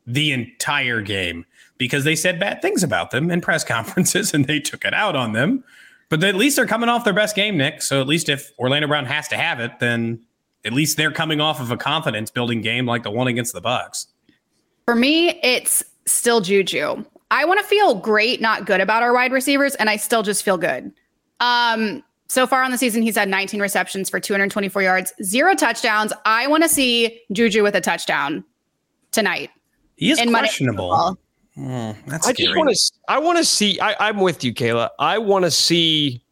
the 0.07 0.31
entire 0.31 1.03
game 1.03 1.45
because 1.81 2.05
they 2.05 2.15
said 2.15 2.39
bad 2.39 2.61
things 2.61 2.83
about 2.85 3.11
them 3.11 3.31
in 3.31 3.41
press 3.41 3.65
conferences 3.75 4.33
and 4.35 4.45
they 4.45 4.61
took 4.61 4.85
it 4.85 4.95
out 4.95 5.17
on 5.17 5.33
them. 5.33 5.65
But 6.11 6.23
at 6.23 6.35
least 6.37 6.57
they're 6.57 6.67
coming 6.67 6.89
off 6.89 7.05
their 7.05 7.15
best 7.15 7.35
game, 7.35 7.57
Nick. 7.57 7.83
So 7.83 8.01
at 8.01 8.07
least 8.07 8.29
if 8.29 8.53
Orlando 8.59 8.87
Brown 8.87 9.07
has 9.07 9.27
to 9.29 9.37
have 9.37 9.59
it, 9.61 9.73
then 9.81 10.23
at 10.65 10.73
least 10.73 10.97
they're 10.97 11.13
coming 11.13 11.41
off 11.41 11.59
of 11.59 11.71
a 11.71 11.77
confidence 11.77 12.31
building 12.31 12.61
game 12.61 12.85
like 12.85 13.03
the 13.03 13.11
one 13.11 13.29
against 13.29 13.55
the 13.55 13.63
Bucs. 13.63 14.07
For 14.85 14.95
me, 14.95 15.41
it's 15.43 15.83
still 16.05 16.41
Juju. 16.41 17.05
I 17.31 17.45
want 17.45 17.61
to 17.61 17.67
feel 17.67 17.95
great, 17.95 18.41
not 18.41 18.67
good 18.67 18.81
about 18.81 19.03
our 19.03 19.15
wide 19.15 19.33
receivers, 19.33 19.75
and 19.77 19.89
I 19.89 19.97
still 19.97 20.23
just 20.23 20.43
feel 20.43 20.59
good. 20.59 20.93
Um, 21.39 22.03
so 22.27 22.47
far 22.47 22.63
on 22.63 22.73
the 22.73 22.79
season, 22.79 23.03
he's 23.03 23.17
had 23.17 23.29
19 23.29 23.61
receptions 23.61 24.11
for 24.11 24.21
224 24.21 24.83
yards, 24.83 25.15
zero 25.23 25.55
touchdowns. 25.55 26.13
I 26.27 26.47
want 26.49 26.65
to 26.65 26.69
see 26.69 27.21
Juju 27.33 27.63
with 27.63 27.77
a 27.77 27.81
touchdown 27.81 28.45
tonight. 29.13 29.51
He 29.97 30.11
is 30.11 30.21
questionable. 30.21 31.17
Mm, 31.61 31.95
that's 32.07 32.27
I 32.27 32.33
just 32.33 32.57
want 32.57 32.71
to. 32.71 32.93
I 33.09 33.19
want 33.19 33.37
to 33.37 33.45
see. 33.45 33.79
I, 33.81 34.09
I'm 34.09 34.21
with 34.21 34.43
you, 34.43 34.55
Kayla. 34.55 34.89
I 34.99 35.19
want 35.19 35.45
to 35.45 35.51
see. 35.51 36.23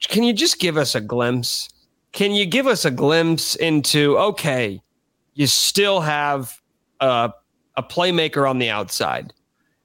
Can 0.00 0.22
you 0.22 0.32
just 0.32 0.58
give 0.58 0.78
us 0.78 0.94
a 0.94 1.00
glimpse? 1.00 1.68
Can 2.12 2.32
you 2.32 2.46
give 2.46 2.66
us 2.66 2.86
a 2.86 2.90
glimpse 2.90 3.54
into? 3.56 4.16
Okay, 4.16 4.80
you 5.34 5.46
still 5.46 6.00
have 6.00 6.58
a 7.00 7.32
a 7.76 7.82
playmaker 7.82 8.48
on 8.48 8.58
the 8.58 8.70
outside. 8.70 9.34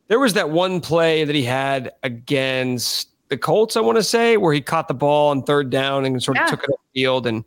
There 0.08 0.20
was 0.20 0.34
that 0.34 0.50
one 0.50 0.80
play 0.80 1.26
that 1.26 1.36
he 1.36 1.44
had 1.44 1.92
against 2.04 3.10
the 3.28 3.38
Colts, 3.38 3.76
I 3.76 3.82
want 3.82 3.98
to 3.98 4.04
say, 4.04 4.38
where 4.38 4.54
he 4.54 4.62
caught 4.62 4.88
the 4.88 4.94
ball 4.94 5.32
on 5.32 5.44
third 5.44 5.70
down 5.70 6.06
and 6.06 6.22
sort 6.24 6.38
of 6.38 6.44
yeah. 6.44 6.48
took 6.48 6.63
it 6.63 6.70
up 6.70 6.80
field, 6.94 7.28
and 7.28 7.44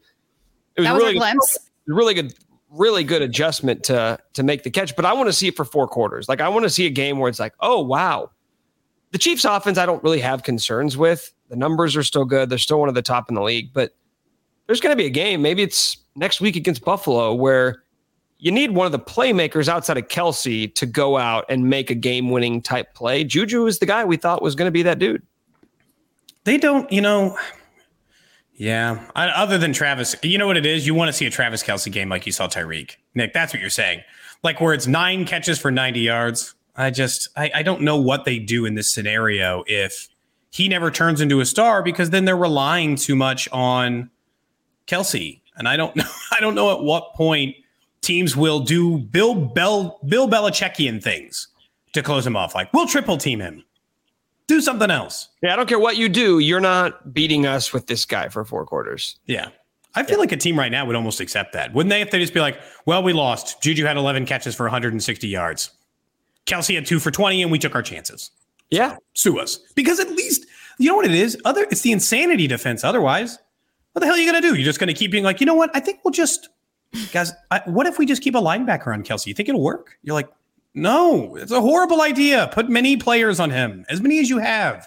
it 0.76 0.82
was, 0.82 0.90
was 0.90 1.02
really 1.02 1.14
good, 1.14 1.38
really 1.86 2.14
good, 2.14 2.34
really 2.70 3.04
good 3.04 3.22
adjustment 3.22 3.84
to 3.84 4.18
to 4.34 4.42
make 4.42 4.62
the 4.62 4.70
catch. 4.70 4.96
But 4.96 5.04
I 5.04 5.12
want 5.12 5.28
to 5.28 5.32
see 5.32 5.48
it 5.48 5.56
for 5.56 5.64
four 5.64 5.86
quarters. 5.86 6.28
Like 6.28 6.40
I 6.40 6.48
want 6.48 6.64
to 6.64 6.70
see 6.70 6.86
a 6.86 6.90
game 6.90 7.18
where 7.18 7.28
it's 7.28 7.40
like, 7.40 7.54
oh 7.60 7.80
wow, 7.80 8.30
the 9.12 9.18
Chiefs' 9.18 9.44
offense. 9.44 9.78
I 9.78 9.86
don't 9.86 10.02
really 10.02 10.20
have 10.20 10.42
concerns 10.42 10.96
with. 10.96 11.32
The 11.48 11.56
numbers 11.56 11.96
are 11.96 12.02
still 12.02 12.24
good. 12.24 12.50
They're 12.50 12.58
still 12.58 12.80
one 12.80 12.88
of 12.88 12.94
the 12.94 13.02
top 13.02 13.28
in 13.28 13.34
the 13.34 13.42
league, 13.42 13.72
but 13.72 13.94
there's 14.66 14.80
going 14.80 14.92
to 14.92 14.96
be 14.96 15.06
a 15.06 15.10
game. 15.10 15.42
Maybe 15.42 15.62
it's 15.62 15.98
next 16.16 16.40
week 16.40 16.56
against 16.56 16.84
Buffalo 16.84 17.32
where 17.34 17.84
you 18.38 18.50
need 18.50 18.72
one 18.72 18.84
of 18.84 18.92
the 18.92 18.98
playmakers 18.98 19.68
outside 19.68 19.96
of 19.96 20.08
Kelce 20.08 20.74
to 20.74 20.86
go 20.86 21.16
out 21.16 21.44
and 21.48 21.70
make 21.70 21.90
a 21.90 21.94
game 21.94 22.30
winning 22.30 22.60
type 22.60 22.94
play. 22.94 23.24
Juju 23.24 23.66
is 23.66 23.78
the 23.78 23.86
guy 23.86 24.04
we 24.04 24.16
thought 24.16 24.42
was 24.42 24.54
going 24.54 24.66
to 24.66 24.72
be 24.72 24.82
that 24.82 24.98
dude. 24.98 25.22
They 26.44 26.58
don't, 26.58 26.90
you 26.92 27.00
know. 27.00 27.38
Yeah. 28.56 29.04
Other 29.14 29.58
than 29.58 29.72
Travis, 29.72 30.16
you 30.22 30.38
know 30.38 30.46
what 30.46 30.56
it 30.56 30.64
is? 30.64 30.86
You 30.86 30.94
want 30.94 31.08
to 31.08 31.12
see 31.12 31.26
a 31.26 31.30
Travis 31.30 31.62
Kelce 31.62 31.92
game 31.92 32.08
like 32.08 32.24
you 32.24 32.32
saw 32.32 32.48
Tyreek. 32.48 32.96
Nick, 33.14 33.32
that's 33.32 33.52
what 33.52 33.60
you're 33.60 33.70
saying. 33.70 34.02
Like 34.42 34.60
where 34.60 34.72
it's 34.72 34.86
nine 34.86 35.26
catches 35.26 35.58
for 35.58 35.70
90 35.70 36.00
yards. 36.00 36.54
I 36.74 36.90
just, 36.90 37.28
I, 37.36 37.50
I 37.56 37.62
don't 37.62 37.82
know 37.82 37.96
what 37.96 38.24
they 38.24 38.38
do 38.38 38.64
in 38.64 38.74
this 38.74 38.92
scenario 38.92 39.62
if 39.66 40.08
he 40.50 40.68
never 40.68 40.90
turns 40.90 41.20
into 41.20 41.40
a 41.40 41.46
star 41.46 41.82
because 41.82 42.10
then 42.10 42.24
they're 42.24 42.36
relying 42.36 42.96
too 42.96 43.14
much 43.14 43.46
on 43.52 44.10
Kelce. 44.86 45.40
And 45.56 45.68
I 45.68 45.76
don't 45.76 45.94
know. 45.96 46.04
I 46.32 46.40
don't 46.40 46.54
know 46.54 46.72
at 46.72 46.82
what 46.82 47.14
point 47.14 47.56
teams 48.00 48.36
will 48.36 48.60
do 48.60 48.98
Bill 48.98 49.34
Bell 49.34 49.98
Bill 50.06 50.28
Belichickian 50.28 51.02
things 51.02 51.48
to 51.92 52.02
close 52.02 52.26
him 52.26 52.36
off. 52.36 52.54
Like 52.54 52.72
we'll 52.72 52.86
triple 52.86 53.18
team 53.18 53.40
him. 53.40 53.64
Do 54.46 54.60
something 54.60 54.90
else. 54.90 55.28
Yeah, 55.42 55.52
I 55.52 55.56
don't 55.56 55.68
care 55.68 55.78
what 55.78 55.96
you 55.96 56.08
do. 56.08 56.38
You're 56.38 56.60
not 56.60 57.12
beating 57.12 57.46
us 57.46 57.72
with 57.72 57.86
this 57.86 58.04
guy 58.04 58.28
for 58.28 58.44
four 58.44 58.64
quarters. 58.64 59.18
Yeah. 59.26 59.48
I 59.94 60.02
feel 60.04 60.16
yeah. 60.16 60.20
like 60.20 60.32
a 60.32 60.36
team 60.36 60.58
right 60.58 60.70
now 60.70 60.84
would 60.84 60.94
almost 60.94 61.20
accept 61.20 61.52
that. 61.54 61.72
Wouldn't 61.72 61.90
they? 61.90 62.02
If 62.02 62.10
they 62.10 62.20
just 62.20 62.34
be 62.34 62.40
like, 62.40 62.60
well, 62.84 63.02
we 63.02 63.12
lost. 63.12 63.62
Juju 63.62 63.84
had 63.84 63.96
11 63.96 64.26
catches 64.26 64.54
for 64.54 64.64
160 64.64 65.26
yards. 65.26 65.70
Kelce 66.44 66.74
had 66.74 66.86
two 66.86 67.00
for 67.00 67.10
20, 67.10 67.42
and 67.42 67.50
we 67.50 67.58
took 67.58 67.74
our 67.74 67.82
chances. 67.82 68.30
Yeah. 68.70 68.92
So, 68.92 68.98
sue 69.14 69.38
us. 69.40 69.56
Because 69.74 69.98
at 69.98 70.10
least, 70.10 70.46
you 70.78 70.90
know 70.90 70.96
what 70.96 71.06
it 71.06 71.14
is? 71.14 71.36
Other 71.44 71.66
It's 71.70 71.80
the 71.80 71.92
insanity 71.92 72.46
defense. 72.46 72.84
Otherwise, 72.84 73.38
what 73.92 74.00
the 74.00 74.06
hell 74.06 74.14
are 74.14 74.18
you 74.18 74.30
going 74.30 74.40
to 74.40 74.48
do? 74.48 74.54
You're 74.54 74.64
just 74.64 74.78
going 74.78 74.88
to 74.88 74.94
keep 74.94 75.10
being 75.10 75.24
like, 75.24 75.40
you 75.40 75.46
know 75.46 75.54
what? 75.54 75.70
I 75.74 75.80
think 75.80 76.00
we'll 76.04 76.12
just 76.12 76.50
guys, 77.12 77.32
I, 77.50 77.62
what 77.66 77.86
if 77.86 77.98
we 77.98 78.06
just 78.06 78.22
keep 78.22 78.34
a 78.34 78.40
linebacker 78.40 78.92
on 78.92 79.02
Kelce? 79.02 79.26
You 79.26 79.34
think 79.34 79.48
it'll 79.48 79.62
work? 79.62 79.98
You're 80.02 80.14
like, 80.14 80.28
no, 80.76 81.36
it's 81.36 81.50
a 81.50 81.60
horrible 81.60 82.02
idea. 82.02 82.50
Put 82.52 82.68
many 82.68 82.98
players 82.98 83.40
on 83.40 83.50
him, 83.50 83.86
as 83.88 84.02
many 84.02 84.20
as 84.20 84.28
you 84.28 84.38
have, 84.38 84.86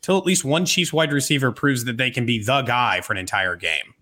till 0.00 0.16
at 0.16 0.24
least 0.24 0.42
one 0.42 0.64
Chiefs 0.64 0.90
wide 0.90 1.12
receiver 1.12 1.52
proves 1.52 1.84
that 1.84 1.98
they 1.98 2.10
can 2.10 2.24
be 2.24 2.42
the 2.42 2.62
guy 2.62 3.02
for 3.02 3.12
an 3.12 3.18
entire 3.18 3.54
game. 3.54 3.94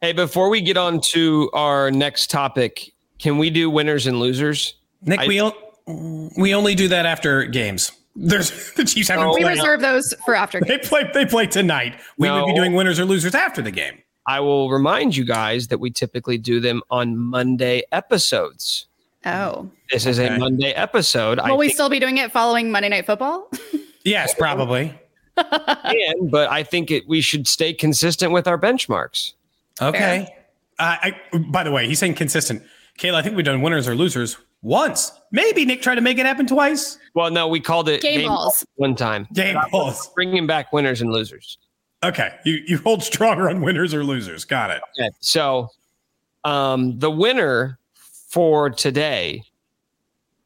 Hey, 0.00 0.14
before 0.14 0.48
we 0.48 0.62
get 0.62 0.78
on 0.78 1.00
to 1.10 1.50
our 1.52 1.90
next 1.90 2.30
topic, 2.30 2.90
can 3.18 3.36
we 3.36 3.50
do 3.50 3.68
winners 3.68 4.06
and 4.06 4.18
losers? 4.18 4.74
Nick, 5.02 5.20
I, 5.20 5.26
we, 5.26 5.42
o- 5.42 6.30
we 6.38 6.54
only 6.54 6.74
do 6.74 6.88
that 6.88 7.04
after 7.04 7.44
games. 7.44 7.92
There's 8.16 8.72
the 8.72 8.84
Chiefs 8.84 9.08
haven't. 9.08 9.26
No, 9.26 9.34
we 9.34 9.44
reserve 9.44 9.80
those 9.80 10.14
for 10.24 10.34
after. 10.34 10.60
They 10.60 10.78
play. 10.78 11.10
They 11.12 11.26
play 11.26 11.46
tonight. 11.46 12.00
We 12.16 12.28
no. 12.28 12.40
would 12.40 12.46
be 12.46 12.54
doing 12.54 12.72
winners 12.72 12.98
or 12.98 13.04
losers 13.04 13.34
after 13.34 13.60
the 13.60 13.70
game. 13.70 14.02
I 14.26 14.40
will 14.40 14.70
remind 14.70 15.16
you 15.16 15.24
guys 15.24 15.68
that 15.68 15.80
we 15.80 15.90
typically 15.90 16.38
do 16.38 16.60
them 16.60 16.82
on 16.90 17.16
Monday 17.16 17.82
episodes. 17.92 18.86
Oh. 19.24 19.70
This 19.92 20.06
is 20.06 20.18
okay. 20.18 20.34
a 20.34 20.38
Monday 20.38 20.72
episode. 20.72 21.38
Will 21.38 21.46
I 21.46 21.52
we 21.52 21.66
think- 21.66 21.74
still 21.74 21.88
be 21.90 22.00
doing 22.00 22.16
it 22.18 22.32
following 22.32 22.70
Monday 22.70 22.88
Night 22.88 23.04
Football? 23.06 23.50
yes, 24.04 24.34
probably. 24.34 24.98
and, 25.36 26.30
but 26.30 26.50
I 26.50 26.62
think 26.62 26.90
it, 26.90 27.06
we 27.06 27.20
should 27.20 27.46
stay 27.46 27.72
consistent 27.74 28.32
with 28.32 28.48
our 28.48 28.58
benchmarks. 28.58 29.32
Okay. 29.80 30.34
Uh, 30.78 30.96
I, 31.02 31.20
by 31.50 31.62
the 31.62 31.70
way, 31.70 31.86
he's 31.86 31.98
saying 31.98 32.14
consistent. 32.14 32.62
Kayla, 32.98 33.14
I 33.14 33.22
think 33.22 33.36
we've 33.36 33.44
done 33.44 33.62
winners 33.62 33.86
or 33.86 33.94
losers 33.94 34.36
once. 34.62 35.12
Maybe 35.30 35.64
Nick 35.64 35.82
tried 35.82 35.96
to 35.96 36.00
make 36.00 36.18
it 36.18 36.26
happen 36.26 36.46
twice. 36.46 36.98
Well, 37.14 37.30
no, 37.30 37.48
we 37.48 37.60
called 37.60 37.88
it 37.88 38.00
game, 38.00 38.20
game 38.20 38.28
balls 38.28 38.64
one 38.76 38.94
time. 38.94 39.26
Game 39.32 39.58
balls. 39.70 40.10
Bringing 40.14 40.46
back 40.46 40.72
winners 40.72 41.00
and 41.00 41.10
losers. 41.12 41.58
Okay, 42.04 42.34
you 42.44 42.60
you 42.66 42.78
hold 42.78 43.02
stronger 43.02 43.48
on 43.48 43.60
winners 43.60 43.94
or 43.94 44.04
losers. 44.04 44.44
Got 44.44 44.70
it. 44.70 44.82
Okay. 44.98 45.10
So, 45.20 45.68
um, 46.44 46.98
the 46.98 47.10
winner 47.10 47.78
for 48.28 48.70
today 48.70 49.44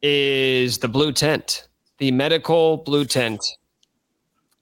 is 0.01 0.79
the 0.79 0.87
blue 0.87 1.11
tent, 1.11 1.67
the 1.97 2.11
medical 2.11 2.77
blue 2.77 3.05
tent 3.05 3.43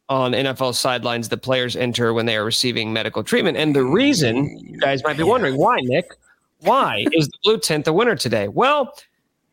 on 0.07 0.31
NFL 0.33 0.75
sidelines. 0.75 1.29
The 1.29 1.37
players 1.37 1.75
enter 1.75 2.13
when 2.13 2.25
they 2.25 2.37
are 2.37 2.45
receiving 2.45 2.93
medical 2.93 3.23
treatment, 3.23 3.57
and 3.57 3.75
the 3.75 3.83
reason 3.83 4.57
you 4.59 4.79
guys 4.79 5.03
might 5.03 5.17
be 5.17 5.23
wondering 5.23 5.57
why, 5.57 5.77
Nick, 5.81 6.11
why 6.59 7.05
is 7.11 7.27
the 7.27 7.37
blue 7.43 7.59
tent 7.59 7.85
the 7.85 7.93
winner 7.93 8.15
today? 8.15 8.47
Well, 8.47 8.93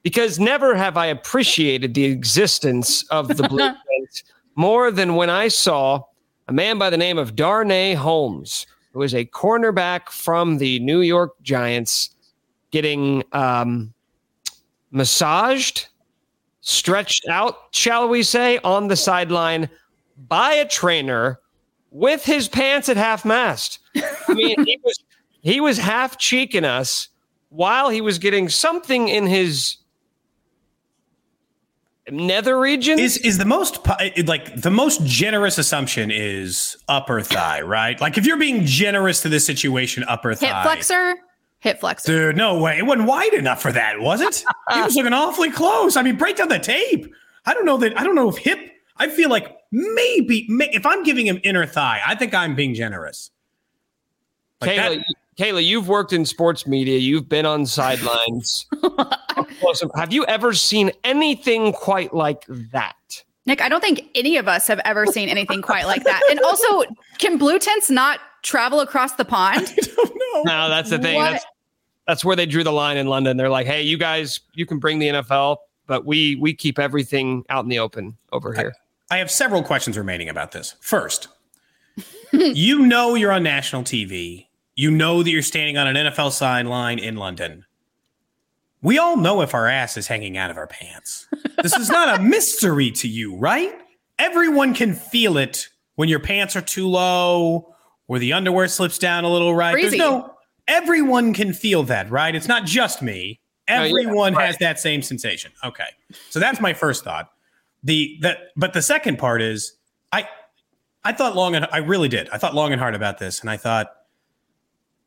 because 0.02 0.38
never 0.38 0.74
have 0.74 0.96
I 0.96 1.06
appreciated 1.06 1.94
the 1.94 2.04
existence 2.04 3.04
of 3.08 3.28
the 3.28 3.48
blue 3.48 3.58
tent 3.58 4.22
more 4.54 4.90
than 4.90 5.14
when 5.14 5.30
I 5.30 5.48
saw 5.48 6.02
a 6.48 6.52
man 6.52 6.78
by 6.78 6.90
the 6.90 6.96
name 6.96 7.18
of 7.18 7.36
Darnay 7.36 7.94
Holmes, 7.94 8.66
who 8.92 9.02
is 9.02 9.14
a 9.14 9.24
cornerback 9.24 10.10
from 10.10 10.58
the 10.58 10.78
New 10.80 11.00
York 11.00 11.34
Giants, 11.42 12.10
getting 12.70 13.22
um, 13.32 13.94
massaged, 14.92 15.88
stretched 16.60 17.26
out, 17.28 17.56
shall 17.72 18.08
we 18.08 18.22
say, 18.22 18.58
on 18.58 18.86
the 18.86 18.96
sideline 18.96 19.68
by 20.28 20.52
a 20.52 20.68
trainer 20.68 21.40
with 21.90 22.24
his 22.24 22.48
pants 22.48 22.88
at 22.88 22.96
half 22.96 23.24
mast. 23.24 23.80
I 23.96 24.34
mean, 24.34 24.64
he 24.64 24.78
was 24.84 24.98
he 25.42 25.60
was 25.60 25.78
half 25.78 26.18
cheeking 26.18 26.64
us 26.64 27.08
while 27.48 27.90
he 27.90 28.00
was 28.00 28.18
getting 28.18 28.48
something 28.48 29.08
in 29.08 29.26
his 29.26 29.76
nether 32.10 32.58
region 32.58 32.98
is 32.98 33.16
is 33.18 33.38
the 33.38 33.44
most 33.44 33.78
like 34.26 34.60
the 34.60 34.70
most 34.70 35.04
generous 35.04 35.58
assumption 35.58 36.10
is 36.10 36.76
upper 36.88 37.20
thigh, 37.20 37.60
right? 37.60 38.00
Like 38.00 38.18
if 38.18 38.26
you're 38.26 38.38
being 38.38 38.64
generous 38.64 39.22
to 39.22 39.28
this 39.28 39.44
situation, 39.44 40.04
upper 40.04 40.34
thigh. 40.34 40.46
Hip 40.46 40.62
flexor. 40.62 41.14
Hip 41.62 41.78
flexor. 41.78 42.12
Dude, 42.12 42.36
no 42.36 42.58
way. 42.58 42.76
It 42.76 42.86
wasn't 42.86 43.06
wide 43.06 43.34
enough 43.34 43.62
for 43.62 43.70
that, 43.70 44.00
was 44.00 44.20
it? 44.20 44.44
he 44.72 44.82
was 44.82 44.96
looking 44.96 45.12
awfully 45.12 45.50
close. 45.50 45.96
I 45.96 46.02
mean, 46.02 46.16
break 46.16 46.36
down 46.36 46.48
the 46.48 46.58
tape. 46.58 47.06
I 47.46 47.54
don't 47.54 47.64
know 47.64 47.76
that. 47.78 47.98
I 47.98 48.02
don't 48.02 48.16
know 48.16 48.28
if 48.28 48.36
hip. 48.36 48.58
I 48.96 49.08
feel 49.08 49.30
like 49.30 49.56
maybe 49.70 50.44
may, 50.48 50.68
if 50.72 50.84
I'm 50.84 51.04
giving 51.04 51.24
him 51.24 51.40
inner 51.44 51.64
thigh, 51.64 52.00
I 52.04 52.16
think 52.16 52.34
I'm 52.34 52.56
being 52.56 52.74
generous. 52.74 53.30
Like 54.60 54.72
Kayla, 54.72 54.96
that, 54.96 55.14
Kayla, 55.38 55.64
you've 55.64 55.88
worked 55.88 56.12
in 56.12 56.24
sports 56.26 56.66
media. 56.66 56.98
You've 56.98 57.28
been 57.28 57.46
on 57.46 57.64
sidelines. 57.64 58.66
have 59.94 60.12
you 60.12 60.24
ever 60.26 60.54
seen 60.54 60.90
anything 61.04 61.72
quite 61.72 62.12
like 62.12 62.44
that? 62.72 62.96
Nick, 63.46 63.60
I 63.60 63.68
don't 63.68 63.80
think 63.80 64.08
any 64.16 64.36
of 64.36 64.48
us 64.48 64.66
have 64.66 64.80
ever 64.84 65.06
seen 65.06 65.28
anything 65.28 65.62
quite 65.62 65.86
like 65.86 66.02
that. 66.04 66.22
And 66.28 66.40
also, 66.40 66.82
can 67.18 67.38
blue 67.38 67.60
tents 67.60 67.88
not 67.88 68.18
travel 68.42 68.80
across 68.80 69.14
the 69.14 69.24
pond? 69.24 69.72
I 69.78 69.86
don't 69.96 70.14
know. 70.16 70.42
No, 70.44 70.68
that's 70.68 70.90
the 70.90 70.98
thing. 70.98 71.20
That's, 71.20 71.44
that's 72.06 72.24
where 72.24 72.36
they 72.36 72.46
drew 72.46 72.64
the 72.64 72.72
line 72.72 72.96
in 72.96 73.06
London. 73.06 73.36
They're 73.36 73.50
like, 73.50 73.66
hey, 73.66 73.82
you 73.82 73.96
guys, 73.96 74.40
you 74.54 74.66
can 74.66 74.78
bring 74.78 74.98
the 74.98 75.08
NFL, 75.08 75.58
but 75.86 76.04
we 76.04 76.36
we 76.36 76.54
keep 76.54 76.78
everything 76.78 77.44
out 77.48 77.64
in 77.64 77.68
the 77.68 77.78
open 77.78 78.16
over 78.32 78.52
here. 78.52 78.72
I, 79.10 79.16
I 79.16 79.18
have 79.18 79.30
several 79.30 79.62
questions 79.62 79.96
remaining 79.96 80.28
about 80.28 80.52
this. 80.52 80.74
First, 80.80 81.28
you 82.32 82.78
know 82.80 83.14
you're 83.14 83.32
on 83.32 83.42
national 83.42 83.82
TV 83.82 84.46
you 84.74 84.90
know 84.90 85.22
that 85.22 85.30
you're 85.30 85.42
standing 85.42 85.76
on 85.76 85.86
an 85.86 86.06
NFL 86.06 86.32
sideline 86.32 86.98
in 86.98 87.16
London. 87.16 87.64
We 88.80 88.98
all 88.98 89.16
know 89.16 89.42
if 89.42 89.54
our 89.54 89.68
ass 89.68 89.96
is 89.96 90.06
hanging 90.06 90.36
out 90.36 90.50
of 90.50 90.56
our 90.56 90.66
pants. 90.66 91.28
This 91.62 91.76
is 91.76 91.88
not 91.88 92.18
a 92.18 92.22
mystery 92.22 92.90
to 92.92 93.08
you, 93.08 93.36
right? 93.36 93.72
Everyone 94.18 94.74
can 94.74 94.94
feel 94.94 95.36
it 95.36 95.68
when 95.96 96.08
your 96.08 96.20
pants 96.20 96.56
are 96.56 96.62
too 96.62 96.88
low 96.88 97.74
or 98.08 98.18
the 98.18 98.32
underwear 98.32 98.66
slips 98.66 98.98
down 98.98 99.24
a 99.24 99.28
little 99.28 99.54
right. 99.54 99.76
There's 99.76 99.94
no 99.94 100.34
everyone 100.72 101.34
can 101.34 101.52
feel 101.52 101.82
that, 101.84 102.10
right? 102.10 102.34
It's 102.34 102.48
not 102.48 102.64
just 102.64 103.02
me. 103.02 103.40
Everyone 103.68 104.34
right. 104.34 104.46
has 104.46 104.58
that 104.58 104.80
same 104.80 105.02
sensation. 105.02 105.52
Okay. 105.62 105.84
So 106.30 106.40
that's 106.40 106.60
my 106.60 106.72
first 106.72 107.04
thought. 107.04 107.30
The 107.84 108.18
that 108.22 108.48
but 108.56 108.72
the 108.72 108.82
second 108.82 109.18
part 109.18 109.42
is 109.42 109.74
I 110.12 110.28
I 111.04 111.12
thought 111.12 111.36
long 111.36 111.54
and 111.54 111.66
I 111.70 111.78
really 111.78 112.08
did. 112.08 112.28
I 112.30 112.38
thought 112.38 112.54
long 112.54 112.72
and 112.72 112.80
hard 112.80 112.94
about 112.94 113.18
this 113.18 113.40
and 113.40 113.50
I 113.50 113.56
thought 113.56 113.92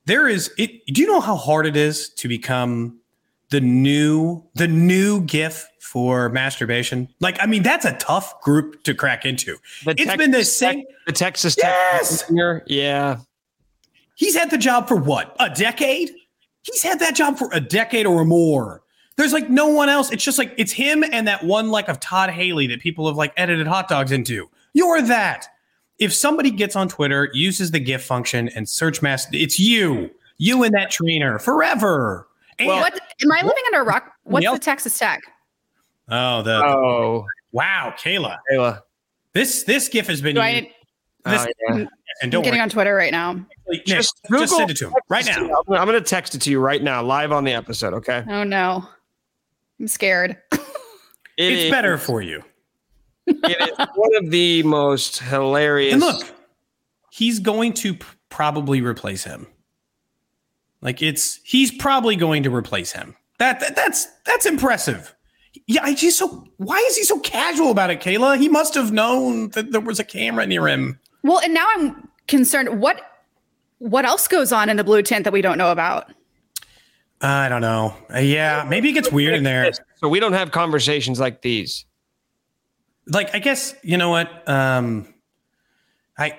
there 0.06 0.28
is 0.28 0.52
it 0.58 0.86
do 0.88 1.02
you 1.02 1.08
know 1.08 1.20
how 1.20 1.36
hard 1.36 1.66
it 1.66 1.76
is 1.76 2.10
to 2.10 2.28
become 2.28 3.00
the 3.50 3.62
new 3.62 4.44
the 4.56 4.68
new 4.68 5.22
gif 5.22 5.68
for 5.80 6.30
masturbation 6.30 7.08
like 7.20 7.38
i 7.40 7.46
mean 7.46 7.62
that's 7.62 7.86
a 7.86 7.94
tough 7.98 8.42
group 8.42 8.84
to 8.84 8.94
crack 8.94 9.24
into 9.24 9.56
it's 9.86 10.16
been 10.16 10.32
the 10.32 10.44
same 10.44 10.84
the 11.06 11.12
texas 11.12 11.56
yes! 11.58 12.24
Tech 12.28 12.64
yeah 12.66 13.18
he's 14.16 14.36
had 14.36 14.50
the 14.50 14.58
job 14.58 14.88
for 14.88 14.96
what 14.96 15.36
a 15.40 15.50
decade 15.50 16.12
he's 16.64 16.84
had 16.84 17.00
that 17.00 17.16
job 17.16 17.38
for 17.38 17.50
a 17.54 17.60
decade 17.60 18.06
or 18.06 18.26
more 18.26 18.82
there's 19.18 19.34
like 19.34 19.50
no 19.50 19.68
one 19.68 19.90
else 19.90 20.12
it's 20.12 20.24
just 20.24 20.38
like 20.38 20.54
it's 20.58 20.72
him 20.72 21.04
and 21.12 21.28
that 21.28 21.44
one 21.44 21.70
like 21.70 21.88
of 21.88 22.00
todd 22.00 22.30
haley 22.30 22.68
that 22.68 22.80
people 22.80 23.08
have 23.08 23.16
like 23.16 23.34
edited 23.38 23.68
hot 23.68 23.88
dogs 23.88 24.12
into 24.12 24.50
you're 24.74 25.02
that 25.02 25.48
if 26.00 26.14
somebody 26.14 26.52
gets 26.52 26.76
on 26.76 26.88
Twitter, 26.88 27.30
uses 27.34 27.72
the 27.72 27.80
GIF 27.80 28.04
function 28.04 28.50
and 28.50 28.68
search 28.68 29.02
mass, 29.02 29.28
it's 29.32 29.60
you, 29.60 30.10
you 30.38 30.64
and 30.64 30.74
that 30.74 30.92
trainer 30.92 31.40
forever. 31.40 32.28
And 32.60 32.68
well, 32.68 32.82
what 32.82 32.94
am 32.94 33.32
I 33.32 33.42
living 33.42 33.64
under 33.68 33.82
a 33.82 33.84
rock? 33.84 34.14
What's 34.24 34.50
the 34.50 34.60
Texas 34.60 34.98
Tech? 34.98 35.22
Oh, 36.10 36.42
the 36.42 36.64
oh 36.64 37.26
wow, 37.52 37.94
Kayla, 37.98 38.38
Kayla. 38.52 38.82
This 39.34 39.64
this 39.64 39.90
GIF 39.90 40.08
has 40.08 40.22
been. 40.22 40.38
I, 40.38 40.72
this, 41.26 41.48
oh, 41.70 41.78
yeah. 41.78 41.86
And 42.22 42.32
don't 42.32 42.40
I'm 42.40 42.44
getting 42.44 42.58
worry. 42.58 42.64
on 42.64 42.70
Twitter 42.70 42.96
right 42.96 43.12
now. 43.12 43.34
Nick, 43.68 43.86
just, 43.86 44.20
just 44.30 44.56
send 44.56 44.72
it 44.72 44.78
to 44.78 44.88
him 44.88 44.94
right 45.10 45.26
now. 45.26 45.50
I'm 45.70 45.88
going 45.88 46.02
to 46.02 46.02
text 46.02 46.36
it 46.36 46.42
to 46.44 46.52
you 46.52 46.60
right 46.60 46.82
now, 46.82 47.04
live 47.04 47.32
on 47.32 47.44
the 47.44 47.54
episode. 47.54 47.94
Okay. 47.96 48.24
Oh 48.30 48.44
no, 48.44 48.88
I'm 49.80 49.88
scared. 49.88 50.38
it 50.52 50.60
it's 51.38 51.64
is. 51.64 51.72
better 51.72 51.98
for 51.98 52.22
you 52.22 52.44
it 53.28 53.70
is 53.80 53.88
one 53.96 54.16
of 54.24 54.32
the 54.32 54.64
most 54.64 55.20
hilarious. 55.20 55.94
And 55.94 56.02
look, 56.02 56.26
he's 57.12 57.40
going 57.40 57.74
to 57.74 57.96
p- 57.96 58.06
probably 58.30 58.82
replace 58.82 59.24
him. 59.24 59.48
Like 60.82 61.02
it's 61.02 61.40
he's 61.44 61.72
probably 61.72 62.16
going 62.16 62.44
to 62.44 62.54
replace 62.54 62.92
him. 62.92 63.16
That, 63.40 63.60
that 63.62 63.76
that's 63.76 64.06
that's 64.26 64.46
impressive. 64.46 65.16
Yeah, 65.68 65.82
I 65.84 65.96
just 65.96 66.20
so 66.20 66.48
why 66.58 66.78
is 66.88 66.98
he 66.98 67.04
so 67.04 67.20
casual 67.20 67.72
about 67.72 67.90
it, 67.90 68.00
Kayla? 68.00 68.38
He 68.38 68.48
must 68.48 68.76
have 68.76 68.92
known 68.92 69.50
that 69.50 69.72
there 69.72 69.82
was 69.82 70.00
a 70.00 70.04
camera 70.04 70.46
near 70.46 70.68
him. 70.68 71.00
Well, 71.24 71.40
and 71.40 71.54
now 71.54 71.66
I'm 71.76 72.05
concerned. 72.28 72.82
What 72.82 73.02
what 73.80 74.06
else 74.06 74.28
goes 74.28 74.52
on 74.52 74.70
in 74.70 74.78
the 74.78 74.84
blue 74.84 75.02
tent 75.02 75.24
that 75.26 75.34
we 75.34 75.42
don't 75.42 75.58
know 75.58 75.72
about? 75.72 76.12
I 77.22 77.50
don't 77.50 77.62
know. 77.62 77.96
Uh, 78.14 78.20
yeah, 78.20 78.66
maybe 78.68 78.90
it 78.90 78.94
gets 78.94 79.12
weird 79.12 79.36
in 79.36 79.44
there. 79.44 79.72
So 79.96 80.10
we 80.10 80.20
don't 80.20 80.34
have 80.34 80.52
conversations 80.52 81.20
like 81.20 81.42
these 81.42 81.86
like 83.08 83.34
I 83.34 83.40
guess 83.40 83.76
you 83.84 83.98
know 83.98 84.10
what 84.10 84.48
um 84.50 85.14
I 86.18 86.38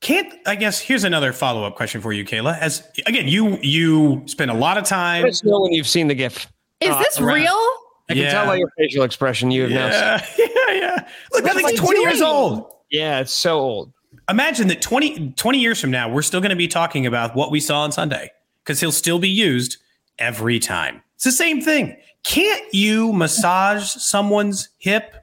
can't 0.00 0.32
I 0.46 0.54
guess 0.54 0.80
here's 0.80 1.04
another 1.04 1.32
follow-up 1.32 1.76
question 1.76 2.00
for 2.00 2.12
you 2.12 2.24
Kayla 2.24 2.58
as 2.58 2.86
again 3.06 3.28
you 3.28 3.58
you 3.62 4.22
spend 4.26 4.50
a 4.50 4.54
lot 4.54 4.78
of 4.78 4.84
time 4.84 5.22
Let 5.22 5.30
us 5.30 5.44
know 5.44 5.60
when 5.60 5.72
you've 5.72 5.88
seen 5.88 6.08
the 6.08 6.14
gif 6.14 6.46
is 6.80 6.90
uh, 6.90 6.98
this 6.98 7.18
around. 7.18 7.34
real 7.34 7.70
I 8.08 8.14
can 8.14 8.30
tell 8.30 8.46
by 8.46 8.56
your 8.56 8.70
facial 8.76 9.02
expression 9.02 9.50
you 9.50 9.62
have 9.62 9.70
yeah. 9.70 9.88
now 9.88 10.16
seen. 10.24 10.48
yeah 10.54 10.72
yeah 10.74 11.08
look 11.32 11.44
that 11.44 11.56
thing's 11.56 11.80
20 11.80 12.00
years 12.00 12.22
old 12.22 12.70
yeah 12.90 13.20
it's 13.20 13.32
so 13.32 13.58
old 13.58 13.92
imagine 14.28 14.68
that 14.68 14.80
20 14.82 15.32
20 15.32 15.58
years 15.58 15.80
from 15.80 15.90
now 15.90 16.08
we're 16.08 16.22
still 16.22 16.40
going 16.40 16.50
to 16.50 16.56
be 16.56 16.68
talking 16.68 17.06
about 17.06 17.34
what 17.34 17.50
we 17.50 17.60
saw 17.60 17.82
on 17.82 17.92
Sunday 17.92 18.30
because 18.62 18.80
he'll 18.80 18.92
still 18.92 19.18
be 19.18 19.28
used 19.28 19.78
every 20.18 20.58
time 20.58 21.02
it's 21.14 21.24
the 21.24 21.32
same 21.32 21.60
thing 21.60 21.96
can't 22.24 22.62
you 22.72 23.12
massage 23.12 23.84
someone's 23.84 24.70
hip 24.78 25.14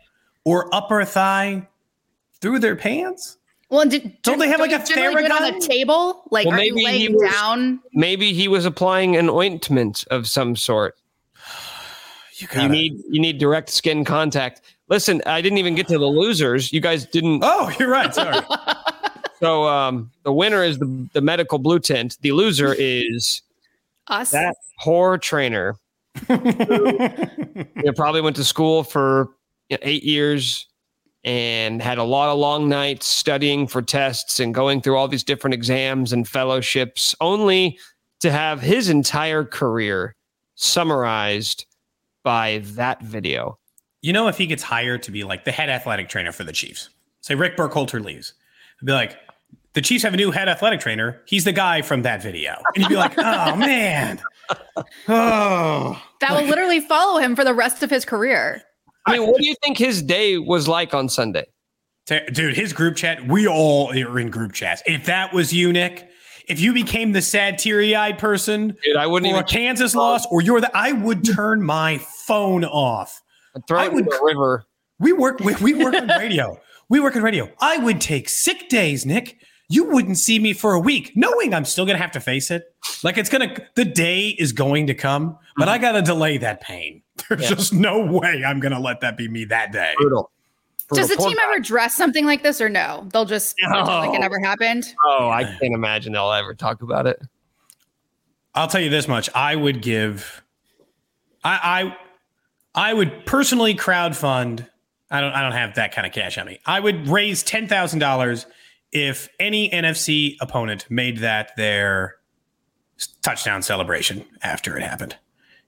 or 0.46 0.74
upper 0.74 1.04
thigh 1.04 1.68
through 2.40 2.60
their 2.60 2.76
pants? 2.76 3.38
Well, 3.70 3.86
did, 3.86 4.22
don't 4.22 4.38
they 4.38 4.50
have 4.50 4.60
like 4.60 4.72
a 4.72 4.80
Theragun 4.80 5.32
on 5.32 5.56
a 5.56 5.60
table? 5.60 6.24
Like, 6.30 6.46
well, 6.46 6.60
are 6.60 6.64
you 6.64 6.76
laying 6.76 7.14
was, 7.14 7.32
down? 7.32 7.80
Maybe 7.94 8.34
he 8.34 8.48
was 8.48 8.66
applying 8.66 9.16
an 9.16 9.30
ointment 9.30 10.04
of 10.12 10.28
some 10.28 10.56
sort. 10.56 10.96
You, 12.36 12.48
gotta, 12.48 12.64
you 12.64 12.70
need 12.70 13.04
you 13.08 13.22
need 13.22 13.38
direct 13.38 13.70
skin 13.70 14.04
contact. 14.04 14.62
Listen, 14.90 15.22
I 15.28 15.42
didn't 15.42 15.60
even 15.60 15.76
get 15.76 15.88
to 15.90 16.00
the 16.00 16.08
losers. 16.08 16.74
You 16.74 16.82
guys 16.82 17.06
didn't. 17.06 17.42
Oh, 17.44 17.72
you're 17.78 17.88
right. 17.88 18.12
Sorry. 18.16 18.40
so 19.42 19.68
um, 19.68 20.12
the 20.24 20.32
winner 20.32 20.64
is 20.64 20.78
the, 20.78 21.10
the 21.14 21.22
medical 21.22 21.58
blue 21.58 21.80
tent. 21.80 22.18
The 22.22 22.32
loser 22.32 22.76
is 22.78 23.42
us. 24.08 24.32
That 24.32 24.56
poor 24.80 25.18
trainer. 25.18 25.76
who, 26.28 27.94
probably 27.96 28.20
went 28.20 28.36
to 28.36 28.44
school 28.44 28.84
for 28.84 29.30
you 29.70 29.78
know, 29.78 29.82
eight 29.82 30.04
years 30.04 30.68
and 31.24 31.82
had 31.82 31.98
a 31.98 32.04
lot 32.04 32.30
of 32.30 32.38
long 32.38 32.68
nights 32.68 33.06
studying 33.06 33.66
for 33.66 33.82
tests 33.82 34.40
and 34.40 34.54
going 34.54 34.82
through 34.82 34.98
all 34.98 35.08
these 35.08 35.24
different 35.24 35.54
exams 35.54 36.12
and 36.12 36.28
fellowships, 36.28 37.16
only 37.22 37.80
to 38.20 38.30
have 38.30 38.60
his 38.62 38.90
entire 38.90 39.46
career 39.46 40.16
summarized 40.56 41.66
by 42.24 42.62
that 42.66 43.02
video. 43.02 43.58
You 44.02 44.14
know, 44.14 44.28
if 44.28 44.38
he 44.38 44.48
gets 44.48 44.64
hired 44.64 45.04
to 45.04 45.12
be 45.12 45.24
like 45.24 45.46
the 45.46 45.52
head 45.52 45.70
athletic 45.70 46.10
trainer 46.10 46.32
for 46.32 46.44
the 46.44 46.52
Chiefs, 46.52 46.90
say 47.22 47.36
Rick 47.36 47.56
Burkholder 47.56 48.00
leaves, 48.00 48.34
he'd 48.80 48.86
be 48.88 48.92
like, 48.92 49.18
the 49.74 49.82
Chiefs 49.82 50.04
have 50.04 50.14
a 50.14 50.18
new 50.18 50.32
head 50.32 50.50
athletic 50.50 50.80
trainer. 50.80 51.22
He's 51.26 51.44
the 51.44 51.54
guy 51.54 51.82
from 51.82 52.02
that 52.02 52.22
video. 52.22 52.62
And 52.76 52.84
you'd 52.84 52.90
be 52.90 52.96
like, 52.96 53.18
oh 53.18 53.56
man. 53.58 54.22
Oh. 55.08 56.02
That 56.20 56.32
will 56.32 56.48
literally 56.48 56.82
follow 56.82 57.20
him 57.20 57.36
for 57.36 57.44
the 57.44 57.54
rest 57.54 57.84
of 57.84 57.90
his 57.90 58.04
career. 58.04 58.62
I 59.06 59.18
mean, 59.18 59.28
what 59.28 59.42
do 59.42 59.48
you 59.48 59.56
think 59.64 59.78
his 59.78 60.02
day 60.02 60.38
was 60.38 60.68
like 60.68 60.94
on 60.94 61.10
Sunday? 61.10 61.46
Dude, 62.06 62.56
his 62.56 62.74
group 62.74 62.98
chat, 62.98 63.26
we 63.28 63.48
all 63.48 63.92
are 63.92 64.20
in 64.20 64.30
group 64.30 64.54
chats. 64.54 64.82
If 64.86 65.06
that 65.06 65.34
was 65.34 65.54
you, 65.54 65.72
Nick, 65.72 66.10
if 66.50 66.60
you 66.60 66.74
became 66.74 67.14
the 67.14 67.22
sad, 67.22 67.58
teary 67.58 67.96
eyed 67.96 68.18
person 68.18 68.76
Dude, 68.84 68.98
I 68.98 69.08
wouldn't 69.08 69.32
for 69.32 69.40
a 69.40 69.44
Kansas 69.44 69.96
loss, 69.96 70.26
or 70.28 70.42
you're 70.42 70.60
the, 70.60 70.76
I 70.76 70.92
would 70.92 71.24
turn 71.24 71.64
my 71.64 72.00
phone 72.26 72.66
off. 72.66 73.22
I'd 73.56 73.66
throw 73.68 73.80
I 73.80 73.88
would, 73.88 74.06
the 74.06 74.20
river. 74.22 74.66
We 75.00 75.14
work, 75.14 75.40
we, 75.40 75.56
we 75.56 75.74
work 75.74 75.96
on 75.96 76.08
radio. 76.08 76.60
We 76.90 77.00
work 77.00 77.16
on 77.16 77.24
radio. 77.24 77.50
I 77.62 77.78
would 77.78 78.02
take 78.02 78.28
sick 78.28 78.68
days, 78.68 79.06
Nick. 79.06 79.38
You 79.72 79.86
wouldn't 79.86 80.18
see 80.18 80.38
me 80.38 80.54
for 80.54 80.74
a 80.74 80.80
week, 80.80 81.14
knowing 81.16 81.54
I'm 81.54 81.66
still 81.66 81.86
going 81.86 81.96
to 81.96 82.02
have 82.02 82.12
to 82.12 82.20
face 82.20 82.52
it. 82.52 82.76
Like 83.04 83.18
it's 83.18 83.30
going 83.30 83.50
to, 83.50 83.68
the 83.76 83.86
day 83.86 84.30
is 84.30 84.52
going 84.52 84.88
to 84.88 84.94
come, 84.94 85.38
but. 85.58 85.70
I 85.70 85.78
got 85.78 85.94
to 85.94 86.02
delay 86.02 86.38
that 86.40 86.60
pain. 86.60 87.02
There's 87.30 87.44
yeah. 87.44 87.50
just 87.50 87.74
no 87.74 88.06
way 88.06 88.44
I'm 88.46 88.60
going 88.60 88.74
to 88.74 88.80
let 88.80 89.00
that 89.02 89.18
be 89.18 89.30
me 89.30 89.46
that 89.46 89.72
day. 89.72 89.94
Brutal. 89.98 90.30
Does 90.94 91.08
the 91.08 91.16
team 91.16 91.38
guy. 91.38 91.44
ever 91.46 91.60
dress 91.62 91.96
something 91.96 92.26
like 92.26 92.44
this 92.44 92.60
or 92.60 92.68
no? 92.68 93.08
They'll 93.14 93.24
just 93.24 93.56
no. 93.62 93.84
like 93.84 94.14
it 94.14 94.20
never 94.20 94.42
happened. 94.42 94.94
Oh, 95.06 95.30
I 95.30 95.46
can't 95.46 95.74
imagine 95.74 96.12
they'll 96.12 96.34
ever 96.34 96.54
talk 96.54 96.82
about 96.82 97.08
it. 97.08 97.22
I'll 98.54 98.68
tell 98.68 98.82
you 98.82 98.90
this 98.90 99.08
much: 99.08 99.30
I 99.34 99.56
would 99.56 99.82
give, 99.82 100.44
I, 101.46 101.96
I, 102.76 102.90
I 102.90 102.94
would 102.94 103.26
personally 103.26 103.74
crowd 103.74 104.18
fund 104.18 104.68
I 105.12 105.20
don't 105.20 105.34
I 105.34 105.42
don't 105.42 105.52
have 105.52 105.76
that 105.76 105.94
kind 105.94 106.08
of 106.08 106.14
cash 106.14 106.38
on 106.38 106.48
me. 106.48 106.60
I 106.66 106.80
would 106.80 107.08
raise 107.08 107.44
ten 107.44 107.68
thousand 107.68 108.00
dollars 108.00 108.46
if 108.92 109.30
any 109.40 109.70
NFC 109.70 110.36
opponent 110.42 110.86
made 110.90 111.20
that 111.20 111.52
their 111.56 112.16
touchdown 113.22 113.62
celebration 113.62 114.26
after 114.44 114.78
it 114.78 114.84
happened. 114.84 115.16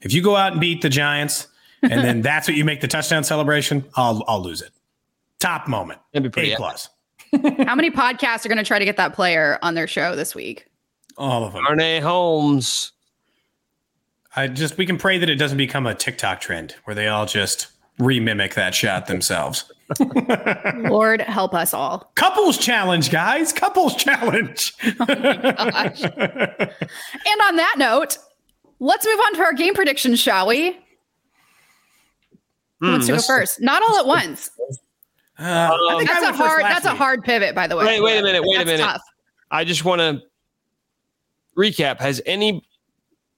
If 0.01 0.13
you 0.13 0.21
go 0.21 0.35
out 0.35 0.51
and 0.51 0.61
beat 0.61 0.81
the 0.81 0.89
Giants 0.89 1.47
and 1.81 2.03
then 2.03 2.21
that's 2.23 2.47
what 2.47 2.57
you 2.57 2.65
make 2.65 2.81
the 2.81 2.87
touchdown 2.87 3.23
celebration, 3.23 3.85
I'll 3.95 4.23
I'll 4.27 4.41
lose 4.41 4.61
it. 4.61 4.71
Top 5.39 5.67
moment. 5.67 5.99
That'd 6.11 6.31
be 6.31 6.33
pretty 6.33 6.53
A 6.53 6.57
plus. 6.57 6.89
How 7.65 7.75
many 7.75 7.89
podcasts 7.89 8.45
are 8.45 8.49
going 8.49 8.57
to 8.57 8.63
try 8.63 8.79
to 8.79 8.85
get 8.85 8.97
that 8.97 9.13
player 9.13 9.57
on 9.61 9.73
their 9.73 9.87
show 9.87 10.15
this 10.15 10.35
week? 10.35 10.67
All 11.17 11.43
of 11.43 11.53
them. 11.53 11.65
Arne 11.65 12.01
Holmes. 12.01 12.91
I 14.35 14.47
just 14.47 14.77
we 14.77 14.85
can 14.85 14.97
pray 14.97 15.17
that 15.17 15.29
it 15.29 15.35
doesn't 15.35 15.57
become 15.57 15.85
a 15.85 15.95
TikTok 15.95 16.41
trend 16.41 16.75
where 16.83 16.95
they 16.95 17.07
all 17.07 17.25
just 17.25 17.67
remimic 17.99 18.55
that 18.55 18.73
shot 18.73 19.07
themselves. 19.07 19.71
Lord 20.89 21.21
help 21.21 21.53
us 21.53 21.73
all. 21.73 22.11
Couples 22.15 22.57
challenge, 22.57 23.09
guys. 23.11 23.51
Couples 23.53 23.95
challenge. 23.95 24.73
Gosh. 24.97 26.01
And 26.03 27.41
on 27.41 27.55
that 27.57 27.75
note, 27.77 28.17
let's 28.79 29.05
move 29.05 29.19
on 29.19 29.35
to 29.35 29.41
our 29.43 29.53
game 29.53 29.73
predictions, 29.73 30.19
shall 30.19 30.47
we? 30.47 30.77
Who 32.79 32.91
wants 32.91 33.07
to 33.07 33.13
go 33.13 33.21
first? 33.21 33.61
Not 33.61 33.81
all 33.87 33.97
at 33.99 34.05
once. 34.05 34.49
Uh, 35.39 35.43
I 35.89 35.95
think 35.97 36.09
That's 36.09 36.25
a 36.25 36.33
hard. 36.33 36.61
last 36.63 36.83
That's 36.83 36.85
a 36.93 36.95
hard 36.95 37.23
pivot, 37.23 37.55
by 37.55 37.67
the 37.67 37.75
way. 37.75 37.85
Wait, 37.85 38.01
wait 38.01 38.19
a 38.19 38.23
minute, 38.23 38.43
wait 38.45 38.61
a 38.61 38.65
minute. 38.65 38.83
Tough. 38.83 39.01
I 39.49 39.63
just 39.63 39.85
want 39.85 39.99
to 39.99 40.21
recap. 41.57 41.99
Has 41.99 42.21
any 42.25 42.65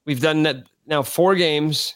we've 0.05 0.21
done 0.21 0.43
that 0.43 0.63
now 0.87 1.03
four 1.03 1.35
games? 1.35 1.95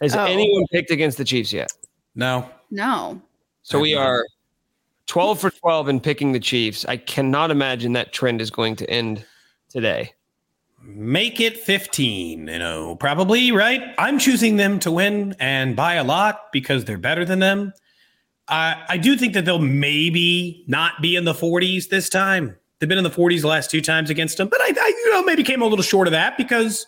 Has 0.00 0.16
Oh. 0.16 0.24
anyone 0.24 0.64
picked 0.72 0.90
against 0.90 1.18
the 1.18 1.24
Chiefs 1.24 1.52
yet? 1.52 1.70
No. 2.14 2.48
No. 2.70 3.20
So 3.62 3.80
we 3.80 3.94
are 3.94 4.26
12 5.06 5.40
for 5.40 5.50
12 5.50 5.88
in 5.88 6.00
picking 6.00 6.32
the 6.32 6.40
Chiefs. 6.40 6.84
I 6.86 6.96
cannot 6.96 7.50
imagine 7.50 7.92
that 7.92 8.12
trend 8.12 8.40
is 8.40 8.50
going 8.50 8.76
to 8.76 8.90
end 8.90 9.24
today. 9.68 10.12
Make 10.84 11.40
it 11.40 11.58
15, 11.58 12.48
you 12.48 12.58
know, 12.58 12.96
probably, 12.96 13.52
right? 13.52 13.94
I'm 13.98 14.18
choosing 14.18 14.56
them 14.56 14.80
to 14.80 14.90
win 14.90 15.36
and 15.38 15.76
by 15.76 15.94
a 15.94 16.04
lot 16.04 16.50
because 16.52 16.84
they're 16.84 16.98
better 16.98 17.24
than 17.24 17.38
them. 17.38 17.72
I 18.48 18.82
I 18.88 18.96
do 18.96 19.16
think 19.16 19.34
that 19.34 19.44
they'll 19.44 19.60
maybe 19.60 20.64
not 20.66 21.00
be 21.00 21.14
in 21.14 21.24
the 21.24 21.32
40s 21.32 21.88
this 21.88 22.08
time. 22.08 22.56
They've 22.78 22.88
been 22.88 22.98
in 22.98 23.04
the 23.04 23.10
40s 23.10 23.42
the 23.42 23.46
last 23.46 23.70
two 23.70 23.80
times 23.80 24.10
against 24.10 24.38
them, 24.38 24.48
but 24.48 24.60
I, 24.60 24.74
I 24.76 24.88
you 24.88 25.12
know, 25.12 25.22
maybe 25.22 25.44
came 25.44 25.62
a 25.62 25.66
little 25.66 25.84
short 25.84 26.08
of 26.08 26.12
that 26.12 26.36
because 26.36 26.84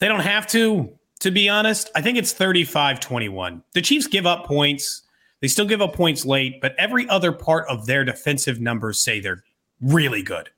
they 0.00 0.08
don't 0.08 0.20
have 0.20 0.48
to, 0.48 0.90
to 1.20 1.30
be 1.30 1.48
honest. 1.48 1.88
I 1.94 2.02
think 2.02 2.18
it's 2.18 2.32
35 2.32 2.98
21. 2.98 3.62
The 3.74 3.80
Chiefs 3.80 4.08
give 4.08 4.26
up 4.26 4.44
points. 4.44 5.03
They 5.44 5.48
still 5.48 5.66
give 5.66 5.82
up 5.82 5.92
points 5.92 6.24
late, 6.24 6.62
but 6.62 6.74
every 6.78 7.06
other 7.10 7.30
part 7.30 7.68
of 7.68 7.84
their 7.84 8.02
defensive 8.02 8.62
numbers 8.62 8.98
say 8.98 9.20
they're 9.20 9.44
really 9.78 10.22
good. 10.22 10.48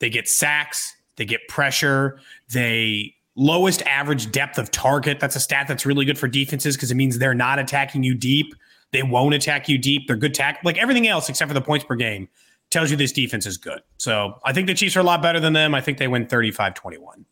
They 0.00 0.10
get 0.10 0.28
sacks, 0.28 0.94
they 1.16 1.24
get 1.24 1.48
pressure, 1.48 2.20
they 2.52 3.14
lowest 3.36 3.80
average 3.86 4.30
depth 4.30 4.58
of 4.58 4.70
target. 4.70 5.18
That's 5.18 5.34
a 5.34 5.40
stat 5.40 5.66
that's 5.66 5.86
really 5.86 6.04
good 6.04 6.18
for 6.18 6.28
defenses 6.28 6.76
because 6.76 6.90
it 6.90 6.94
means 6.94 7.18
they're 7.18 7.32
not 7.32 7.58
attacking 7.58 8.02
you 8.02 8.14
deep. 8.14 8.54
They 8.90 9.02
won't 9.02 9.32
attack 9.32 9.66
you 9.66 9.78
deep. 9.78 10.06
They're 10.06 10.16
good 10.16 10.34
tack. 10.34 10.60
Like 10.62 10.76
everything 10.76 11.08
else 11.08 11.30
except 11.30 11.48
for 11.48 11.54
the 11.54 11.62
points 11.62 11.86
per 11.86 11.94
game 11.94 12.28
tells 12.68 12.90
you 12.90 12.98
this 12.98 13.12
defense 13.12 13.46
is 13.46 13.56
good. 13.56 13.80
So 13.96 14.38
I 14.44 14.52
think 14.52 14.66
the 14.66 14.74
Chiefs 14.74 14.94
are 14.94 15.00
a 15.00 15.04
lot 15.04 15.22
better 15.22 15.40
than 15.40 15.54
them. 15.54 15.74
I 15.74 15.80
think 15.80 15.96
they 15.96 16.06
win 16.06 16.26
35 16.26 16.74
21. 16.74 17.24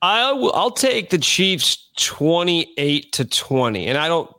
I 0.00 0.32
will, 0.32 0.54
I'll 0.54 0.70
take 0.70 1.10
the 1.10 1.18
Chiefs 1.18 1.90
28 1.98 3.12
to 3.12 3.26
20. 3.26 3.86
And 3.86 3.98
I 3.98 4.08
don't 4.08 4.33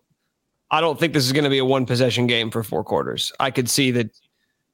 I 0.72 0.82
don't 0.82 1.00
think 1.00 1.14
this 1.14 1.26
is 1.26 1.32
going 1.32 1.44
to 1.44 1.50
be 1.50 1.60
a 1.60 1.66
one 1.66 1.86
possession 1.86 2.28
game 2.28 2.52
for 2.52 2.64
four 2.64 2.84
quarters. 2.84 3.32
I 3.40 3.52
could 3.52 3.70
see 3.70 3.92
that 3.92 4.10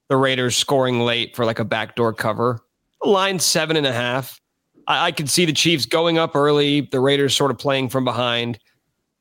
the 0.09 0.17
Raiders 0.17 0.57
scoring 0.57 1.01
late 1.01 1.35
for 1.35 1.45
like 1.45 1.59
a 1.59 1.65
backdoor 1.65 2.13
cover. 2.13 2.61
Line 3.03 3.39
seven 3.39 3.75
and 3.75 3.87
a 3.87 3.93
half. 3.93 4.39
I, 4.87 5.07
I 5.07 5.11
could 5.11 5.29
see 5.29 5.45
the 5.45 5.53
Chiefs 5.53 5.85
going 5.85 6.17
up 6.17 6.35
early, 6.35 6.81
the 6.81 6.99
Raiders 6.99 7.35
sort 7.35 7.51
of 7.51 7.57
playing 7.57 7.89
from 7.89 8.03
behind. 8.03 8.59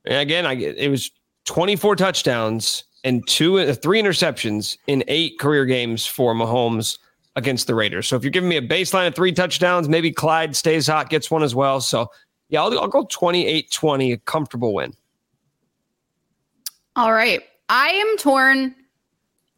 And 0.05 0.17
again, 0.17 0.47
I 0.47 0.55
it 0.55 0.91
was 0.91 1.11
24 1.47 1.97
touchdowns 1.97 2.85
and 3.05 3.27
two 3.27 3.59
uh, 3.59 3.75
three 3.75 4.01
interceptions 4.01 4.77
in 4.87 5.05
eight 5.09 5.39
career 5.39 5.65
games 5.67 6.07
for 6.07 6.35
Mahomes 6.35 6.99
against 7.37 7.67
the 7.67 7.75
Raiders. 7.75 8.07
So 8.07 8.17
if 8.17 8.25
you're 8.25 8.31
giving 8.31 8.49
me 8.49 8.57
a 8.57 8.63
baseline 8.63 9.07
of 9.07 9.15
three 9.15 9.33
touchdowns, 9.33 9.89
maybe 9.89 10.13
Clyde 10.13 10.57
stays 10.57 10.87
hot, 10.87 11.11
gets 11.11 11.31
one 11.31 11.43
as 11.43 11.55
well. 11.55 11.81
So 11.81 12.11
yeah, 12.49 12.63
I'll, 12.63 12.79
I'll 12.79 12.89
go 12.89 13.07
28 13.11 13.71
20, 13.71 14.13
a 14.13 14.19
comfortable 14.19 14.75
win. 14.75 14.93
All 16.97 17.13
right. 17.13 17.43
I 17.69 17.89
am 17.89 18.17
torn. 18.19 18.75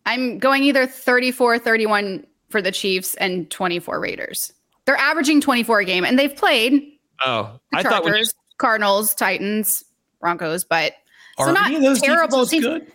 I'm 0.06 0.38
going 0.38 0.64
either 0.64 0.86
34 0.86 1.58
31 1.58 2.26
for 2.50 2.60
the 2.60 2.72
Chiefs 2.72 3.14
and 3.14 3.50
24 3.50 3.98
Raiders. 4.00 4.52
They're 4.84 4.96
averaging 4.96 5.40
24 5.40 5.80
a 5.80 5.84
game 5.84 6.04
and 6.04 6.18
they've 6.18 6.34
played 6.34 6.82
Oh, 7.24 7.58
the 7.70 7.78
I 7.78 7.82
thought 7.84 8.04
when 8.04 8.14
you, 8.16 8.24
Cardinals, 8.58 9.14
Titans, 9.14 9.84
Broncos, 10.20 10.64
but 10.64 10.92
So 11.38 11.44
Are 11.44 11.52
not 11.52 11.72
of 11.72 11.80
those 11.82 12.00
terrible 12.00 12.44
teams. 12.46 12.64
good? 12.64 12.92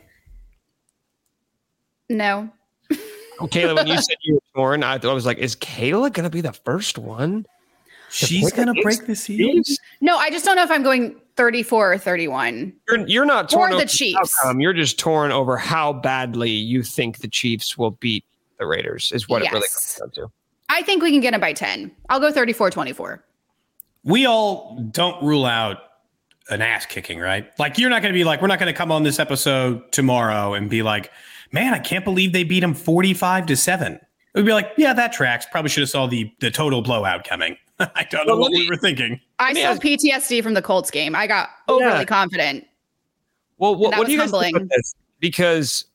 no. 2.09 2.49
Kayla, 3.39 3.75
when 3.75 3.87
you 3.87 3.95
said 3.97 4.17
you 4.23 4.33
were 4.35 4.41
torn, 4.55 4.83
I, 4.83 4.97
thought 4.97 5.11
I 5.11 5.13
was 5.13 5.25
like, 5.25 5.37
is 5.37 5.55
Kayla 5.55 6.11
going 6.11 6.23
to 6.23 6.29
be 6.29 6.41
the 6.41 6.53
first 6.53 6.97
one? 6.97 7.45
She's 8.09 8.51
gonna 8.51 8.73
break 8.81 9.05
the 9.05 9.15
seal. 9.15 9.61
No, 10.01 10.17
I 10.17 10.29
just 10.29 10.45
don't 10.45 10.55
know 10.55 10.63
if 10.63 10.71
I'm 10.71 10.83
going 10.83 11.15
34 11.35 11.93
or 11.93 11.97
31. 11.97 12.73
You're, 12.87 13.07
you're 13.07 13.25
not 13.25 13.45
Or 13.53 13.67
torn 13.67 13.77
the 13.77 13.85
Chiefs. 13.85 14.35
outcome. 14.43 14.59
You're 14.59 14.73
just 14.73 14.97
torn 14.97 15.31
over 15.31 15.57
how 15.57 15.93
badly 15.93 16.49
you 16.49 16.83
think 16.83 17.19
the 17.19 17.27
Chiefs 17.27 17.77
will 17.77 17.91
beat 17.91 18.23
the 18.59 18.65
Raiders, 18.65 19.11
is 19.13 19.29
what 19.29 19.41
it 19.43 19.51
really 19.51 19.67
comes 19.67 19.97
down 19.99 20.11
to. 20.11 20.31
I 20.69 20.81
think 20.81 21.03
we 21.03 21.11
can 21.11 21.21
get 21.21 21.33
it 21.33 21.41
by 21.41 21.53
10. 21.53 21.91
I'll 22.09 22.19
go 22.19 22.31
34 22.31 22.71
24. 22.71 23.23
we 24.03 24.25
all 24.25 24.79
don't 24.91 25.21
rule 25.23 25.45
out 25.45 25.77
an 26.49 26.61
ass 26.61 26.85
kicking, 26.85 27.19
right? 27.19 27.47
Like 27.59 27.77
you're 27.77 27.89
not 27.89 28.01
going 28.01 28.13
to 28.13 28.17
be 28.17 28.23
like, 28.23 28.41
we're 28.41 28.47
not 28.47 28.57
going 28.59 28.71
to 28.73 28.77
come 28.77 28.91
on 28.91 29.03
this 29.03 29.19
episode 29.19 29.91
tomorrow 29.91 30.53
and 30.53 30.69
be 30.69 30.81
like, 30.81 31.11
man, 31.51 31.73
I 31.73 31.79
can't 31.79 32.05
believe 32.05 32.31
they 32.33 32.43
beat 32.45 32.63
him 32.63 32.73
45 32.73 33.45
to 33.47 33.55
seven. 33.57 33.93
It 33.93 34.01
would 34.35 34.45
be 34.45 34.53
like, 34.53 34.71
yeah, 34.77 34.93
that 34.93 35.11
tracks. 35.13 35.45
Probably 35.51 35.69
should 35.69 35.81
have 35.81 35.89
saw 35.89 36.07
the 36.07 36.31
the 36.39 36.49
total 36.51 36.81
blowout 36.81 37.25
coming. 37.27 37.57
I 37.95 38.05
don't 38.09 38.25
know 38.27 38.33
Well, 38.33 38.41
what 38.43 38.51
let 38.51 38.59
we 38.59 38.69
were 38.69 38.77
thinking. 38.77 39.19
I 39.39 39.53
me 39.53 39.61
still 39.61 39.73
ask- 39.73 39.81
PTSD 39.81 40.41
from 40.43 40.53
the 40.53 40.61
Colts 40.61 40.89
game. 40.91 41.15
I 41.15 41.27
got 41.27 41.49
overly 41.67 41.89
Yeah. 41.99 42.03
confident. 42.05 42.65
Well, 43.57 43.75
what, 43.75 43.91
that 43.91 43.99
what 43.99 44.07
do 44.07 44.13
you 44.13 44.21
was 44.21 44.31
guys 44.31 44.41
think 44.41 44.57
about 44.57 44.69
this? 44.69 44.95
Because 45.19 45.85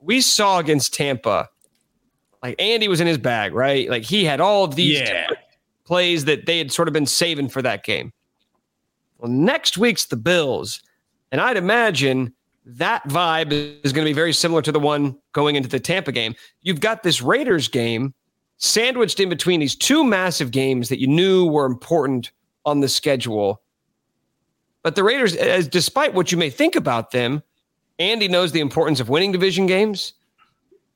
we 0.00 0.20
saw 0.20 0.58
against 0.58 0.94
Tampa, 0.94 1.48
like 2.42 2.56
Andy 2.58 2.88
was 2.88 3.00
in 3.00 3.06
his 3.06 3.18
bag, 3.18 3.54
right? 3.54 3.88
Like 3.88 4.02
he 4.02 4.24
had 4.24 4.40
all 4.40 4.64
of 4.64 4.74
these 4.76 5.00
Yeah. 5.00 5.26
plays 5.84 6.24
that 6.26 6.46
they 6.46 6.58
had 6.58 6.72
sort 6.72 6.88
of 6.88 6.94
been 6.94 7.06
saving 7.06 7.48
for 7.48 7.62
that 7.62 7.84
game. 7.84 8.12
Well, 9.18 9.30
next 9.30 9.76
week's 9.76 10.06
the 10.06 10.16
Bills, 10.16 10.82
and 11.32 11.40
I'd 11.40 11.56
imagine 11.58 12.32
that 12.64 13.06
vibe 13.08 13.52
is 13.52 13.92
going 13.92 14.04
to 14.06 14.08
be 14.10 14.14
very 14.14 14.32
similar 14.32 14.62
to 14.62 14.72
the 14.72 14.80
one 14.80 15.18
going 15.32 15.56
into 15.56 15.68
the 15.68 15.80
Tampa 15.80 16.12
game. 16.12 16.34
You've 16.62 16.80
got 16.80 17.02
this 17.02 17.20
Raiders 17.20 17.68
game 17.68 18.14
sandwiched 18.60 19.18
in 19.18 19.28
between 19.28 19.58
these 19.58 19.74
two 19.74 20.04
massive 20.04 20.50
games 20.50 20.90
that 20.90 21.00
you 21.00 21.06
knew 21.06 21.46
were 21.46 21.66
important 21.66 22.30
on 22.64 22.80
the 22.80 22.88
schedule. 22.88 23.62
But 24.82 24.94
the 24.94 25.02
Raiders, 25.02 25.34
as 25.34 25.66
despite 25.66 26.14
what 26.14 26.30
you 26.30 26.38
may 26.38 26.50
think 26.50 26.76
about 26.76 27.10
them, 27.10 27.42
Andy 27.98 28.28
knows 28.28 28.52
the 28.52 28.60
importance 28.60 29.00
of 29.00 29.08
winning 29.08 29.32
division 29.32 29.66
games. 29.66 30.12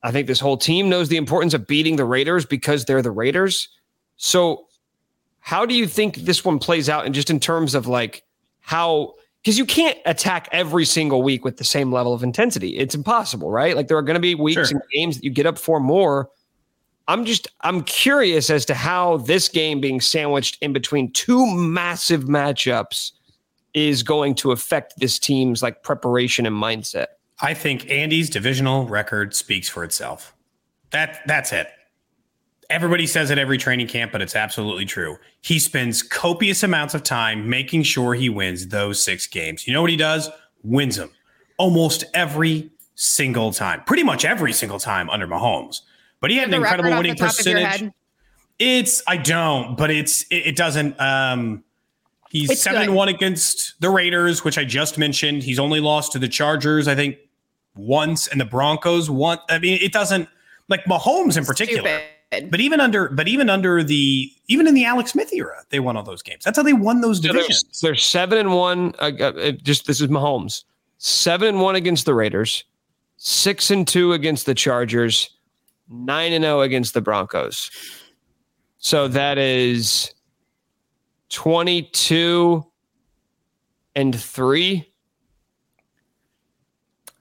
I 0.03 0.11
think 0.11 0.27
this 0.27 0.39
whole 0.39 0.57
team 0.57 0.89
knows 0.89 1.09
the 1.09 1.17
importance 1.17 1.55
of 1.55 1.65
beating 1.65 1.95
the 1.95 2.05
Raiders 2.05 2.45
because 2.45 2.85
they're 2.85 3.01
the 3.01 3.11
Raiders. 3.11 3.67
So, 4.17 4.67
how 5.39 5.65
do 5.65 5.73
you 5.75 5.87
think 5.87 6.17
this 6.17 6.45
one 6.45 6.59
plays 6.59 6.87
out? 6.87 7.05
And 7.05 7.13
just 7.13 7.29
in 7.29 7.39
terms 7.39 7.73
of 7.75 7.87
like 7.87 8.23
how, 8.61 9.13
because 9.43 9.57
you 9.57 9.65
can't 9.65 9.97
attack 10.05 10.49
every 10.51 10.85
single 10.85 11.21
week 11.23 11.43
with 11.43 11.57
the 11.57 11.63
same 11.63 11.91
level 11.91 12.13
of 12.13 12.23
intensity. 12.23 12.77
It's 12.77 12.95
impossible, 12.95 13.49
right? 13.51 13.75
Like 13.75 13.87
there 13.87 13.97
are 13.97 14.01
going 14.03 14.15
to 14.15 14.19
be 14.19 14.33
weeks 14.35 14.69
Sure. 14.69 14.77
and 14.77 14.81
games 14.91 15.17
that 15.17 15.23
you 15.23 15.29
get 15.31 15.45
up 15.45 15.57
for 15.57 15.79
more. 15.79 16.29
I'm 17.07 17.25
just, 17.25 17.47
I'm 17.61 17.83
curious 17.83 18.49
as 18.49 18.65
to 18.65 18.73
how 18.73 19.17
this 19.17 19.47
game 19.47 19.79
being 19.79 20.01
sandwiched 20.01 20.57
in 20.61 20.73
between 20.73 21.11
two 21.11 21.45
massive 21.55 22.23
matchups 22.23 23.11
is 23.73 24.01
going 24.01 24.35
to 24.35 24.51
affect 24.51 24.99
this 24.99 25.19
team's 25.19 25.61
like 25.61 25.83
preparation 25.83 26.45
and 26.45 26.55
mindset. 26.55 27.07
I 27.41 27.53
think 27.53 27.89
Andy's 27.91 28.29
divisional 28.29 28.87
record 28.87 29.35
speaks 29.35 29.67
for 29.67 29.83
itself. 29.83 30.33
That 30.91 31.19
that's 31.27 31.51
it. 31.51 31.67
Everybody 32.69 33.05
says 33.05 33.29
it 33.29 33.37
every 33.37 33.57
training 33.57 33.87
camp, 33.87 34.11
but 34.11 34.21
it's 34.21 34.35
absolutely 34.35 34.85
true. 34.85 35.17
He 35.41 35.59
spends 35.59 36.01
copious 36.01 36.63
amounts 36.63 36.95
of 36.95 37.03
time 37.03 37.47
making 37.47 37.83
sure 37.83 38.15
he 38.15 38.29
wins 38.29 38.69
those 38.69 39.03
six 39.03 39.27
games. 39.27 39.67
You 39.67 39.73
know 39.73 39.81
what 39.81 39.91
he 39.91 39.97
does? 39.97 40.29
Wins 40.63 40.95
them 40.95 41.11
almost 41.57 42.05
every 42.13 42.71
single 42.95 43.51
time. 43.51 43.83
Pretty 43.85 44.03
much 44.03 44.25
every 44.25 44.53
single 44.53 44.79
time 44.79 45.09
under 45.09 45.27
Mahomes. 45.27 45.81
But 46.21 46.31
he 46.31 46.37
had 46.37 46.47
an 46.49 46.53
incredible 46.55 46.89
winning 46.91 47.13
the 47.13 47.19
top 47.19 47.39
of 47.39 47.45
your 47.45 47.55
percentage. 47.55 47.91
It's 48.57 49.03
I 49.07 49.17
don't, 49.17 49.77
but 49.77 49.91
it's 49.91 50.23
it, 50.31 50.47
it 50.47 50.55
doesn't 50.55 50.99
um 50.99 51.63
He's 52.31 52.49
It's 52.49 52.61
seven 52.61 52.81
good. 52.81 52.87
and 52.89 52.95
one 52.95 53.07
against 53.07 53.79
the 53.79 53.89
Raiders, 53.89 54.43
which 54.43 54.57
I 54.57 54.65
just 54.65 54.97
mentioned. 54.97 55.43
He's 55.43 55.59
only 55.59 55.79
lost 55.79 56.11
to 56.13 56.19
the 56.19 56.27
Chargers, 56.27 56.85
I 56.87 56.93
think, 56.95 57.17
once, 57.75 58.27
and 58.27 58.41
the 58.41 58.45
Broncos 58.45 59.09
one. 59.09 59.37
I 59.49 59.59
mean, 59.59 59.79
it 59.81 59.93
doesn't 59.93 60.27
like 60.67 60.83
Mahomes 60.83 61.37
in 61.37 61.45
particular. 61.45 62.01
Stupid. 62.31 62.51
But 62.51 62.59
even 62.59 62.81
under, 62.81 63.07
but 63.07 63.29
even 63.29 63.49
under 63.49 63.83
the, 63.83 64.29
even 64.47 64.67
in 64.67 64.73
the 64.73 64.83
Alex 64.83 65.11
Smith 65.11 65.31
era, 65.31 65.63
they 65.69 65.79
won 65.79 65.95
all 65.95 66.03
those 66.03 66.21
games. 66.21 66.43
That's 66.43 66.57
how 66.57 66.63
they 66.63 66.73
won 66.73 66.99
those 66.99 67.21
So 67.21 67.31
divisions. 67.31 67.79
they're, 67.81 67.91
they're 67.91 67.95
seven 67.95 68.37
and 68.39 68.53
one. 68.53 68.93
Uh, 68.99 69.11
uh, 69.21 69.51
just 69.51 69.85
this 69.85 70.01
is 70.01 70.07
Mahomes. 70.09 70.63
Seven 70.97 71.47
and 71.49 71.61
one 71.61 71.75
against 71.75 72.05
the 72.05 72.13
Raiders. 72.15 72.65
Six 73.15 73.71
and 73.71 73.87
two 73.87 74.11
against 74.11 74.45
the 74.45 74.55
Chargers. 74.55 75.29
Nine 75.87 76.33
and 76.33 76.43
zero 76.43 76.61
against 76.61 76.93
the 76.93 77.01
Broncos. 77.01 77.69
So 78.77 79.07
that 79.07 79.37
is 79.37 80.13
twenty-two 81.29 82.65
and 83.95 84.19
three. 84.19 84.91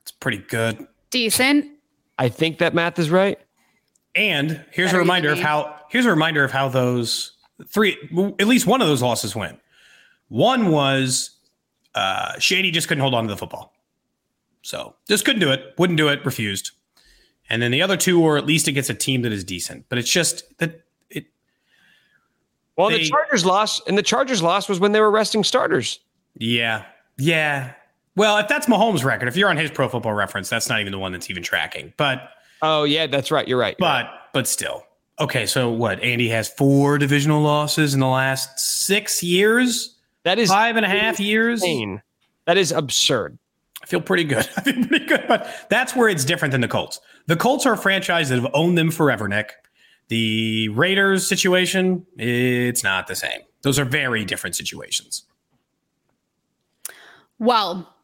It's 0.03 0.13
pretty 0.13 0.39
good. 0.39 0.87
Decent. 1.11 1.67
I 2.19 2.29
think 2.29 2.59
that 2.59 2.75
math 2.75 2.99
is 2.99 3.11
right. 3.11 3.39
And 4.15 4.65
here's 4.71 4.89
Better 4.89 4.99
a 4.99 5.01
reminder 5.01 5.31
of 5.31 5.39
how 5.39 5.77
here's 5.91 6.07
a 6.07 6.11
reminder 6.11 6.45
of 6.45 6.51
how 6.51 6.69
those 6.69 7.33
three 7.69 7.97
at 8.39 8.47
least 8.47 8.67
one 8.67 8.81
of 8.81 8.89
those 8.89 9.03
losses 9.03 9.35
went. 9.35 9.59
One 10.29 10.71
was 10.71 11.31
uh 11.95 12.39
Shady 12.39 12.71
just 12.71 12.89
couldn't 12.89 13.03
hold 13.03 13.15
on 13.15 13.25
to 13.25 13.29
the 13.29 13.37
football. 13.37 13.75
So 14.63 14.97
just 15.09 15.25
couldn't 15.25 15.41
do 15.41 15.51
it, 15.51 15.75
wouldn't 15.77 15.97
do 15.97 16.09
it, 16.09 16.25
refused. 16.25 16.71
And 17.51 17.61
then 17.61 17.71
the 17.71 17.83
other 17.83 17.97
two 17.97 18.19
were 18.21 18.37
at 18.39 18.47
least 18.47 18.69
against 18.69 18.89
a 18.91 18.95
team 18.95 19.23
that 19.23 19.33
is 19.33 19.45
decent. 19.45 19.87
But 19.89 19.99
it's 19.99 20.11
just 20.11 20.45
that 20.59 20.81
it 21.11 21.27
Well, 22.77 22.91
They- 22.91 22.99
the 22.99 23.09
Chargers 23.09 23.45
lost, 23.45 23.83
and 23.87 23.97
the 23.99 24.03
Chargers 24.03 24.43
lost 24.43 24.69
was 24.69 24.81
when 24.81 24.93
they 24.93 25.01
were 25.01 25.11
resting 25.11 25.45
starters. 25.45 26.01
yeah. 26.39 26.85
Yeah. 27.17 27.73
Well, 28.17 28.39
if 28.39 28.49
that's 28.49 28.67
Mahomes' 28.67 29.05
record, 29.05 29.29
if 29.29 29.37
you're 29.37 29.49
on 29.49 29.57
his 29.57 29.71
pro 29.71 29.89
football 29.89 30.13
reference, 30.15 30.49
that's 30.49 30.69
not 30.69 30.81
even 30.81 30.91
the 30.93 30.99
one 30.99 31.13
that's 31.13 31.31
even 31.31 31.43
tracking. 31.43 31.93
But 31.97 32.31
Oh 32.63 32.85
yeah, 32.85 33.07
that's 33.07 33.31
right. 33.31 33.47
You're 33.47 33.59
right. 33.59 33.77
You're 33.79 33.89
right. 33.89 34.07
But 34.07 34.31
but 34.33 34.49
still. 34.49 34.85
Okay, 35.21 35.47
so 35.47 35.71
what? 35.71 36.01
Andy 36.03 36.29
has 36.31 36.49
four 36.49 36.99
divisional 36.99 37.41
losses 37.43 37.95
in 37.95 38.01
the 38.01 38.09
last 38.09 38.59
six 38.59 39.23
years, 39.23 39.95
that 40.25 40.39
is 40.41 40.49
five 40.51 40.75
and 40.77 40.85
a 40.85 40.89
half 40.89 41.21
years. 41.21 41.63
That 42.47 42.57
is 42.59 42.73
absurd. 42.73 43.39
I 43.85 43.87
feel 43.87 44.01
pretty 44.01 44.25
good. 44.25 44.49
I 44.57 44.63
feel 44.63 44.87
pretty 44.87 45.05
good. 45.05 45.27
But 45.29 45.67
that's 45.69 45.95
where 45.95 46.09
it's 46.09 46.25
different 46.25 46.53
than 46.53 46.63
the 46.63 46.69
Colts. 46.69 47.01
The 47.27 47.37
Colts 47.37 47.67
are 47.67 47.75
a 47.75 47.79
franchise 47.79 48.31
that 48.31 48.41
have 48.41 48.51
owned 48.55 48.79
them 48.79 48.91
forever, 48.91 49.29
Nick. 49.29 49.53
The 50.09 50.69
Raiders 50.71 51.27
situation, 51.27 52.07
it's 52.17 52.83
not 52.83 53.07
the 53.07 53.15
same. 53.15 53.41
Those 53.63 53.79
are 53.79 53.85
very 53.85 54.25
different 54.25 54.57
situations. 54.57 55.25
Well, 57.39 57.95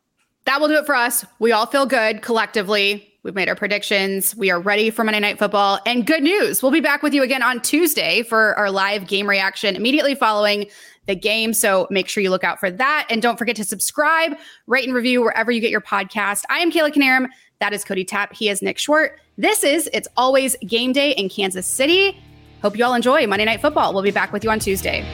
that 0.44 0.60
will 0.60 0.68
do 0.68 0.74
it 0.74 0.86
for 0.86 0.94
us. 0.94 1.24
We 1.38 1.52
all 1.52 1.66
feel 1.66 1.86
good 1.86 2.20
collectively. 2.22 3.06
We've 3.22 3.34
made 3.34 3.48
our 3.48 3.54
predictions. 3.54 4.34
We 4.34 4.50
are 4.50 4.60
ready 4.60 4.90
for 4.90 5.04
Monday 5.04 5.20
Night 5.20 5.38
Football. 5.38 5.78
And 5.84 6.06
good 6.06 6.22
news, 6.22 6.62
we'll 6.62 6.72
be 6.72 6.80
back 6.80 7.02
with 7.02 7.12
you 7.12 7.22
again 7.22 7.42
on 7.42 7.60
Tuesday 7.60 8.22
for 8.22 8.54
our 8.58 8.70
live 8.70 9.06
game 9.06 9.28
reaction 9.28 9.76
immediately 9.76 10.14
following 10.14 10.66
the 11.10 11.16
game. 11.16 11.52
So 11.52 11.86
make 11.90 12.08
sure 12.08 12.22
you 12.22 12.30
look 12.30 12.44
out 12.44 12.60
for 12.60 12.70
that. 12.70 13.06
And 13.10 13.20
don't 13.20 13.36
forget 13.36 13.56
to 13.56 13.64
subscribe, 13.64 14.38
rate, 14.66 14.86
and 14.86 14.94
review 14.94 15.20
wherever 15.20 15.50
you 15.50 15.60
get 15.60 15.70
your 15.70 15.80
podcast. 15.80 16.44
I 16.48 16.60
am 16.60 16.70
Kayla 16.70 16.92
Knierim. 16.92 17.26
That 17.58 17.72
is 17.72 17.84
Cody 17.84 18.04
Tapp. 18.04 18.32
He 18.32 18.48
is 18.48 18.62
Nick 18.62 18.78
Schwerdt. 18.78 19.16
This 19.36 19.64
is 19.64 19.90
It's 19.92 20.08
Always 20.16 20.56
Game 20.66 20.92
Day 20.92 21.10
in 21.10 21.28
Kansas 21.28 21.66
City. 21.66 22.18
Hope 22.62 22.76
you 22.76 22.84
all 22.84 22.94
enjoy 22.94 23.26
Monday 23.26 23.44
Night 23.44 23.60
Football. 23.60 23.92
We'll 23.92 24.02
be 24.02 24.10
back 24.10 24.32
with 24.32 24.44
you 24.44 24.50
on 24.50 24.60
Tuesday. 24.60 25.04